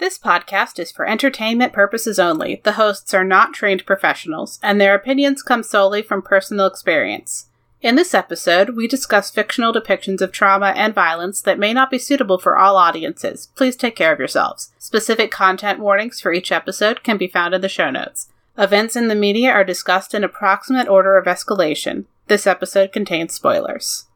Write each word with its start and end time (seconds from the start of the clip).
This 0.00 0.18
podcast 0.18 0.78
is 0.78 0.90
for 0.90 1.06
entertainment 1.06 1.74
purposes 1.74 2.18
only. 2.18 2.62
The 2.64 2.72
hosts 2.72 3.12
are 3.12 3.22
not 3.22 3.52
trained 3.52 3.84
professionals, 3.84 4.58
and 4.62 4.80
their 4.80 4.94
opinions 4.94 5.42
come 5.42 5.62
solely 5.62 6.00
from 6.00 6.22
personal 6.22 6.64
experience. 6.64 7.50
In 7.82 7.96
this 7.96 8.14
episode, 8.14 8.70
we 8.70 8.88
discuss 8.88 9.30
fictional 9.30 9.74
depictions 9.74 10.22
of 10.22 10.32
trauma 10.32 10.68
and 10.68 10.94
violence 10.94 11.42
that 11.42 11.58
may 11.58 11.74
not 11.74 11.90
be 11.90 11.98
suitable 11.98 12.38
for 12.38 12.56
all 12.56 12.78
audiences. 12.78 13.50
Please 13.56 13.76
take 13.76 13.94
care 13.94 14.10
of 14.10 14.18
yourselves. 14.18 14.72
Specific 14.78 15.30
content 15.30 15.80
warnings 15.80 16.18
for 16.18 16.32
each 16.32 16.50
episode 16.50 17.02
can 17.02 17.18
be 17.18 17.28
found 17.28 17.52
in 17.52 17.60
the 17.60 17.68
show 17.68 17.90
notes. 17.90 18.28
Events 18.56 18.96
in 18.96 19.08
the 19.08 19.14
media 19.14 19.50
are 19.50 19.64
discussed 19.64 20.14
in 20.14 20.24
approximate 20.24 20.88
order 20.88 21.18
of 21.18 21.26
escalation. 21.26 22.06
This 22.26 22.46
episode 22.46 22.90
contains 22.90 23.34
spoilers. 23.34 24.06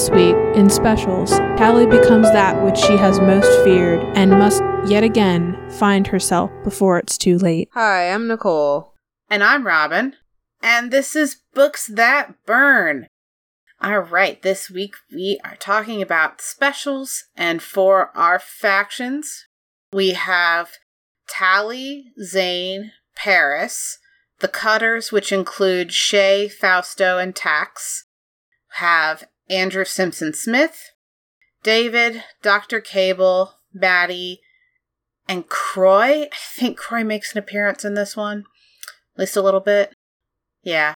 This 0.00 0.08
week, 0.12 0.36
in 0.56 0.70
specials, 0.70 1.28
Tally 1.58 1.84
becomes 1.84 2.32
that 2.32 2.64
which 2.64 2.78
she 2.78 2.96
has 2.96 3.20
most 3.20 3.52
feared 3.62 4.02
and 4.16 4.30
must 4.30 4.62
yet 4.90 5.04
again 5.04 5.58
find 5.72 6.06
herself 6.06 6.50
before 6.64 6.96
it's 6.96 7.18
too 7.18 7.36
late. 7.36 7.68
Hi, 7.74 8.10
I'm 8.10 8.26
Nicole. 8.26 8.94
And 9.28 9.44
I'm 9.44 9.66
Robin. 9.66 10.14
And 10.62 10.90
this 10.90 11.14
is 11.14 11.42
Books 11.52 11.86
That 11.86 12.32
Burn. 12.46 13.08
All 13.82 13.98
right, 13.98 14.40
this 14.40 14.70
week 14.70 14.94
we 15.12 15.38
are 15.44 15.56
talking 15.56 16.00
about 16.00 16.40
specials, 16.40 17.24
and 17.36 17.60
for 17.60 18.08
our 18.16 18.38
factions, 18.38 19.44
we 19.92 20.12
have 20.12 20.70
Tally, 21.28 22.06
Zane, 22.24 22.92
Peris, 23.14 23.98
the 24.38 24.48
Cutters, 24.48 25.12
which 25.12 25.30
include 25.30 25.92
Shay, 25.92 26.48
Fausto, 26.48 27.18
and 27.18 27.36
Tachs, 27.36 28.06
have 28.74 29.24
Andrew 29.50 29.84
Simpson 29.84 30.32
Smith, 30.32 30.92
David, 31.62 32.22
Dr. 32.40 32.80
Cable, 32.80 33.54
Maddy, 33.74 34.40
and 35.28 35.48
Croy. 35.48 36.22
I 36.22 36.36
think 36.54 36.78
Croy 36.78 37.04
makes 37.04 37.32
an 37.32 37.38
appearance 37.38 37.84
in 37.84 37.94
this 37.94 38.16
one, 38.16 38.44
at 39.14 39.20
least 39.20 39.36
a 39.36 39.42
little 39.42 39.60
bit. 39.60 39.92
Yeah. 40.62 40.94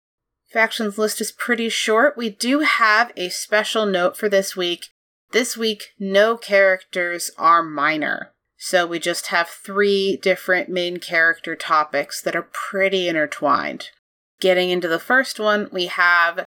Factions 0.52 0.96
list 0.98 1.20
is 1.20 1.33
pretty 1.33 1.69
short. 1.69 2.16
We 2.16 2.30
do 2.30 2.61
have 2.61 3.12
a 3.16 3.28
special 3.28 3.86
note 3.86 4.16
for 4.16 4.28
this 4.28 4.56
week. 4.56 4.86
This 5.33 5.56
week, 5.56 5.89
no 5.98 6.36
characters 6.36 7.33
are 7.36 7.62
minor. 7.62 8.33
So 8.56 8.86
we 8.86 9.00
just 9.00 9.27
have 9.27 9.48
three 9.48 10.16
different 10.16 10.68
main 10.68 10.98
character 10.98 11.56
topics 11.56 12.22
that 12.22 12.36
are 12.36 12.48
pretty 12.52 13.08
intertwined. 13.08 13.91
Getting 14.41 14.70
into 14.70 14.86
the 14.86 15.00
first 15.00 15.41
one, 15.41 15.68
we 15.72 15.86
have 15.86 16.44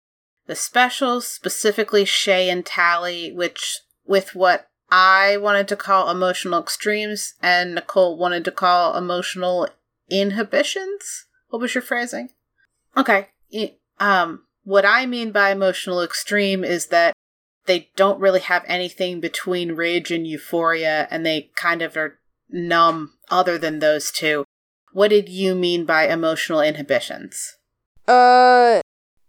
the 0.48 0.56
specials, 0.56 1.28
specifically 1.28 2.06
Shay 2.06 2.50
and 2.50 2.66
Tally, 2.66 3.32
which 3.32 3.80
with 4.06 4.36
what 4.36 4.68
I 4.90 5.38
wanted 5.38 5.68
to 5.70 5.76
call 5.76 6.10
emotional 6.10 6.62
extremes 6.62 7.34
and 7.42 7.76
Nicole 7.76 8.18
wanted 8.18 8.46
to 8.46 8.52
call 8.52 8.96
emotional 8.96 9.68
inhibitions. 10.10 11.26
What 11.50 11.62
was 11.62 11.74
your 11.74 11.82
phrasing? 11.82 12.30
Okay. 12.96 13.30
Um, 14.00 14.44
what 14.64 14.86
I 14.86 15.06
mean 15.06 15.32
by 15.32 15.52
emotional 15.52 16.02
extreme 16.02 16.64
is 16.64 16.88
that 16.88 17.14
they 17.66 17.90
don't 17.96 18.20
really 18.20 18.42
have 18.42 18.64
anything 18.68 19.20
between 19.20 19.74
rage 19.74 20.12
and 20.12 20.28
euphoria, 20.28 21.08
and 21.10 21.26
they 21.26 21.50
kind 21.56 21.82
of 21.82 21.96
are 21.96 22.20
numb 22.50 23.14
other 23.32 23.58
than 23.58 23.80
those 23.80 24.12
two. 24.12 24.44
What 24.92 25.08
did 25.10 25.30
you 25.30 25.56
mean 25.56 25.86
by 25.86 26.08
emotional 26.08 26.62
inhibitions? 26.62 27.56
Uh, 28.08 28.82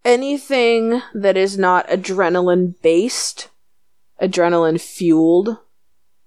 anything 0.05 1.03
that 1.15 1.37
is 1.37 1.59
not 1.59 1.89
adrenaline 1.89 2.75
based, 2.83 3.49
adrenaline 4.21 4.81
fueled, 4.81 5.59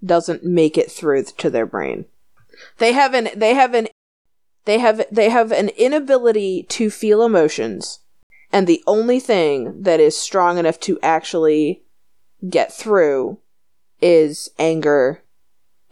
doesn't 0.03 0.43
make 0.43 0.77
it 0.77 0.91
through 0.91 1.23
to 1.23 1.49
their 1.49 1.65
brain. 1.65 2.05
They 2.77 2.93
have 2.93 3.13
an 3.13 3.29
they 3.35 3.53
have 3.53 3.73
an 3.73 3.87
they 4.65 4.79
have 4.79 5.05
they 5.11 5.29
have 5.29 5.51
an 5.51 5.69
inability 5.69 6.63
to 6.69 6.89
feel 6.89 7.23
emotions, 7.23 7.99
and 8.51 8.67
the 8.67 8.83
only 8.87 9.19
thing 9.19 9.81
that 9.83 9.99
is 9.99 10.17
strong 10.17 10.57
enough 10.57 10.79
to 10.81 10.99
actually 11.01 11.83
get 12.49 12.73
through 12.73 13.39
is 14.01 14.49
anger 14.59 15.23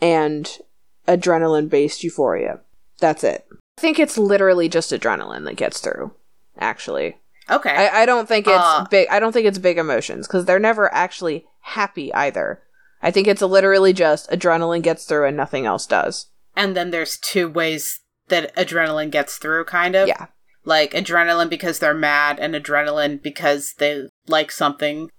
and 0.01 0.59
adrenaline 1.07 1.69
based 1.69 2.03
euphoria. 2.03 2.59
That's 2.99 3.23
it. 3.23 3.45
I 3.77 3.81
think 3.81 3.99
it's 3.99 4.17
literally 4.17 4.69
just 4.69 4.91
adrenaline 4.91 5.45
that 5.45 5.57
gets 5.57 5.79
through, 5.79 6.13
actually. 6.57 7.17
Okay. 7.49 7.69
I, 7.69 8.01
I 8.01 8.05
don't 8.05 8.27
think 8.27 8.47
it's 8.47 8.57
uh, 8.57 8.85
big. 8.89 9.07
I 9.09 9.19
don't 9.19 9.31
think 9.31 9.45
it's 9.47 9.59
big 9.59 9.77
emotions 9.77 10.27
because 10.27 10.45
they're 10.45 10.59
never 10.59 10.93
actually 10.93 11.45
happy 11.61 12.13
either. 12.13 12.61
I 13.01 13.11
think 13.11 13.27
it's 13.27 13.41
literally 13.41 13.93
just 13.93 14.29
adrenaline 14.31 14.81
gets 14.81 15.05
through 15.05 15.27
and 15.27 15.37
nothing 15.37 15.65
else 15.65 15.85
does. 15.85 16.27
And 16.55 16.75
then 16.75 16.91
there's 16.91 17.17
two 17.17 17.47
ways 17.49 17.99
that 18.29 18.55
adrenaline 18.55 19.11
gets 19.11 19.37
through, 19.37 19.65
kind 19.65 19.95
of. 19.95 20.07
Yeah. 20.07 20.27
Like 20.63 20.93
adrenaline 20.93 21.49
because 21.49 21.77
they're 21.77 21.93
mad, 21.93 22.39
and 22.39 22.55
adrenaline 22.55 23.21
because 23.21 23.75
they 23.77 24.09
like 24.27 24.51
something. 24.51 25.11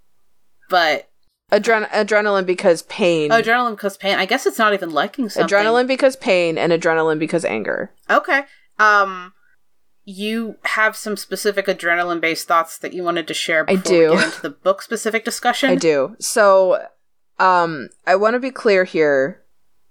But 0.69 1.09
Adren- 1.53 1.89
adrenaline 1.91 2.47
because 2.47 2.83
pain. 2.83 3.31
Oh, 3.31 3.41
adrenaline 3.41 3.77
because 3.77 3.97
pain. 3.97 4.19
I 4.19 4.27
guess 4.27 4.47
it's 4.47 4.59
not 4.59 4.75
even 4.75 4.91
liking 4.91 5.29
something. 5.29 5.57
Adrenaline 5.57 5.87
because 5.87 6.17
pain 6.17 6.59
and 6.59 6.73
adrenaline 6.73 7.21
because 7.21 7.45
anger. 7.45 7.93
Okay. 8.11 8.43
Um, 8.81 9.33
you 10.07 10.57
have 10.63 10.97
some 10.97 11.17
specific 11.17 11.67
adrenaline 11.67 12.21
based 12.21 12.47
thoughts 12.47 12.79
that 12.79 12.95
you 12.95 13.03
wanted 13.03 13.27
to 13.27 13.35
share 13.35 13.65
before 13.65 13.79
I 13.79 13.83
do. 13.83 14.11
we 14.11 14.17
get 14.17 14.25
into 14.27 14.43
the 14.43 14.51
book 14.51 14.81
specific 14.81 15.25
discussion. 15.25 15.69
I 15.69 15.75
do. 15.75 16.17
So, 16.21 16.87
um, 17.41 17.91
I 18.07 18.15
want 18.15 18.35
to 18.35 18.41
be 18.41 18.53
clear 18.53 18.85
here 18.85 19.43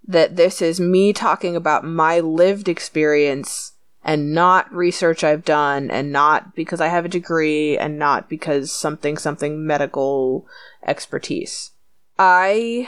that 0.07 0.37
this 0.37 0.61
is 0.61 0.79
me 0.79 1.11
talking 1.11 1.55
about 1.55 1.83
my 1.83 2.21
lived 2.21 2.69
experience 2.69 3.73
and 4.05 4.33
not 4.33 4.71
research 4.73 5.23
I've 5.23 5.43
done 5.43 5.91
and 5.91 6.11
not 6.13 6.55
because 6.55 6.79
I 6.79 6.87
have 6.87 7.05
a 7.05 7.09
degree 7.09 7.77
and 7.77 7.99
not 7.99 8.29
because 8.29 8.71
something 8.71 9.17
something 9.17 9.67
medical 9.67 10.47
expertise. 10.85 11.71
I 12.17 12.87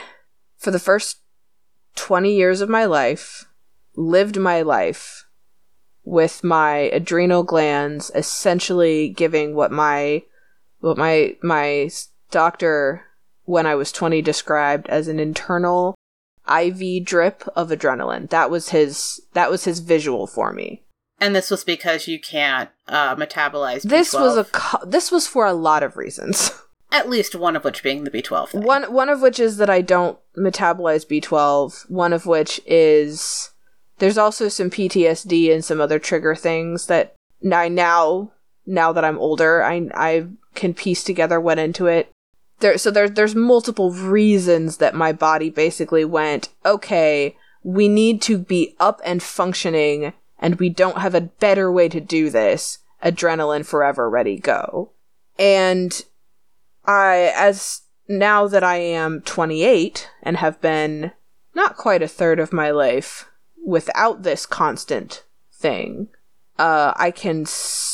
for 0.57 0.71
the 0.71 0.79
first 0.79 1.17
20 1.95 2.33
years 2.33 2.61
of 2.61 2.69
my 2.69 2.85
life 2.85 3.45
lived 3.95 4.39
my 4.39 4.61
life 4.61 5.26
with 6.07 6.41
my 6.41 6.73
adrenal 6.93 7.43
glands 7.43 8.09
essentially 8.15 9.09
giving 9.09 9.53
what 9.53 9.73
my 9.73 10.23
what 10.79 10.97
my 10.97 11.35
my 11.43 11.89
doctor 12.31 13.03
when 13.43 13.65
I 13.65 13.75
was 13.75 13.91
20 13.91 14.21
described 14.21 14.87
as 14.87 15.09
an 15.09 15.19
internal 15.19 15.95
IV 16.49 17.03
drip 17.03 17.43
of 17.57 17.69
adrenaline. 17.69 18.29
That 18.29 18.49
was 18.49 18.69
his 18.69 19.19
that 19.33 19.51
was 19.51 19.65
his 19.65 19.79
visual 19.79 20.27
for 20.27 20.53
me. 20.53 20.81
And 21.19 21.35
this 21.35 21.51
was 21.51 21.65
because 21.65 22.07
you 22.07 22.21
can't 22.21 22.69
uh, 22.87 23.15
metabolize. 23.17 23.83
B12. 23.83 23.89
This 23.89 24.13
was 24.13 24.37
a 24.37 24.45
co- 24.45 24.85
this 24.85 25.11
was 25.11 25.27
for 25.27 25.45
a 25.45 25.53
lot 25.53 25.83
of 25.83 25.97
reasons. 25.97 26.51
At 26.91 27.09
least 27.09 27.35
one 27.35 27.57
of 27.57 27.65
which 27.65 27.83
being 27.83 28.05
the 28.05 28.11
B12 28.11 28.49
thing. 28.49 28.61
One 28.61 28.93
one 28.93 29.09
of 29.09 29.21
which 29.21 29.41
is 29.41 29.57
that 29.57 29.69
I 29.69 29.81
don't 29.81 30.17
metabolize 30.37 31.05
B12. 31.05 31.89
One 31.89 32.13
of 32.13 32.25
which 32.25 32.61
is 32.65 33.51
there's 33.99 34.17
also 34.17 34.47
some 34.47 34.69
PTSD 34.69 35.53
and 35.53 35.63
some 35.63 35.81
other 35.81 35.99
trigger 35.99 36.35
things 36.35 36.87
that 36.87 37.15
I 37.51 37.67
now 37.67 38.31
now 38.65 38.91
that 38.91 39.05
I'm 39.05 39.17
older, 39.17 39.63
I 39.63 39.89
I 39.93 40.27
can 40.53 40.73
piece 40.73 41.03
together 41.03 41.39
what 41.39 41.59
into 41.59 41.87
it. 41.87 42.11
There 42.59 42.77
so 42.77 42.91
there's 42.91 43.11
there's 43.11 43.35
multiple 43.35 43.91
reasons 43.91 44.77
that 44.77 44.95
my 44.95 45.13
body 45.13 45.49
basically 45.49 46.05
went, 46.05 46.49
okay, 46.65 47.35
we 47.63 47.87
need 47.87 48.21
to 48.23 48.37
be 48.37 48.75
up 48.79 49.01
and 49.05 49.21
functioning 49.21 50.13
and 50.39 50.59
we 50.59 50.69
don't 50.69 50.99
have 50.99 51.15
a 51.15 51.21
better 51.21 51.71
way 51.71 51.89
to 51.89 51.99
do 51.99 52.29
this. 52.29 52.79
Adrenaline 53.03 53.65
forever 53.65 54.09
ready 54.09 54.37
go. 54.37 54.91
And 55.39 56.03
I 56.85 57.31
as 57.35 57.81
now 58.07 58.47
that 58.47 58.63
I 58.63 58.77
am 58.77 59.21
28 59.21 60.09
and 60.23 60.37
have 60.37 60.61
been 60.61 61.11
not 61.53 61.77
quite 61.77 62.01
a 62.01 62.07
third 62.07 62.39
of 62.39 62.53
my 62.53 62.71
life 62.71 63.29
without 63.67 64.23
this 64.23 64.45
constant 64.45 65.25
thing, 65.53 66.07
uh, 66.57 66.93
I 66.95 67.11
can 67.11 67.45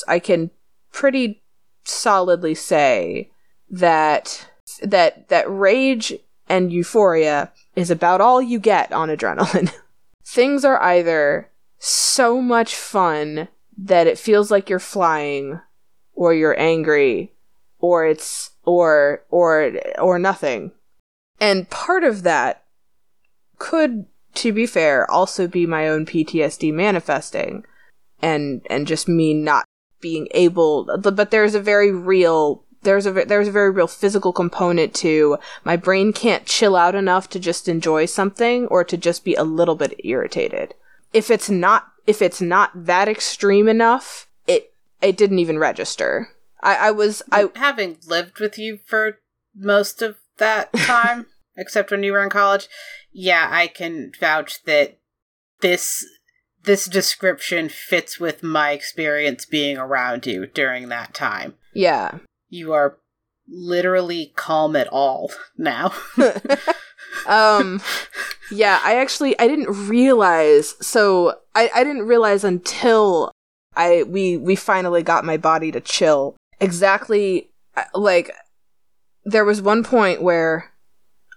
I 0.07 0.19
can 0.19 0.51
pretty 0.91 1.41
solidly 1.83 2.53
say 2.53 3.31
that 3.71 4.47
that 4.83 5.29
that 5.29 5.49
rage 5.49 6.13
and 6.47 6.71
euphoria 6.71 7.51
is 7.75 7.89
about 7.89 8.21
all 8.21 8.39
you 8.39 8.59
get 8.59 8.93
on 8.93 9.09
adrenaline. 9.09 9.73
Things 10.25 10.63
are 10.63 10.81
either 10.81 11.49
so 11.79 12.39
much 12.39 12.75
fun 12.75 13.47
that 13.75 14.05
it 14.05 14.19
feels 14.19 14.51
like 14.51 14.69
you're 14.69 14.77
flying 14.77 15.59
or 16.13 16.35
you're 16.35 16.59
angry 16.59 17.33
or 17.79 18.05
it's 18.05 18.51
or 18.63 19.23
or 19.29 19.73
or 19.97 20.19
nothing. 20.19 20.71
And 21.39 21.67
part 21.71 22.03
of 22.03 22.21
that 22.21 22.63
could 23.57 24.05
to 24.35 24.51
be 24.51 24.65
fair 24.65 25.09
also 25.09 25.47
be 25.47 25.65
my 25.65 25.87
own 25.87 26.05
PTSD 26.05 26.73
manifesting 26.73 27.65
and 28.21 28.65
and 28.69 28.87
just 28.87 29.07
me 29.07 29.33
not 29.33 29.65
being 30.01 30.27
able 30.31 30.85
but 31.01 31.31
there's 31.31 31.55
a 31.55 31.61
very 31.61 31.91
real 31.91 32.63
there's 32.83 33.05
a 33.05 33.11
there's 33.11 33.47
a 33.47 33.51
very 33.51 33.71
real 33.71 33.87
physical 33.87 34.31
component 34.31 34.93
to 34.93 35.37
my 35.63 35.75
brain 35.75 36.13
can't 36.13 36.45
chill 36.45 36.75
out 36.75 36.95
enough 36.95 37.29
to 37.29 37.39
just 37.39 37.67
enjoy 37.67 38.05
something 38.05 38.67
or 38.67 38.83
to 38.83 38.97
just 38.97 39.23
be 39.23 39.35
a 39.35 39.43
little 39.43 39.75
bit 39.75 39.99
irritated. 40.03 40.75
If 41.11 41.31
it's 41.31 41.49
not 41.49 41.87
if 42.05 42.21
it's 42.21 42.41
not 42.41 42.71
that 42.85 43.07
extreme 43.07 43.67
enough, 43.67 44.27
it 44.47 44.73
it 45.01 45.17
didn't 45.17 45.39
even 45.39 45.59
register. 45.59 46.29
I, 46.61 46.75
I 46.75 46.91
was 46.91 47.21
I 47.31 47.49
having 47.55 47.97
lived 48.07 48.39
with 48.39 48.57
you 48.57 48.79
for 48.85 49.19
most 49.55 50.01
of 50.01 50.17
that 50.37 50.71
time, 50.77 51.27
except 51.55 51.91
when 51.91 52.03
you 52.03 52.11
were 52.11 52.23
in 52.23 52.29
college. 52.29 52.67
Yeah, 53.13 53.47
I 53.49 53.67
can 53.67 54.11
vouch 54.19 54.63
that 54.63 54.97
this 55.61 56.05
this 56.63 56.85
description 56.85 57.69
fits 57.69 58.19
with 58.19 58.41
my 58.41 58.71
experience 58.71 59.45
being 59.45 59.77
around 59.77 60.25
you 60.25 60.47
during 60.47 60.89
that 60.89 61.13
time. 61.13 61.55
Yeah. 61.73 62.19
You 62.49 62.73
are 62.73 62.97
literally 63.47 64.31
calm 64.35 64.75
at 64.75 64.87
all 64.87 65.31
now. 65.57 65.93
um 67.27 67.81
yeah, 68.51 68.79
I 68.83 68.95
actually 68.97 69.37
I 69.39 69.47
didn't 69.47 69.87
realize 69.87 70.75
so 70.85 71.35
I, 71.55 71.69
I 71.73 71.83
didn't 71.83 72.07
realize 72.07 72.43
until 72.43 73.31
I 73.75 74.03
we 74.03 74.37
we 74.37 74.55
finally 74.55 75.03
got 75.03 75.25
my 75.25 75.37
body 75.37 75.71
to 75.71 75.81
chill. 75.81 76.35
Exactly 76.59 77.49
like 77.93 78.31
there 79.25 79.45
was 79.45 79.61
one 79.61 79.83
point 79.83 80.21
where 80.21 80.71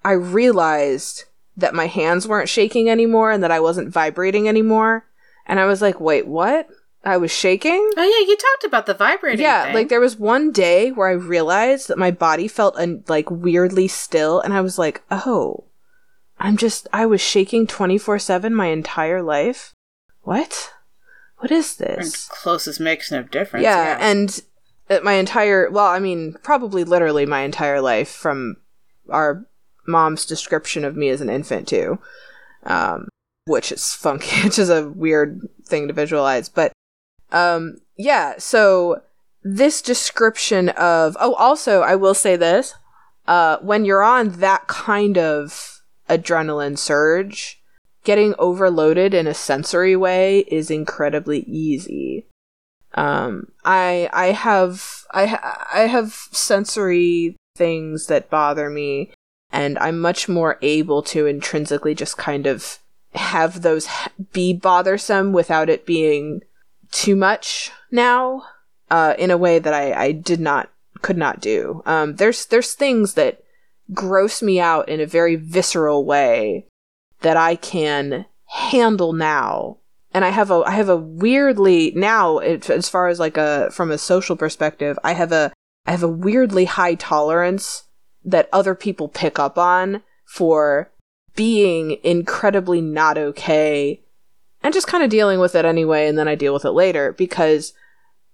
I 0.05 0.13
realized 0.13 1.25
that 1.57 1.75
my 1.75 1.87
hands 1.87 2.29
weren't 2.29 2.49
shaking 2.49 2.91
anymore 2.91 3.31
and 3.31 3.43
that 3.43 3.51
I 3.51 3.61
wasn't 3.61 3.93
vibrating 3.93 4.49
anymore. 4.49 5.07
And 5.47 5.59
I 5.59 5.67
was 5.67 5.81
like, 5.81 6.01
wait, 6.01 6.27
what? 6.27 6.69
I 7.05 7.17
was 7.17 7.31
shaking? 7.31 7.89
Oh, 7.97 8.03
yeah, 8.03 8.29
you 8.29 8.37
talked 8.37 8.65
about 8.65 8.87
the 8.87 8.95
vibrating. 8.95 9.41
Yeah, 9.41 9.67
thing. 9.67 9.75
like 9.75 9.89
there 9.89 10.01
was 10.01 10.17
one 10.19 10.51
day 10.51 10.91
where 10.91 11.09
I 11.09 11.13
realized 11.13 11.87
that 11.89 11.99
my 11.99 12.11
body 12.11 12.49
felt 12.49 12.77
un- 12.77 13.05
like 13.07 13.31
weirdly 13.31 13.87
still, 13.87 14.41
and 14.41 14.53
I 14.53 14.61
was 14.61 14.77
like, 14.77 15.03
oh, 15.11 15.65
I'm 16.39 16.57
just, 16.57 16.89
I 16.93 17.07
was 17.07 17.21
shaking 17.21 17.69
24 17.69 18.19
7 18.19 18.53
my 18.53 18.67
entire 18.67 19.23
life? 19.23 19.73
What? 20.23 20.73
What 21.39 21.53
is 21.53 21.77
this? 21.77 22.27
closest 22.27 22.81
makes 22.81 23.13
no 23.13 23.23
difference. 23.23 23.63
Yeah, 23.63 23.99
yeah. 23.99 23.99
and 24.01 24.41
uh, 24.91 24.99
my 25.05 25.13
entire, 25.13 25.71
well, 25.71 25.87
I 25.87 26.01
mean, 26.01 26.35
probably 26.43 26.83
literally 26.83 27.25
my 27.25 27.43
entire 27.43 27.81
life 27.81 28.09
from 28.09 28.57
our 29.09 29.47
mom's 29.87 30.25
description 30.25 30.85
of 30.85 30.97
me 30.97 31.09
as 31.09 31.21
an 31.21 31.31
infant, 31.31 31.69
too. 31.69 31.99
Um, 32.65 33.09
which 33.47 33.73
is 33.73 33.93
funky, 33.95 34.43
which 34.45 34.59
is 34.59 34.69
a 34.69 34.89
weird 34.91 35.49
thing 35.65 35.89
to 35.89 35.95
visualize. 35.95 36.49
But 36.49 36.73
um, 37.33 37.79
yeah, 37.97 38.35
so 38.39 39.03
this 39.43 39.81
description 39.81 40.69
of 40.71 41.17
oh, 41.21 41.35
also 41.35 41.81
I 41.81 41.97
will 41.97 42.15
say 42.15 42.37
this: 42.37 42.75
uh, 43.27 43.59
when 43.59 43.85
you're 43.85 44.03
on 44.03 44.41
that 44.41 44.67
kind 44.67 45.17
of 45.17 45.81
adrenaline 46.09 46.79
surge, 46.79 47.63
getting 48.05 48.35
overloaded 48.39 49.15
in 49.15 49.27
a 49.27 49.35
sensory 49.35 49.97
way 49.97 50.41
is 50.41 50.71
incredibly 50.71 51.41
easy. 51.41 52.27
Um, 52.95 53.53
I 53.65 54.09
I 54.13 54.27
have 54.27 55.05
I 55.13 55.27
ha- 55.27 55.67
I 55.73 55.81
have 55.81 56.13
sensory 56.33 57.37
things 57.57 58.07
that 58.07 58.31
bother 58.31 58.69
me, 58.69 59.13
and 59.51 59.79
I'm 59.79 60.01
much 60.01 60.29
more 60.29 60.59
able 60.63 61.03
to 61.05 61.27
intrinsically 61.27 61.95
just 61.95 62.17
kind 62.17 62.47
of 62.47 62.79
have 63.15 63.63
those 63.63 63.89
be 64.33 64.53
bothersome 64.53 65.33
without 65.33 65.69
it 65.69 65.87
being 65.87 66.43
too 66.91 67.17
much 67.17 67.71
now 67.91 68.43
uh, 68.91 69.15
in 69.19 69.31
a 69.31 69.39
way 69.39 69.59
that 69.59 69.75
I, 69.75 69.93
I 69.93 70.13
did 70.13 70.41
not 70.41 70.71
could 71.03 71.17
not 71.17 71.41
do. 71.41 71.83
Um, 71.87 72.17
there's 72.17 72.47
there's 72.47 72.75
things 72.75 73.15
that 73.15 73.43
gross 73.93 74.43
me 74.43 74.61
out 74.61 74.89
in 74.89 75.01
a 75.01 75.07
very 75.07 75.37
visceral 75.37 76.05
way 76.05 76.67
that 77.21 77.37
I 77.37 77.57
can 77.57 78.27
handle 78.47 79.13
now. 79.13 79.79
And 80.13 80.25
I 80.25 80.31
have 80.31 80.51
a 80.51 80.63
I 80.67 80.71
have 80.71 80.89
a 80.89 80.97
weirdly 80.97 81.93
now 81.95 82.39
it, 82.39 82.71
as 82.71 82.89
far 82.89 83.09
as 83.09 83.21
like 83.21 83.37
a 83.37 83.71
from 83.71 83.91
a 83.91 83.99
social 83.99 84.37
perspective, 84.37 84.99
I 85.05 85.13
have 85.13 85.33
a 85.33 85.53
I 85.87 85.91
have 85.91 86.03
a 86.03 86.09
weirdly 86.09 86.65
high 86.65 86.95
tolerance 86.95 87.85
that 88.27 88.49
other 88.53 88.75
people 88.75 89.09
pick 89.09 89.39
up 89.39 89.57
on 89.57 90.03
for 90.27 90.91
being 91.35 91.99
incredibly 92.03 92.81
not 92.81 93.17
okay 93.17 94.01
and 94.63 94.75
just 94.75 94.87
kind 94.87 95.05
of 95.05 95.11
dealing 95.11 95.39
with 95.39 95.55
it 95.55 95.65
anyway 95.65 96.09
and 96.09 96.19
then 96.19 96.29
I 96.29 96.35
deal 96.35 96.53
with 96.53 96.65
it 96.65 96.73
later 96.73 97.13
because 97.13 97.73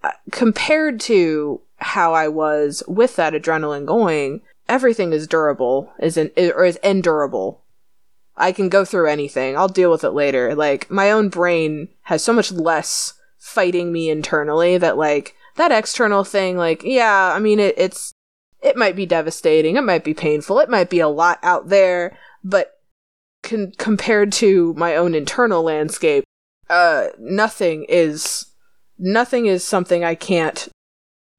uh, 0.02 0.10
compared 0.30 0.98
to 1.00 1.60
how 1.82 2.14
I 2.14 2.28
was 2.28 2.82
with 2.88 3.16
that 3.16 3.34
adrenaline 3.34 3.86
going, 3.86 4.40
everything 4.68 5.12
is 5.12 5.26
durable, 5.26 5.92
is 6.00 6.16
in, 6.16 6.30
or 6.36 6.64
is 6.64 6.78
endurable. 6.82 7.62
I 8.36 8.52
can 8.52 8.68
go 8.68 8.84
through 8.84 9.08
anything. 9.08 9.56
I'll 9.56 9.68
deal 9.68 9.90
with 9.90 10.04
it 10.04 10.10
later. 10.10 10.54
Like 10.54 10.90
my 10.90 11.10
own 11.10 11.28
brain 11.28 11.88
has 12.02 12.24
so 12.24 12.32
much 12.32 12.50
less 12.50 13.14
fighting 13.38 13.92
me 13.92 14.08
internally 14.08 14.78
that 14.78 14.96
like 14.96 15.34
that 15.56 15.72
external 15.72 16.24
thing 16.24 16.56
like 16.56 16.82
yeah, 16.82 17.32
I 17.34 17.38
mean 17.38 17.60
it, 17.60 17.74
it's 17.76 18.14
it 18.62 18.76
might 18.76 18.96
be 18.96 19.06
devastating, 19.06 19.76
it 19.76 19.82
might 19.82 20.04
be 20.04 20.14
painful, 20.14 20.58
it 20.60 20.70
might 20.70 20.88
be 20.88 21.00
a 21.00 21.08
lot 21.08 21.38
out 21.42 21.68
there, 21.68 22.16
but 22.44 22.78
con- 23.42 23.72
compared 23.76 24.32
to 24.32 24.72
my 24.74 24.96
own 24.96 25.14
internal 25.14 25.62
landscape, 25.62 26.24
uh, 26.70 27.08
nothing 27.18 27.84
is 27.88 28.46
nothing 28.98 29.46
is 29.46 29.64
something 29.64 30.04
I 30.04 30.14
can't 30.14 30.68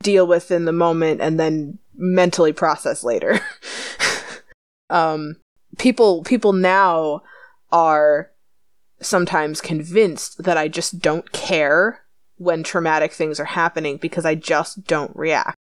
deal 0.01 0.27
with 0.27 0.51
in 0.51 0.65
the 0.65 0.73
moment 0.73 1.21
and 1.21 1.39
then 1.39 1.79
mentally 1.95 2.51
process 2.51 3.03
later. 3.03 3.39
um, 4.89 5.37
people 5.77 6.23
people 6.23 6.53
now 6.53 7.21
are 7.71 8.31
sometimes 9.01 9.61
convinced 9.61 10.43
that 10.43 10.57
I 10.57 10.67
just 10.67 10.99
don't 10.99 11.31
care 11.31 12.01
when 12.37 12.63
traumatic 12.63 13.13
things 13.13 13.39
are 13.39 13.45
happening 13.45 13.97
because 13.97 14.25
I 14.25 14.35
just 14.35 14.85
don't 14.85 15.15
react. 15.15 15.57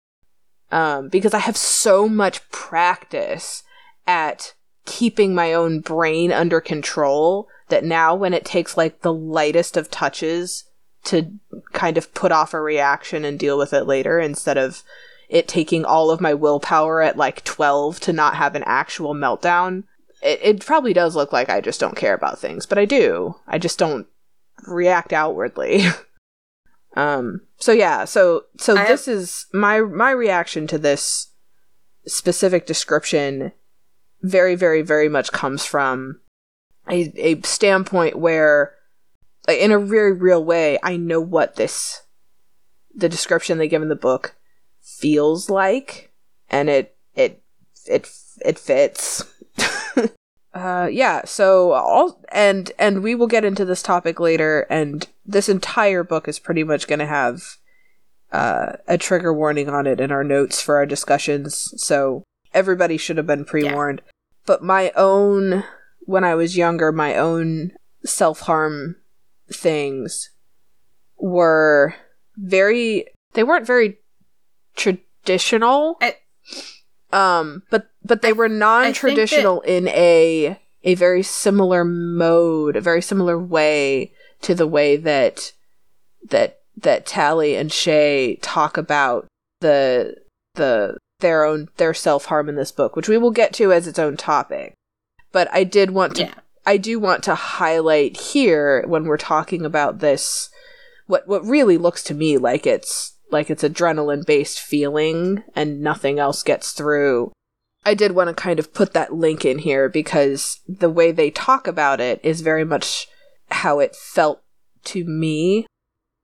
Um, 0.73 1.09
because 1.09 1.33
I 1.33 1.39
have 1.39 1.57
so 1.57 2.09
much 2.09 2.49
practice 2.51 3.63
at 4.07 4.55
keeping 4.85 5.35
my 5.35 5.53
own 5.53 5.81
brain 5.81 6.33
under 6.33 6.61
control 6.61 7.49
that 7.69 7.85
now 7.85 8.15
when 8.15 8.33
it 8.33 8.45
takes 8.45 8.77
like 8.77 9.03
the 9.03 9.13
lightest 9.13 9.77
of 9.77 9.91
touches 9.91 10.65
to 11.05 11.33
kind 11.73 11.97
of 11.97 12.13
put 12.15 12.33
off 12.33 12.55
a 12.55 12.61
reaction 12.61 13.25
and 13.25 13.39
deal 13.39 13.59
with 13.59 13.73
it 13.73 13.87
later 13.87 14.19
instead 14.19 14.59
of 14.59 14.83
it 15.29 15.49
taking 15.49 15.85
all 15.85 16.11
of 16.11 16.21
my 16.21 16.35
willpower 16.35 17.03
at 17.03 17.17
like 17.17 17.45
12 17.45 18.01
to 18.01 18.13
not 18.13 18.37
have 18.37 18.55
an 18.55 18.63
actual 18.65 19.15
meltdown. 19.15 19.85
It, 20.23 20.41
it 20.43 20.67
probably 20.67 20.93
does 20.93 21.17
look 21.17 21.33
like 21.33 21.49
I 21.49 21.61
just 21.61 21.81
don't 21.81 21.97
care 21.97 22.15
about 22.15 22.39
things, 22.39 22.67
but 22.67 22.79
I 22.79 22.85
do. 22.85 23.37
I 23.47 23.59
just 23.59 23.79
don't 23.79 24.07
react 24.67 25.13
outwardly. 25.13 25.85
um 26.97 27.43
so 27.59 27.73
yeah, 27.73 28.05
so 28.05 28.45
so 28.59 28.77
I 28.77 28.87
this 28.87 29.07
is 29.07 29.47
my 29.53 29.81
my 29.81 30.11
reaction 30.11 30.67
to 30.69 30.79
this 30.79 31.29
specific 32.07 32.67
description 32.67 33.53
very, 34.23 34.55
very, 34.55 34.83
very 34.83 35.09
much 35.09 35.33
comes 35.33 35.65
from 35.65 36.21
a, 36.91 37.13
a 37.17 37.41
standpoint 37.43 38.19
where, 38.19 38.75
in 39.49 39.73
a 39.73 39.79
very 39.79 40.13
real 40.13 40.45
way, 40.45 40.79
I 40.83 40.97
know 40.97 41.21
what 41.21 41.57
this, 41.57 42.03
the 42.95 43.09
description 43.09 43.59
they 43.59 43.69
give 43.69 43.83
in 43.83 43.89
the 43.89 43.97
book 43.97 44.35
feels 44.83 45.51
like, 45.51 46.13
and 46.49 46.69
it, 46.69 46.97
it, 47.15 47.43
it, 47.87 48.11
it 48.45 48.59
fits. 48.59 49.25
uh, 50.57 50.89
yeah, 50.91 51.25
so 51.25 51.73
all, 51.73 52.21
and, 52.33 52.73
and 52.79 53.03
we 53.03 53.15
will 53.15 53.27
get 53.27 53.45
into 53.45 53.65
this 53.65 53.83
topic 53.83 54.19
later, 54.19 54.67
and 54.71 55.07
this 55.25 55.49
entire 55.49 56.03
book 56.03 56.29
is 56.29 56.39
pretty 56.39 56.65
much 56.65 56.89
going 56.89 56.99
to 56.99 57.07
have, 57.07 57.43
uh, 58.33 58.73
a 58.89 58.99
trigger 58.99 59.33
warning 59.33 59.69
on 59.69 59.87
it 59.87 60.01
in 60.01 60.11
our 60.11 60.25
notes 60.25 60.61
for 60.63 60.77
our 60.77 60.87
discussions, 60.87 61.73
so 61.77 62.25
everybody 62.53 62.97
should 62.97 63.19
have 63.19 63.27
been 63.27 63.45
pre-warned. 63.45 64.03
Yeah. 64.05 64.13
But 64.47 64.63
my 64.63 64.93
own 64.97 65.65
when 66.07 66.25
I 66.25 66.35
was 66.37 66.57
younger, 66.57 66.93
my 66.93 67.17
own 67.17 67.73
self-harm 68.05 68.97
things 69.53 70.31
were 71.19 71.95
very 72.37 73.07
they 73.33 73.43
weren't 73.43 73.67
very 73.67 73.99
traditional. 74.77 75.99
I, 76.01 76.17
um 77.13 77.65
but 77.71 77.91
but 78.07 78.23
they 78.23 78.33
were 78.33 78.49
non-traditional 78.49 79.61
that- 79.61 79.71
in 79.71 79.89
a 79.89 80.59
a 80.85 80.95
very 80.95 81.23
similar 81.23 81.85
mode, 81.85 82.77
a 82.77 82.81
very 82.81 83.03
similar 83.03 83.39
way 83.39 84.13
to 84.43 84.55
the 84.55 84.67
way 84.67 84.97
that 84.97 85.53
that 86.31 86.61
that 86.77 87.07
Tally 87.07 87.57
and 87.57 87.73
Shay 87.73 88.39
talk 88.43 88.77
about 88.77 89.27
the 89.61 90.17
the 90.55 90.97
their 91.21 91.45
own 91.45 91.69
their 91.77 91.95
self 91.95 92.27
harm 92.27 92.49
in 92.49 92.57
this 92.57 92.73
book, 92.73 92.95
which 92.95 93.09
we 93.09 93.19
will 93.19 93.31
get 93.31 93.53
to 93.55 93.73
as 93.73 93.87
its 93.87 93.99
own 93.99 94.17
topic. 94.17 94.75
But 95.33 95.49
I 95.53 95.65
did 95.65 95.91
want 95.91 96.17
to 96.17 96.23
Yeah. 96.25 96.35
I 96.65 96.77
do 96.77 96.99
want 96.99 97.23
to 97.25 97.35
highlight 97.35 98.17
here 98.17 98.85
when 98.87 99.05
we're 99.05 99.17
talking 99.17 99.65
about 99.65 100.01
this 100.01 100.51
what 101.07 101.27
what 101.27 101.45
really 101.45 101.79
looks 101.79 102.03
to 102.05 102.15
me 102.15 102.37
like 102.39 102.67
it's 102.67 103.15
like 103.31 103.51
it's 103.51 103.63
adrenaline 103.65 104.25
based 104.27 104.61
feeling 104.61 105.43
and 105.55 105.81
nothing 105.81 106.19
else 106.19 106.43
gets 106.43 106.73
through. 106.73 107.33
I 107.87 107.95
did 107.95 108.13
want 108.13 108.29
to 108.29 108.35
kind 108.35 108.59
of 108.59 108.75
put 108.75 108.93
that 108.95 109.15
link 109.15 109.45
in 109.45 109.61
here 109.61 109.89
because 109.89 110.61
the 110.69 110.91
way 110.91 111.13
they 111.13 111.31
talk 111.31 111.69
about 111.69 112.01
it 112.01 112.21
is 112.23 112.41
very 112.41 112.65
much 112.65 113.07
how 113.51 113.79
it 113.79 113.95
felt 113.97 114.43
to 114.85 115.05
me 115.05 115.67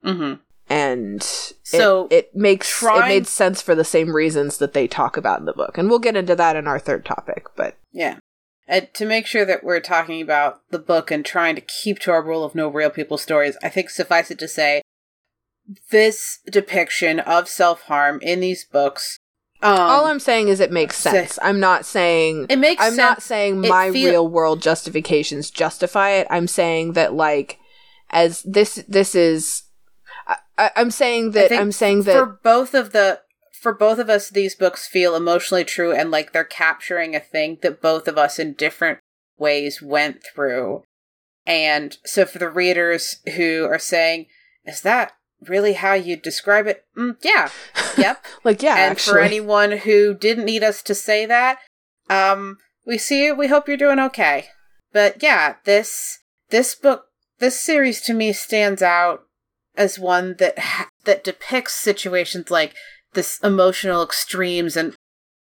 Mm-hmm. 0.04 0.42
and 0.68 1.22
So, 1.22 2.08
it, 2.10 2.14
it 2.14 2.34
makes 2.34 2.82
it 2.82 3.06
made 3.06 3.28
sense 3.28 3.62
for 3.62 3.76
the 3.76 3.84
same 3.84 4.16
reasons 4.16 4.58
that 4.58 4.72
they 4.72 4.88
talk 4.88 5.16
about 5.16 5.38
in 5.38 5.46
the 5.46 5.52
book. 5.52 5.78
And 5.78 5.88
we'll 5.88 6.00
get 6.00 6.16
into 6.16 6.34
that 6.34 6.56
in 6.56 6.66
our 6.66 6.80
third 6.80 7.04
topic, 7.04 7.46
but 7.54 7.76
Yeah. 7.92 8.18
And 8.66 8.92
to 8.94 9.06
make 9.06 9.26
sure 9.26 9.44
that 9.44 9.62
we're 9.62 9.78
talking 9.78 10.20
about 10.20 10.62
the 10.70 10.80
book 10.80 11.12
and 11.12 11.24
trying 11.24 11.54
to 11.54 11.60
keep 11.60 12.00
to 12.00 12.10
our 12.10 12.22
rule 12.22 12.42
of 12.42 12.56
no 12.56 12.68
real 12.68 12.90
people 12.90 13.18
stories, 13.18 13.56
I 13.62 13.68
think 13.68 13.90
suffice 13.90 14.32
it 14.32 14.40
to 14.40 14.48
say, 14.48 14.82
this 15.90 16.40
depiction 16.50 17.20
of 17.20 17.48
self 17.48 17.82
harm 17.82 18.18
in 18.22 18.40
these 18.40 18.64
books. 18.64 19.18
Um, 19.62 19.78
all 19.78 20.06
I'm 20.06 20.18
saying 20.18 20.48
is 20.48 20.58
it 20.58 20.72
makes 20.72 20.96
sense. 20.96 21.38
I'm 21.40 21.60
not 21.60 21.86
saying 21.86 22.46
it 22.48 22.58
makes 22.58 22.82
I'm 22.82 22.94
sense. 22.94 22.96
not 22.96 23.22
saying 23.22 23.60
my 23.60 23.92
feel- 23.92 24.10
real 24.10 24.28
world 24.28 24.60
justifications 24.60 25.50
justify 25.50 26.10
it. 26.10 26.26
I'm 26.30 26.48
saying 26.48 26.94
that 26.94 27.14
like 27.14 27.58
as 28.10 28.42
this 28.42 28.84
this 28.88 29.14
is 29.14 29.62
I, 30.26 30.36
I, 30.58 30.70
I'm 30.76 30.90
saying 30.90 31.30
that 31.32 31.52
I'm 31.52 31.72
saying 31.72 32.02
that 32.02 32.14
for 32.14 32.40
both 32.42 32.74
of 32.74 32.92
the 32.92 33.20
for 33.60 33.72
both 33.72 34.00
of 34.00 34.10
us, 34.10 34.28
these 34.28 34.56
books 34.56 34.88
feel 34.88 35.14
emotionally 35.14 35.64
true 35.64 35.92
and 35.92 36.10
like 36.10 36.32
they're 36.32 36.42
capturing 36.42 37.14
a 37.14 37.20
thing 37.20 37.58
that 37.62 37.80
both 37.80 38.08
of 38.08 38.18
us 38.18 38.40
in 38.40 38.54
different 38.54 38.98
ways 39.38 39.80
went 39.80 40.24
through. 40.34 40.82
And 41.46 41.96
so 42.04 42.26
for 42.26 42.38
the 42.38 42.50
readers 42.50 43.16
who 43.36 43.64
are 43.70 43.78
saying, 43.78 44.26
"Is 44.64 44.80
that 44.82 45.12
really 45.48 45.74
how 45.74 45.94
you 45.94 46.16
describe 46.16 46.66
it?" 46.66 46.84
Mm, 46.96 47.16
yeah, 47.22 47.50
yep. 47.96 48.24
like 48.44 48.62
yeah, 48.62 48.76
and 48.76 48.92
actually 48.92 49.12
for 49.12 49.20
anyone 49.20 49.72
who 49.72 50.14
didn't 50.14 50.44
need 50.44 50.62
us 50.62 50.82
to 50.82 50.94
say 50.94 51.26
that, 51.26 51.58
um, 52.10 52.58
we 52.86 52.98
see 52.98 53.24
you. 53.24 53.34
We 53.34 53.48
hope 53.48 53.68
you're 53.68 53.76
doing 53.76 53.98
okay. 53.98 54.48
But 54.92 55.22
yeah, 55.22 55.56
this 55.64 56.18
this 56.50 56.74
book, 56.74 57.06
this 57.38 57.60
series 57.60 58.00
to 58.02 58.14
me 58.14 58.32
stands 58.32 58.82
out 58.82 59.22
as 59.76 59.98
one 59.98 60.36
that 60.38 60.58
ha- 60.58 60.90
that 61.04 61.24
depicts 61.24 61.74
situations 61.74 62.50
like 62.50 62.74
this 63.14 63.38
emotional 63.40 64.02
extremes, 64.02 64.76
and 64.76 64.94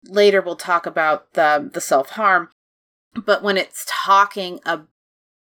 later 0.06 0.42
we'll 0.42 0.56
talk 0.56 0.86
about 0.86 1.34
the 1.34 1.70
the 1.72 1.82
self 1.82 2.12
harm. 2.12 2.50
But 3.14 3.44
when 3.44 3.58
it's 3.58 3.86
talking 3.88 4.60
of 4.66 4.88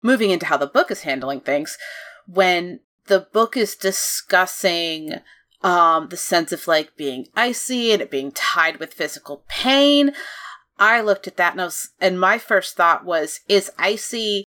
moving 0.01 0.31
into 0.31 0.47
how 0.47 0.57
the 0.57 0.67
book 0.67 0.89
is 0.89 1.01
handling 1.01 1.41
things, 1.41 1.77
when 2.27 2.79
the 3.07 3.27
book 3.33 3.55
is 3.57 3.75
discussing 3.75 5.15
um 5.63 6.09
the 6.09 6.17
sense 6.17 6.51
of 6.51 6.67
like 6.67 6.95
being 6.97 7.27
icy 7.35 7.91
and 7.91 8.01
it 8.01 8.09
being 8.11 8.31
tied 8.31 8.77
with 8.77 8.93
physical 8.93 9.43
pain. 9.47 10.11
I 10.79 11.01
looked 11.01 11.27
at 11.27 11.37
that 11.37 11.51
and 11.53 11.61
i 11.61 11.65
was 11.65 11.89
and 11.99 12.19
my 12.19 12.37
first 12.39 12.75
thought 12.75 13.05
was 13.05 13.41
is 13.47 13.71
icy 13.77 14.43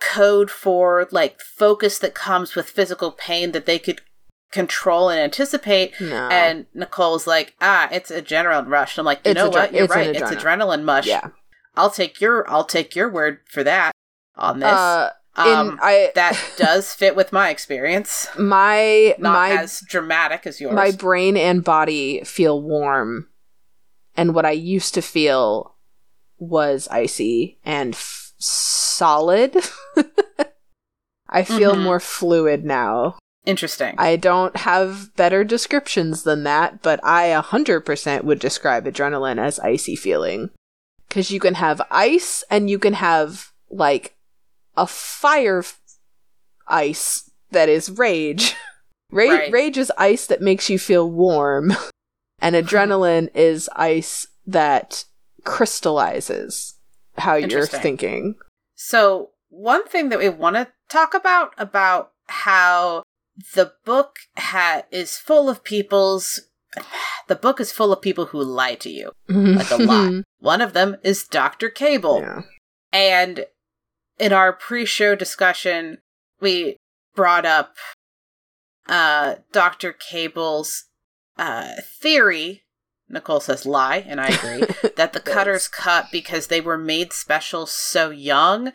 code 0.00 0.50
for 0.50 1.08
like 1.10 1.40
focus 1.40 1.98
that 1.98 2.14
comes 2.14 2.54
with 2.54 2.68
physical 2.70 3.10
pain 3.12 3.52
that 3.52 3.66
they 3.66 3.78
could 3.78 4.00
control 4.52 5.10
and 5.10 5.20
anticipate? 5.20 5.92
No. 6.00 6.28
and 6.30 6.66
nicole's 6.72 7.26
like 7.26 7.54
ah 7.60 7.88
it's 7.92 8.10
adrenaline 8.10 8.68
rush. 8.68 8.96
I'm 8.98 9.04
like 9.04 9.20
you 9.24 9.32
It's 9.32 9.38
know 9.38 9.50
adre- 9.50 9.52
what? 9.52 9.74
You're 9.74 9.86
right. 9.86 10.08
It's 10.16 10.20
adrenaline. 10.22 10.38
adrenaline 10.80 10.84
mush 10.84 11.06
yeah. 11.06 11.28
i'll 11.76 11.90
take 11.90 12.20
your 12.20 12.48
i'll 12.50 12.64
take 12.64 12.94
your 12.96 13.10
word 13.10 13.40
for 13.50 13.62
that 13.64 13.92
on 14.36 14.60
this. 14.60 14.68
Uh 14.70 15.10
um 15.36 15.70
in 15.72 15.78
I 15.82 16.12
that 16.14 16.38
does 16.56 16.92
fit 16.92 17.14
with 17.16 17.32
my 17.32 17.50
experience. 17.50 18.26
My 18.38 19.14
not 19.18 19.32
my 19.32 19.50
as 19.62 19.80
dramatic 19.86 20.46
as 20.46 20.60
yours. 20.60 20.74
my 20.74 20.90
brain 20.92 21.36
and 21.36 21.62
body 21.64 22.22
feel 22.24 22.60
warm. 22.62 23.28
And 24.16 24.34
what 24.34 24.46
i 24.46 24.50
used 24.52 24.94
to 24.94 25.02
feel 25.02 25.74
was 26.38 26.88
icy 26.90 27.58
and 27.64 27.94
f- 27.94 28.32
solid. 28.38 29.56
I 31.28 31.42
feel 31.44 31.74
Mhm. 31.74 31.82
more 31.82 32.00
fluid 32.00 32.64
now. 32.64 33.18
Interesting. 33.44 33.94
I 33.98 34.16
don't 34.16 34.56
have 34.56 35.14
better 35.16 35.44
descriptions 35.44 36.22
than 36.24 36.42
that 36.44 36.82
but 36.82 36.98
i 37.04 37.28
100% 37.28 38.24
would 38.24 38.38
describe 38.38 38.84
adrenaline 38.86 39.38
as 39.38 39.58
icy 39.60 39.96
feeling. 39.96 40.50
Because 41.08 41.30
you 41.30 41.38
can 41.40 41.54
have 41.54 41.80
ice 41.90 42.42
and 42.50 42.68
you 42.68 42.78
can 42.78 42.94
have 42.94 43.52
like 43.70 44.15
a 44.76 44.86
fire 44.86 45.58
f- 45.60 45.80
ice 46.68 47.30
that 47.50 47.68
is 47.68 47.90
rage 47.90 48.54
Ra- 49.12 49.24
Right. 49.28 49.52
rage 49.52 49.78
is 49.78 49.92
ice 49.96 50.26
that 50.26 50.40
makes 50.42 50.68
you 50.68 50.78
feel 50.78 51.08
warm 51.10 51.72
and 52.40 52.54
adrenaline 52.56 53.28
is 53.34 53.70
ice 53.76 54.26
that 54.46 55.04
crystallizes 55.44 56.74
how 57.18 57.34
you're 57.36 57.66
thinking 57.66 58.34
So, 58.74 59.30
one 59.48 59.86
thing 59.88 60.10
that 60.10 60.18
we 60.18 60.28
want 60.28 60.56
to 60.56 60.68
talk 60.88 61.14
about 61.14 61.54
about 61.56 62.12
how 62.28 63.02
the 63.54 63.72
book 63.84 64.16
ha- 64.36 64.82
is 64.90 65.16
full 65.16 65.48
of 65.48 65.64
people's 65.64 66.40
the 67.28 67.34
book 67.36 67.60
is 67.60 67.72
full 67.72 67.92
of 67.92 68.02
people 68.02 68.26
who 68.26 68.42
lie 68.42 68.74
to 68.76 68.90
you 68.90 69.12
like 69.28 69.70
a 69.70 69.76
lot. 69.76 70.24
One 70.40 70.60
of 70.60 70.72
them 70.74 70.96
is 71.02 71.24
Dr. 71.24 71.68
Cable. 71.70 72.20
yeah. 72.20 72.42
And 72.92 73.46
in 74.18 74.32
our 74.32 74.52
pre-show 74.52 75.14
discussion, 75.14 75.98
we 76.40 76.76
brought 77.14 77.46
up 77.46 77.76
uh 78.88 79.36
Dr. 79.52 79.92
Cable's 79.92 80.84
uh 81.38 81.72
theory 81.82 82.66
Nicole 83.08 83.40
says 83.40 83.66
lie, 83.66 84.04
and 84.06 84.20
I 84.20 84.28
agree, 84.28 84.66
that 84.96 85.12
the 85.12 85.20
cutters 85.20 85.68
cut 85.68 86.06
because 86.10 86.48
they 86.48 86.60
were 86.60 86.78
made 86.78 87.12
special 87.12 87.66
so 87.66 88.10
young. 88.10 88.72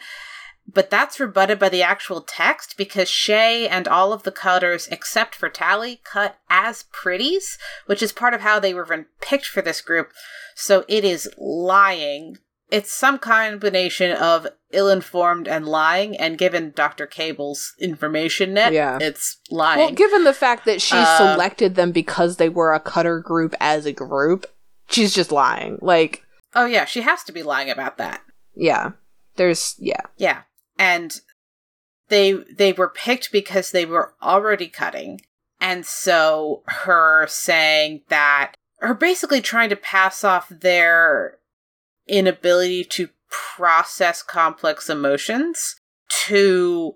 But 0.72 0.90
that's 0.90 1.20
rebutted 1.20 1.60
by 1.60 1.70
the 1.70 1.82
actual 1.82 2.22
text 2.22 2.78
because 2.78 3.10
Shay 3.10 3.68
and 3.68 3.88
all 3.88 4.14
of 4.14 4.24
the 4.24 4.32
cutters, 4.32 4.88
except 4.88 5.36
for 5.36 5.50
Tally, 5.50 6.00
cut 6.04 6.38
as 6.50 6.86
pretties, 6.94 7.58
which 7.88 8.02
is 8.02 8.14
part 8.14 8.34
of 8.34 8.42
how 8.42 8.60
they 8.60 8.74
were 8.74 8.86
even 8.86 9.08
picked 9.20 9.48
for 9.48 9.62
this 9.62 9.82
group. 9.82 10.12
So 10.56 10.86
it 10.88 11.04
is 11.04 11.30
lying. 11.38 12.38
It's 12.70 12.92
some 12.92 13.20
combination 13.20 14.16
of 14.16 14.48
ill 14.74 14.90
informed 14.90 15.48
and 15.48 15.66
lying, 15.68 16.16
and 16.18 16.38
given 16.38 16.72
Dr. 16.76 17.06
Cable's 17.08 17.74
information 17.80 18.54
net, 18.54 18.74
Yeah. 18.74 18.98
it's 19.02 19.38
lying. 19.50 19.80
Well, 19.80 19.92
given 19.92 20.24
the 20.24 20.34
fact 20.34 20.66
that 20.66 20.82
she 20.82 20.96
Uh, 20.98 21.18
selected 21.34 21.76
them 21.76 21.92
because 21.92 22.38
they 22.38 22.50
were 22.50 22.74
a 22.74 22.80
cutter 22.80 23.20
group 23.20 23.56
as 23.60 23.86
a 23.86 23.92
group, 23.94 24.46
she's 24.90 25.14
just 25.14 25.32
lying. 25.32 25.78
Like, 25.82 26.24
oh, 26.56 26.66
yeah, 26.66 26.86
she 26.86 27.02
has 27.02 27.24
to 27.24 27.32
be 27.32 27.44
lying 27.44 27.70
about 27.70 27.98
that. 27.98 28.22
yeah. 28.56 28.92
There's, 29.38 29.76
yeah. 29.80 30.02
Yeah. 30.18 30.42
And 30.78 31.22
they 32.10 32.34
they 32.34 32.74
were 32.74 32.90
picked 32.90 33.32
because 33.32 33.72
they 33.72 33.86
were 33.86 34.14
already 34.22 34.68
cutting. 34.68 35.22
And 35.62 35.86
so 35.86 36.64
her 36.68 37.26
saying 37.28 38.02
that 38.10 38.56
her 38.80 38.94
basically 38.94 39.40
trying 39.40 39.70
to 39.70 39.78
pass 39.78 40.26
off 40.26 40.50
their 40.50 41.38
inability 42.08 42.84
to 42.84 43.10
process 43.32 44.22
complex 44.22 44.90
emotions 44.90 45.76
to 46.28 46.96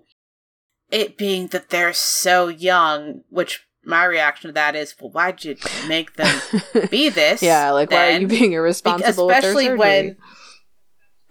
it 0.90 1.16
being 1.18 1.48
that 1.48 1.70
they're 1.70 1.92
so 1.92 2.48
young, 2.48 3.22
which 3.28 3.66
my 3.84 4.04
reaction 4.04 4.48
to 4.48 4.52
that 4.52 4.76
is, 4.76 4.94
well, 5.00 5.10
why'd 5.10 5.44
you 5.44 5.56
make 5.88 6.14
them 6.14 6.40
be 6.90 7.08
this? 7.08 7.42
yeah, 7.42 7.70
like, 7.70 7.90
why 7.90 8.12
are 8.12 8.20
you 8.20 8.28
being 8.28 8.52
irresponsible 8.52 9.30
especially 9.30 9.70
with 9.70 9.78
their 9.78 10.02
surgery? 10.02 10.08
when 10.08 10.16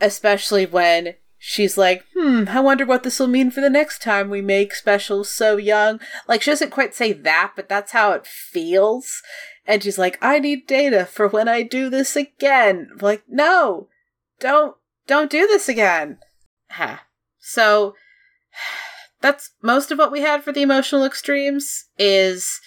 especially 0.02 0.66
when 0.66 1.16
she's 1.38 1.78
like 1.78 2.04
hmm 2.18 2.44
i 2.50 2.60
wonder 2.60 2.86
what 2.86 3.04
this 3.04 3.18
will 3.20 3.28
mean 3.28 3.50
for 3.50 3.62
the 3.62 3.70
next 3.70 4.02
time 4.02 4.30
we 4.30 4.42
make 4.42 4.74
specials 4.76 5.30
so 5.32 5.56
young 5.58 6.00
like 6.28 6.42
she 6.42 6.52
doesn't 6.52 6.70
quite 6.72 6.94
say 6.94 7.14
that 7.14 7.54
but 7.56 7.70
that's 7.70 7.94
how 7.94 8.12
it 8.12 8.26
feels 8.28 9.22
and 9.66 9.84
she's 9.84 9.98
like 9.98 10.18
i 10.22 10.38
need 10.38 10.68
data 10.68 11.06
for 11.06 11.28
when 11.28 11.48
i 11.48 11.62
do 11.64 11.90
this 11.90 12.16
again 12.18 12.90
I'm 12.92 12.98
like 12.98 13.24
no 13.30 13.88
don't 14.40 14.76
don't 15.08 15.32
do 15.32 15.48
this 15.48 15.68
again 15.70 16.18
huh. 16.72 16.98
so 17.40 17.96
that's 19.22 19.52
most 19.62 19.92
of 19.92 19.98
what 19.98 20.12
we 20.12 20.22
had 20.22 20.44
for 20.44 20.52
the 20.52 20.62
emotional 20.62 21.04
extremes 21.04 21.86
is 21.98 22.60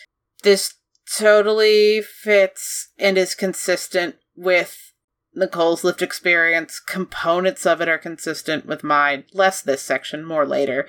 this 0.42 0.74
totally 1.16 2.02
fits 2.02 2.90
and 2.98 3.16
is 3.16 3.34
consistent 3.34 4.16
with 4.36 4.92
Nicole's 5.34 5.84
lived 5.84 6.02
experience. 6.02 6.80
Components 6.80 7.64
of 7.64 7.80
it 7.80 7.88
are 7.88 7.98
consistent 7.98 8.66
with 8.66 8.82
mine. 8.82 9.24
Less 9.32 9.62
this 9.62 9.82
section, 9.82 10.24
more 10.24 10.44
later. 10.46 10.86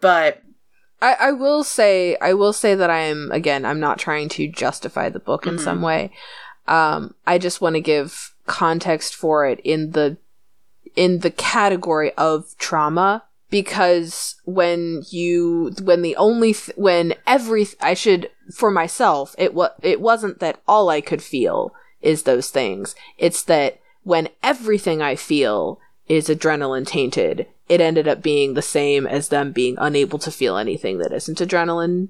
But 0.00 0.42
I, 1.02 1.14
I 1.14 1.32
will 1.32 1.64
say 1.64 2.16
I 2.20 2.34
will 2.34 2.52
say 2.52 2.74
that 2.74 2.90
I 2.90 3.00
am 3.00 3.30
again 3.32 3.64
I'm 3.64 3.80
not 3.80 3.98
trying 3.98 4.28
to 4.30 4.48
justify 4.48 5.08
the 5.08 5.20
book 5.20 5.46
in 5.46 5.56
Mhm. 5.56 5.60
some 5.64 5.82
way. 5.82 6.12
Um, 6.66 7.14
I 7.26 7.38
just 7.38 7.60
want 7.60 7.74
to 7.74 7.80
give 7.80 8.34
context 8.46 9.14
for 9.14 9.46
it 9.46 9.60
in 9.64 9.92
the 9.92 10.18
in 10.98 11.20
the 11.20 11.30
category 11.30 12.12
of 12.14 12.56
trauma 12.58 13.22
because 13.50 14.34
when 14.44 15.02
you 15.10 15.72
when 15.82 16.02
the 16.02 16.16
only 16.16 16.52
th- 16.52 16.76
when 16.76 17.14
every 17.24 17.66
I 17.80 17.94
should 17.94 18.30
for 18.52 18.70
myself 18.70 19.34
it 19.38 19.54
was 19.54 19.70
it 19.80 20.00
wasn't 20.00 20.40
that 20.40 20.60
all 20.66 20.88
I 20.90 21.00
could 21.00 21.22
feel 21.22 21.72
is 22.02 22.24
those 22.24 22.50
things. 22.50 22.96
It's 23.16 23.42
that 23.44 23.78
when 24.02 24.28
everything 24.42 25.00
I 25.00 25.14
feel 25.14 25.80
is 26.08 26.28
adrenaline 26.28 26.86
tainted, 26.86 27.46
it 27.68 27.80
ended 27.80 28.08
up 28.08 28.20
being 28.22 28.54
the 28.54 28.62
same 28.62 29.06
as 29.06 29.28
them 29.28 29.52
being 29.52 29.76
unable 29.78 30.18
to 30.18 30.30
feel 30.32 30.56
anything 30.56 30.98
that 30.98 31.12
isn't 31.12 31.38
adrenaline 31.38 32.08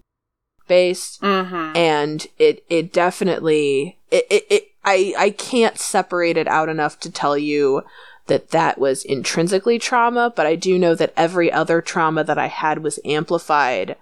based 0.67 1.21
Mm-hmm. 1.21 1.77
and 1.77 2.27
it 2.39 2.65
it 2.71 2.93
definitely 2.93 3.99
it, 4.11 4.25
it, 4.31 4.47
it 4.49 4.65
I 4.85 5.15
I 5.19 5.31
can't 5.31 5.79
separate 5.79 6.39
it 6.39 6.49
out 6.49 6.69
enough 6.71 6.99
to 7.01 7.11
tell 7.11 7.37
you 7.37 7.83
that 8.29 8.51
that 8.51 8.79
was 8.79 9.05
intrinsically 9.05 9.79
trauma, 9.79 10.33
but 10.35 10.47
I 10.47 10.55
do 10.55 10.79
know 10.79 10.95
that 10.95 11.13
every 11.17 11.53
other 11.53 11.83
trauma 11.83 12.25
that 12.25 12.39
I 12.39 12.47
had 12.47 12.83
was 12.83 12.99
amplified 13.05 13.97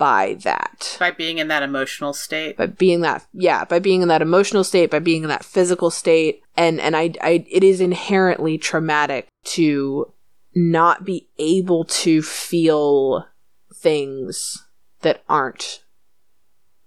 by 0.00 0.38
that. 0.42 0.96
By 0.98 1.10
being 1.10 1.38
in 1.38 1.48
that 1.48 1.62
emotional 1.62 2.12
state. 2.12 2.56
By 2.56 2.66
being 2.66 3.00
that 3.02 3.26
yeah, 3.32 3.64
by 3.64 3.78
being 3.78 4.02
in 4.02 4.08
that 4.08 4.22
emotional 4.22 4.64
state, 4.64 4.90
by 4.90 4.98
being 4.98 5.22
in 5.22 5.28
that 5.28 5.44
physical 5.44 5.90
state, 5.90 6.42
and 6.56 6.80
and 6.80 6.96
I 6.96 7.12
I 7.20 7.44
it 7.50 7.62
is 7.62 7.80
inherently 7.80 8.58
traumatic 8.58 9.28
to 9.44 10.12
not 10.54 11.04
be 11.04 11.28
able 11.38 11.84
to 11.84 12.22
feel 12.22 13.26
things 13.74 14.66
that 15.02 15.22
aren't 15.28 15.84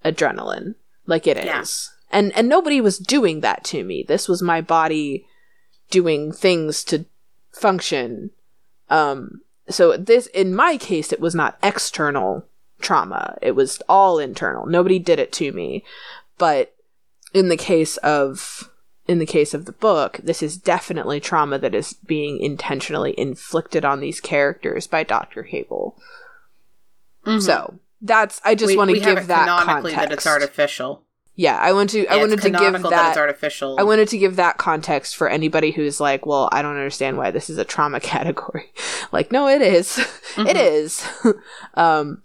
adrenaline 0.03 0.75
like 1.05 1.27
it 1.27 1.37
is. 1.37 1.45
Yeah. 1.45 2.19
And 2.19 2.31
and 2.33 2.49
nobody 2.49 2.81
was 2.81 2.97
doing 2.97 3.41
that 3.41 3.63
to 3.65 3.83
me. 3.83 4.03
This 4.07 4.27
was 4.27 4.41
my 4.41 4.61
body 4.61 5.25
doing 5.89 6.31
things 6.31 6.83
to 6.85 7.05
function. 7.51 8.31
Um 8.89 9.41
so 9.69 9.95
this 9.97 10.27
in 10.27 10.55
my 10.55 10.77
case 10.77 11.13
it 11.13 11.19
was 11.19 11.35
not 11.35 11.57
external 11.63 12.45
trauma. 12.81 13.37
It 13.41 13.51
was 13.51 13.81
all 13.87 14.19
internal. 14.19 14.65
Nobody 14.65 14.99
did 14.99 15.19
it 15.19 15.31
to 15.33 15.51
me. 15.51 15.83
But 16.37 16.73
in 17.33 17.49
the 17.49 17.57
case 17.57 17.97
of 17.97 18.69
in 19.07 19.19
the 19.19 19.25
case 19.25 19.53
of 19.53 19.65
the 19.65 19.73
book, 19.73 20.19
this 20.23 20.41
is 20.41 20.57
definitely 20.57 21.19
trauma 21.19 21.59
that 21.59 21.75
is 21.75 21.93
being 21.93 22.39
intentionally 22.39 23.13
inflicted 23.17 23.83
on 23.83 23.99
these 23.99 24.21
characters 24.21 24.87
by 24.87 25.03
Dr. 25.03 25.43
Cable. 25.43 25.97
Mhm. 27.25 27.41
So 27.41 27.79
that's 28.01 28.39
I 28.45 28.55
just 28.55 28.77
want 28.77 28.91
to 28.91 28.99
give 28.99 29.27
that 29.27 29.41
canonically 29.47 29.91
context. 29.93 29.95
that 29.95 30.11
it's 30.13 30.27
artificial. 30.27 31.03
Yeah, 31.35 31.57
I 31.57 31.73
want 31.73 31.89
to. 31.91 32.05
I 32.07 32.17
wanted 32.17 32.41
to 32.41 32.49
give 32.51 32.81
that. 32.83 33.09
it's 33.09 33.17
artificial. 33.17 33.77
I 33.79 33.83
wanted 33.83 34.07
to 34.09 34.17
give 34.17 34.35
that 34.35 34.57
context 34.57 35.15
for 35.15 35.27
anybody 35.27 35.71
who's 35.71 35.99
like, 35.99 36.25
"Well, 36.25 36.47
I 36.51 36.61
don't 36.61 36.75
understand 36.75 37.17
why 37.17 37.31
this 37.31 37.49
is 37.49 37.57
a 37.57 37.65
trauma 37.65 37.99
category." 38.13 38.71
like, 39.11 39.31
no, 39.31 39.47
it 39.47 39.61
is. 39.61 39.97
Mhm. 40.35 40.47
It 40.49 40.57
is. 40.57 41.03
um, 41.73 42.21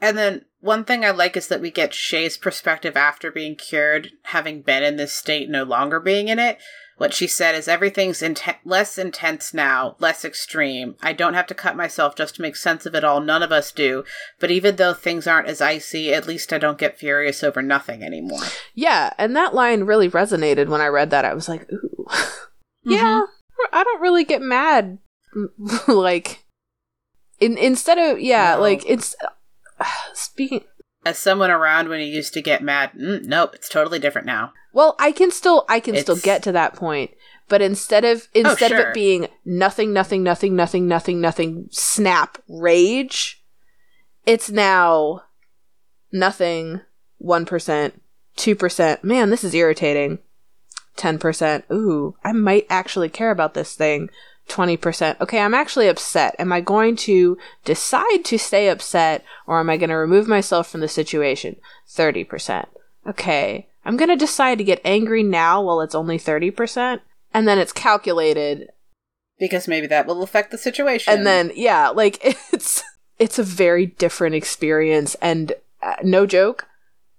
And 0.00 0.18
then 0.18 0.44
one 0.60 0.84
thing 0.84 1.04
I 1.04 1.10
like 1.10 1.36
is 1.36 1.48
that 1.48 1.60
we 1.60 1.70
get 1.70 1.94
Shay's 1.94 2.36
perspective 2.36 2.96
after 2.96 3.30
being 3.30 3.56
cured, 3.56 4.10
having 4.24 4.62
been 4.62 4.82
in 4.82 4.96
this 4.96 5.12
state, 5.12 5.48
no 5.48 5.62
longer 5.64 5.98
being 6.00 6.28
in 6.28 6.38
it. 6.38 6.58
What 7.02 7.12
she 7.12 7.26
said 7.26 7.56
is 7.56 7.66
everything's 7.66 8.20
inten- 8.20 8.58
less 8.64 8.96
intense 8.96 9.52
now, 9.52 9.96
less 9.98 10.24
extreme. 10.24 10.94
I 11.02 11.12
don't 11.12 11.34
have 11.34 11.48
to 11.48 11.54
cut 11.54 11.74
myself 11.74 12.14
just 12.14 12.36
to 12.36 12.42
make 12.42 12.54
sense 12.54 12.86
of 12.86 12.94
it 12.94 13.02
all. 13.02 13.20
None 13.20 13.42
of 13.42 13.50
us 13.50 13.72
do. 13.72 14.04
But 14.38 14.52
even 14.52 14.76
though 14.76 14.94
things 14.94 15.26
aren't 15.26 15.48
as 15.48 15.60
icy, 15.60 16.14
at 16.14 16.28
least 16.28 16.52
I 16.52 16.58
don't 16.58 16.78
get 16.78 17.00
furious 17.00 17.42
over 17.42 17.60
nothing 17.60 18.04
anymore. 18.04 18.44
yeah, 18.76 19.12
and 19.18 19.34
that 19.34 19.52
line 19.52 19.82
really 19.82 20.08
resonated 20.08 20.68
when 20.68 20.80
I 20.80 20.86
read 20.86 21.10
that. 21.10 21.24
I 21.24 21.34
was 21.34 21.48
like, 21.48 21.68
"Ooh, 21.72 22.06
mm-hmm. 22.08 22.92
yeah." 22.92 23.22
I 23.72 23.82
don't 23.82 24.00
really 24.00 24.22
get 24.24 24.40
mad. 24.40 24.98
like, 25.88 26.44
in 27.40 27.58
instead 27.58 27.98
of 27.98 28.20
yeah, 28.20 28.54
No. 28.54 28.60
like 28.60 28.84
it's 28.86 29.16
speaking. 30.14 30.62
As 31.04 31.18
someone 31.18 31.50
around 31.50 31.88
when 31.88 32.00
you 32.00 32.06
used 32.06 32.32
to 32.34 32.42
get 32.42 32.62
mad, 32.62 32.92
mm, 32.92 33.24
nope, 33.24 33.54
it's 33.54 33.68
totally 33.68 33.98
different 33.98 34.26
now. 34.26 34.52
Well, 34.72 34.94
I 34.98 35.12
can 35.12 35.30
still 35.30 35.64
I 35.68 35.80
can 35.80 35.96
still 35.96 36.16
get 36.16 36.42
to 36.44 36.52
that 36.52 36.74
point, 36.74 37.10
but 37.48 37.60
instead 37.60 38.04
of 38.04 38.28
instead 38.34 38.72
of 38.72 38.78
sure. 38.78 38.90
it 38.90 38.94
being 38.94 39.28
nothing, 39.44 39.92
nothing, 39.92 40.22
nothing, 40.22 40.56
nothing, 40.56 40.88
nothing, 40.88 41.20
nothing, 41.20 41.68
snap 41.70 42.38
rage, 42.48 43.42
it's 44.24 44.50
now 44.50 45.22
nothing, 46.12 46.80
one 47.18 47.44
percent, 47.44 48.00
two 48.36 48.54
percent. 48.54 49.04
Man, 49.04 49.30
this 49.30 49.44
is 49.44 49.54
irritating. 49.54 50.20
Ten 50.96 51.18
percent. 51.18 51.64
Ooh, 51.70 52.16
I 52.24 52.32
might 52.32 52.66
actually 52.70 53.08
care 53.08 53.30
about 53.30 53.54
this 53.54 53.74
thing. 53.74 54.08
20%. 54.48 55.20
Okay, 55.20 55.40
I'm 55.40 55.54
actually 55.54 55.88
upset. 55.88 56.34
Am 56.38 56.52
I 56.52 56.60
going 56.60 56.96
to 56.96 57.38
decide 57.64 58.24
to 58.24 58.38
stay 58.38 58.68
upset 58.68 59.24
or 59.46 59.60
am 59.60 59.70
I 59.70 59.76
going 59.76 59.90
to 59.90 59.96
remove 59.96 60.28
myself 60.28 60.68
from 60.68 60.80
the 60.80 60.88
situation? 60.88 61.56
30%. 61.88 62.66
Okay, 63.06 63.68
I'm 63.84 63.96
going 63.96 64.10
to 64.10 64.16
decide 64.16 64.58
to 64.58 64.64
get 64.64 64.80
angry 64.84 65.22
now 65.22 65.62
while 65.62 65.80
it's 65.80 65.94
only 65.94 66.18
30%. 66.18 67.00
And 67.34 67.48
then 67.48 67.58
it's 67.58 67.72
calculated. 67.72 68.68
Because 69.38 69.66
maybe 69.66 69.86
that 69.88 70.06
will 70.06 70.22
affect 70.22 70.50
the 70.50 70.58
situation. 70.58 71.12
And 71.12 71.26
then, 71.26 71.50
yeah, 71.54 71.88
like 71.88 72.18
it's 72.52 72.82
it's 73.18 73.38
a 73.38 73.44
very 73.44 73.86
different 73.86 74.34
experience 74.34 75.14
and 75.16 75.52
uh, 75.82 75.94
no 76.02 76.26
joke, 76.26 76.66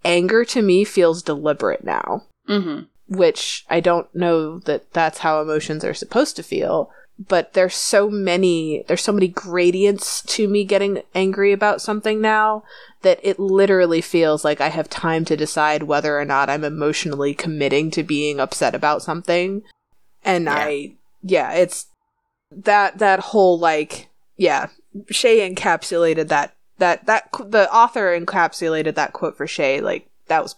anger 0.06 0.46
to 0.46 0.62
me 0.62 0.84
feels 0.84 1.24
deliberate 1.24 1.84
now 1.84 2.24
hmm 2.48 2.82
which 3.08 3.66
I 3.70 3.80
don't 3.80 4.14
know 4.16 4.60
that 4.60 4.92
that's 4.94 5.20
how 5.20 5.42
emotions 5.42 5.84
are 5.84 5.94
supposed 5.94 6.36
to 6.38 6.44
feel. 6.44 6.90
But 7.20 7.54
there's 7.54 7.76
so 7.76 8.10
many, 8.10 8.84
there's 8.88 9.04
so 9.04 9.12
many 9.12 9.28
gradients 9.28 10.22
to 10.24 10.48
me 10.48 10.66
getting 10.66 11.04
angry 11.14 11.52
about 11.52 11.82
something 11.82 12.20
now 12.20 12.64
that 13.04 13.20
it 13.22 13.40
literally 13.40 14.02
feels 14.02 14.44
like 14.44 14.60
I 14.60 14.70
have 14.70 14.90
time 14.90 15.24
to 15.26 15.38
decide 15.38 15.84
whether 15.84 16.20
or 16.20 16.26
not 16.26 16.50
I'm 16.50 16.64
emotionally 16.64 17.34
committing 17.34 17.92
to 17.92 18.04
being 18.04 18.40
upset 18.40 18.74
about 18.74 19.04
something. 19.04 19.62
And 20.26 20.46
Yeah. 20.46 20.56
I, 20.56 20.94
yeah, 21.22 21.54
it's 21.54 21.86
that, 22.52 22.98
that 22.98 23.20
whole 23.20 23.60
like, 23.60 24.10
yeah, 24.38 24.68
Shay 25.12 25.48
encapsulated 25.48 26.30
that, 26.30 26.56
that, 26.80 27.06
that, 27.06 27.30
the 27.46 27.72
author 27.72 28.20
encapsulated 28.20 28.96
that 28.96 29.14
quote 29.14 29.38
for 29.38 29.46
Shay, 29.46 29.82
like, 29.82 30.10
that 30.28 30.42
was 30.42 30.56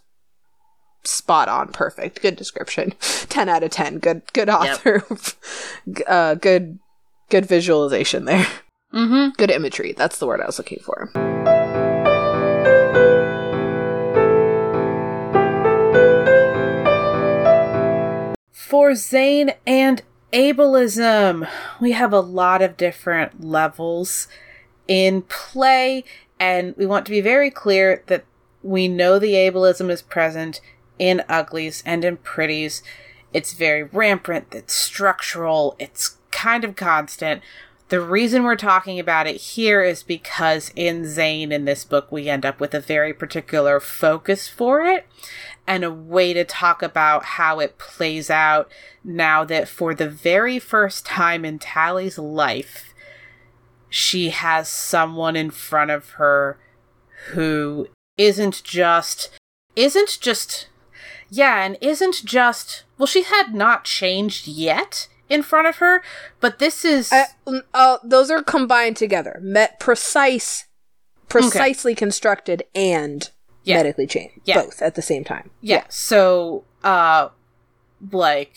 spot 1.08 1.48
on 1.50 1.70
perfect 1.72 2.22
good 2.22 2.36
description. 2.36 2.94
10 3.00 3.50
out 3.50 3.64
of 3.64 3.72
10 3.72 4.00
good 4.00 4.22
good 4.34 4.50
author. 4.50 5.04
G- 5.92 6.04
uh 6.08 6.36
good 6.36 6.80
good 7.30 7.46
visualization 7.46 8.26
there. 8.26 8.46
Hmm 8.92 9.30
good 9.38 9.52
imagery 9.52 9.94
that's 9.94 10.20
the 10.20 10.26
word 10.28 10.40
i 10.42 10.46
was 10.46 10.58
looking 10.58 10.80
for. 10.80 11.10
For 18.52 18.96
Zane 18.96 19.52
and 19.66 20.02
ableism, 20.34 21.48
we 21.80 21.92
have 21.92 22.12
a 22.12 22.20
lot 22.20 22.62
of 22.62 22.78
different 22.78 23.44
levels 23.44 24.28
in 24.88 25.22
play, 25.24 26.04
and 26.40 26.76
we 26.76 26.86
want 26.86 27.06
to 27.06 27.12
be 27.12 27.22
very 27.22 27.50
clear 27.52 28.04
that 28.08 28.26
we 28.64 28.88
know 28.88 29.20
the 29.20 29.34
ableism 29.34 29.90
is 29.90 30.02
present 30.02 30.62
in 31.00 31.24
uglies 31.28 31.84
and 31.86 32.04
in 32.06 32.18
pretties. 32.18 32.84
It's 33.34 33.54
very 33.54 33.84
rampant, 33.84 34.48
it's 34.52 34.74
structural, 34.74 35.76
it's 35.80 36.18
kind 36.32 36.64
of 36.64 36.76
constant. 36.76 37.42
The 37.90 38.02
reason 38.02 38.44
we're 38.44 38.56
talking 38.56 39.00
about 39.00 39.28
it 39.28 39.36
here 39.36 39.84
is 39.84 40.02
because 40.02 40.72
in 40.76 41.06
Zane 41.06 41.52
in 41.52 41.66
this 41.66 41.84
book, 41.84 42.12
we 42.12 42.30
end 42.30 42.44
up 42.46 42.60
with 42.60 42.74
a 42.74 42.80
very 42.80 43.14
particular 43.14 43.80
focus 43.80 44.48
for 44.48 44.84
it 44.84 45.06
and 45.68 45.84
a 45.84 45.92
way 45.92 46.34
to 46.34 46.44
talk 46.44 46.82
about 46.82 47.26
how 47.26 47.60
it 47.60 47.78
plays 47.78 48.30
out 48.30 48.72
now 49.04 49.44
that 49.44 49.68
for 49.68 49.94
the 49.94 50.10
very 50.10 50.58
first 50.58 51.06
time 51.06 51.46
in 51.46 51.60
Tally's 51.60 52.18
life, 52.18 52.94
she 53.90 54.32
has 54.32 54.68
someone 54.68 55.36
in 55.36 55.52
front 55.52 55.92
of 55.92 56.12
her 56.12 56.58
who 57.30 57.88
isn't 58.18 58.64
just, 58.64 59.30
isn't 59.76 60.18
just, 60.20 60.68
yeah, 61.30 61.64
and 61.64 61.78
isn't 61.82 62.22
just, 62.26 62.84
well, 62.98 63.08
she 63.08 63.24
had 63.24 63.54
not 63.54 63.84
changed 63.84 64.48
yet 64.48 65.08
in 65.30 65.42
front 65.44 65.68
of 65.68 65.78
her, 65.78 66.02
but 66.40 66.60
this 66.60 66.86
is. 66.86 67.12
uh, 67.12 67.26
uh, 67.74 67.98
those 68.04 68.30
are 68.30 68.44
combined 68.44 68.96
together 68.98 69.40
met 69.42 69.80
precise 69.80 70.66
precisely 71.28 71.96
constructed 71.96 72.64
and 72.76 73.32
Yeah. 73.64 73.78
medically 73.78 74.06
changed 74.06 74.40
Yeah. 74.46 74.62
both 74.62 74.82
at 74.82 74.94
the 74.96 75.02
same 75.02 75.24
time 75.24 75.50
Yeah. 75.62 75.84
So, 75.90 76.64
uh, 76.84 77.30
like, 78.12 78.54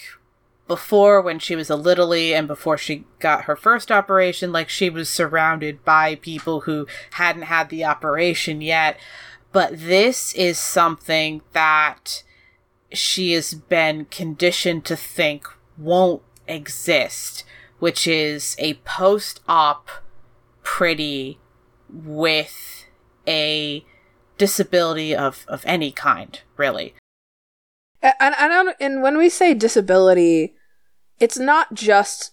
before 0.66 1.22
when 1.22 1.38
she 1.38 1.57
was 1.57 1.70
a 1.70 1.74
littlie 1.74 2.33
and 2.33 2.46
before 2.46 2.76
she 2.76 3.04
got 3.20 3.44
her 3.44 3.57
first 3.57 3.90
operation 3.90 4.52
like 4.52 4.68
she 4.68 4.90
was 4.90 5.09
surrounded 5.09 5.83
by 5.83 6.16
people 6.16 6.61
who 6.62 6.87
hadn't 7.12 7.42
had 7.42 7.70
the 7.70 7.83
operation 7.87 8.61
yet 8.61 8.98
but 9.50 9.70
this 9.72 10.35
is 10.35 10.59
something 10.59 11.40
that 11.54 12.22
she 12.92 13.33
has 13.33 13.55
been 13.55 14.05
conditioned 14.07 14.85
to 14.85 14.96
think 14.96 15.46
won't 15.77 16.22
exist 16.46 17.44
which 17.79 18.07
is 18.07 18.57
a 18.59 18.74
post-op 18.85 19.88
pretty 20.62 21.38
with 21.92 22.87
a 23.27 23.85
disability 24.37 25.14
of 25.14 25.44
of 25.48 25.62
any 25.66 25.90
kind 25.90 26.40
really 26.57 26.94
and, 28.01 28.35
and, 28.38 28.74
and 28.81 29.03
when 29.03 29.18
we 29.18 29.29
say 29.29 29.55
disability 29.55 30.55
it's 31.20 31.38
not 31.38 31.74
just 31.74 32.33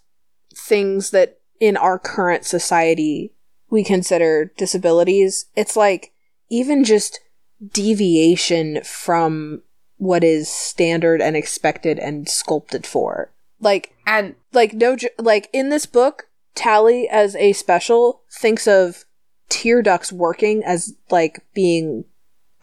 things 0.56 1.10
that 1.10 1.40
in 1.60 1.76
our 1.78 1.98
current 1.98 2.46
society 2.46 3.34
we 3.70 3.84
consider 3.84 4.54
disabilities. 4.58 5.46
It's 5.56 5.76
like 5.76 6.14
even 6.50 6.84
just 6.84 7.20
deviation 7.66 8.82
from 8.84 9.64
what 10.06 10.24
is 10.24 10.50
standard 10.50 11.22
and 11.22 11.36
expected 11.36 12.00
and 12.00 12.30
sculpted 12.30 12.86
for. 12.86 13.32
Like 13.60 13.96
and 14.06 14.36
like 14.54 14.74
no 14.74 14.98
like 15.18 15.50
in 15.52 15.70
this 15.70 15.86
book, 15.86 16.30
Tally 16.54 17.08
as 17.10 17.36
a 17.36 17.54
special 17.54 18.22
thinks 18.32 18.68
of 18.68 19.06
tear 19.50 19.82
ducts 19.82 20.12
working 20.12 20.64
as 20.64 20.96
like 21.10 21.44
being 21.54 22.06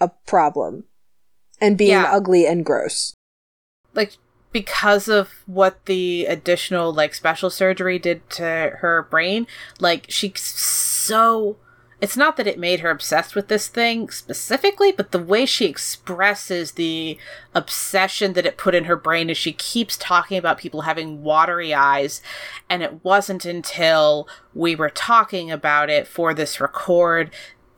a 0.01 0.09
problem 0.27 0.85
and 1.61 1.79
being 1.79 1.91
yeah. 1.91 2.11
ugly 2.11 2.47
and 2.47 2.65
gross. 2.65 3.15
Like 3.95 4.17
because 4.53 5.09
of 5.09 5.43
what 5.47 5.87
the 5.87 6.27
additional 6.27 6.93
like 6.93 7.15
special 7.15 7.51
surgery 7.51 7.99
did 7.99 8.29
to 8.29 8.73
her 8.81 9.07
brain 9.11 9.47
like 9.81 10.05
she's 10.11 10.41
so 10.41 11.57
it's 12.03 12.17
not 12.17 12.37
that 12.37 12.49
it 12.49 12.59
made 12.59 12.81
her 12.81 12.91
obsessed 12.91 13.37
with 13.37 13.49
this 13.49 13.69
thing 13.69 14.11
specifically 14.11 14.93
but 14.93 15.13
the 15.13 15.23
way 15.23 15.47
she 15.47 15.67
expresses 15.67 16.73
the 16.73 17.17
obsession 17.55 18.35
that 18.35 18.45
it 18.45 18.59
put 18.59 18.75
in 18.75 18.85
her 18.85 18.97
brain 18.97 19.31
is 19.31 19.39
she 19.39 19.53
keeps 19.53 19.97
talking 19.97 20.37
about 20.37 20.59
people 20.59 20.83
having 20.83 21.23
watery 21.23 21.73
eyes 21.73 22.21
and 22.69 22.83
it 22.83 23.03
wasn't 23.05 23.45
until 23.45 24.29
we 24.53 24.75
were 24.75 24.91
talking 24.91 25.51
about 25.51 25.89
it 25.89 26.07
for 26.07 26.35
this 26.35 26.61
record 26.61 27.31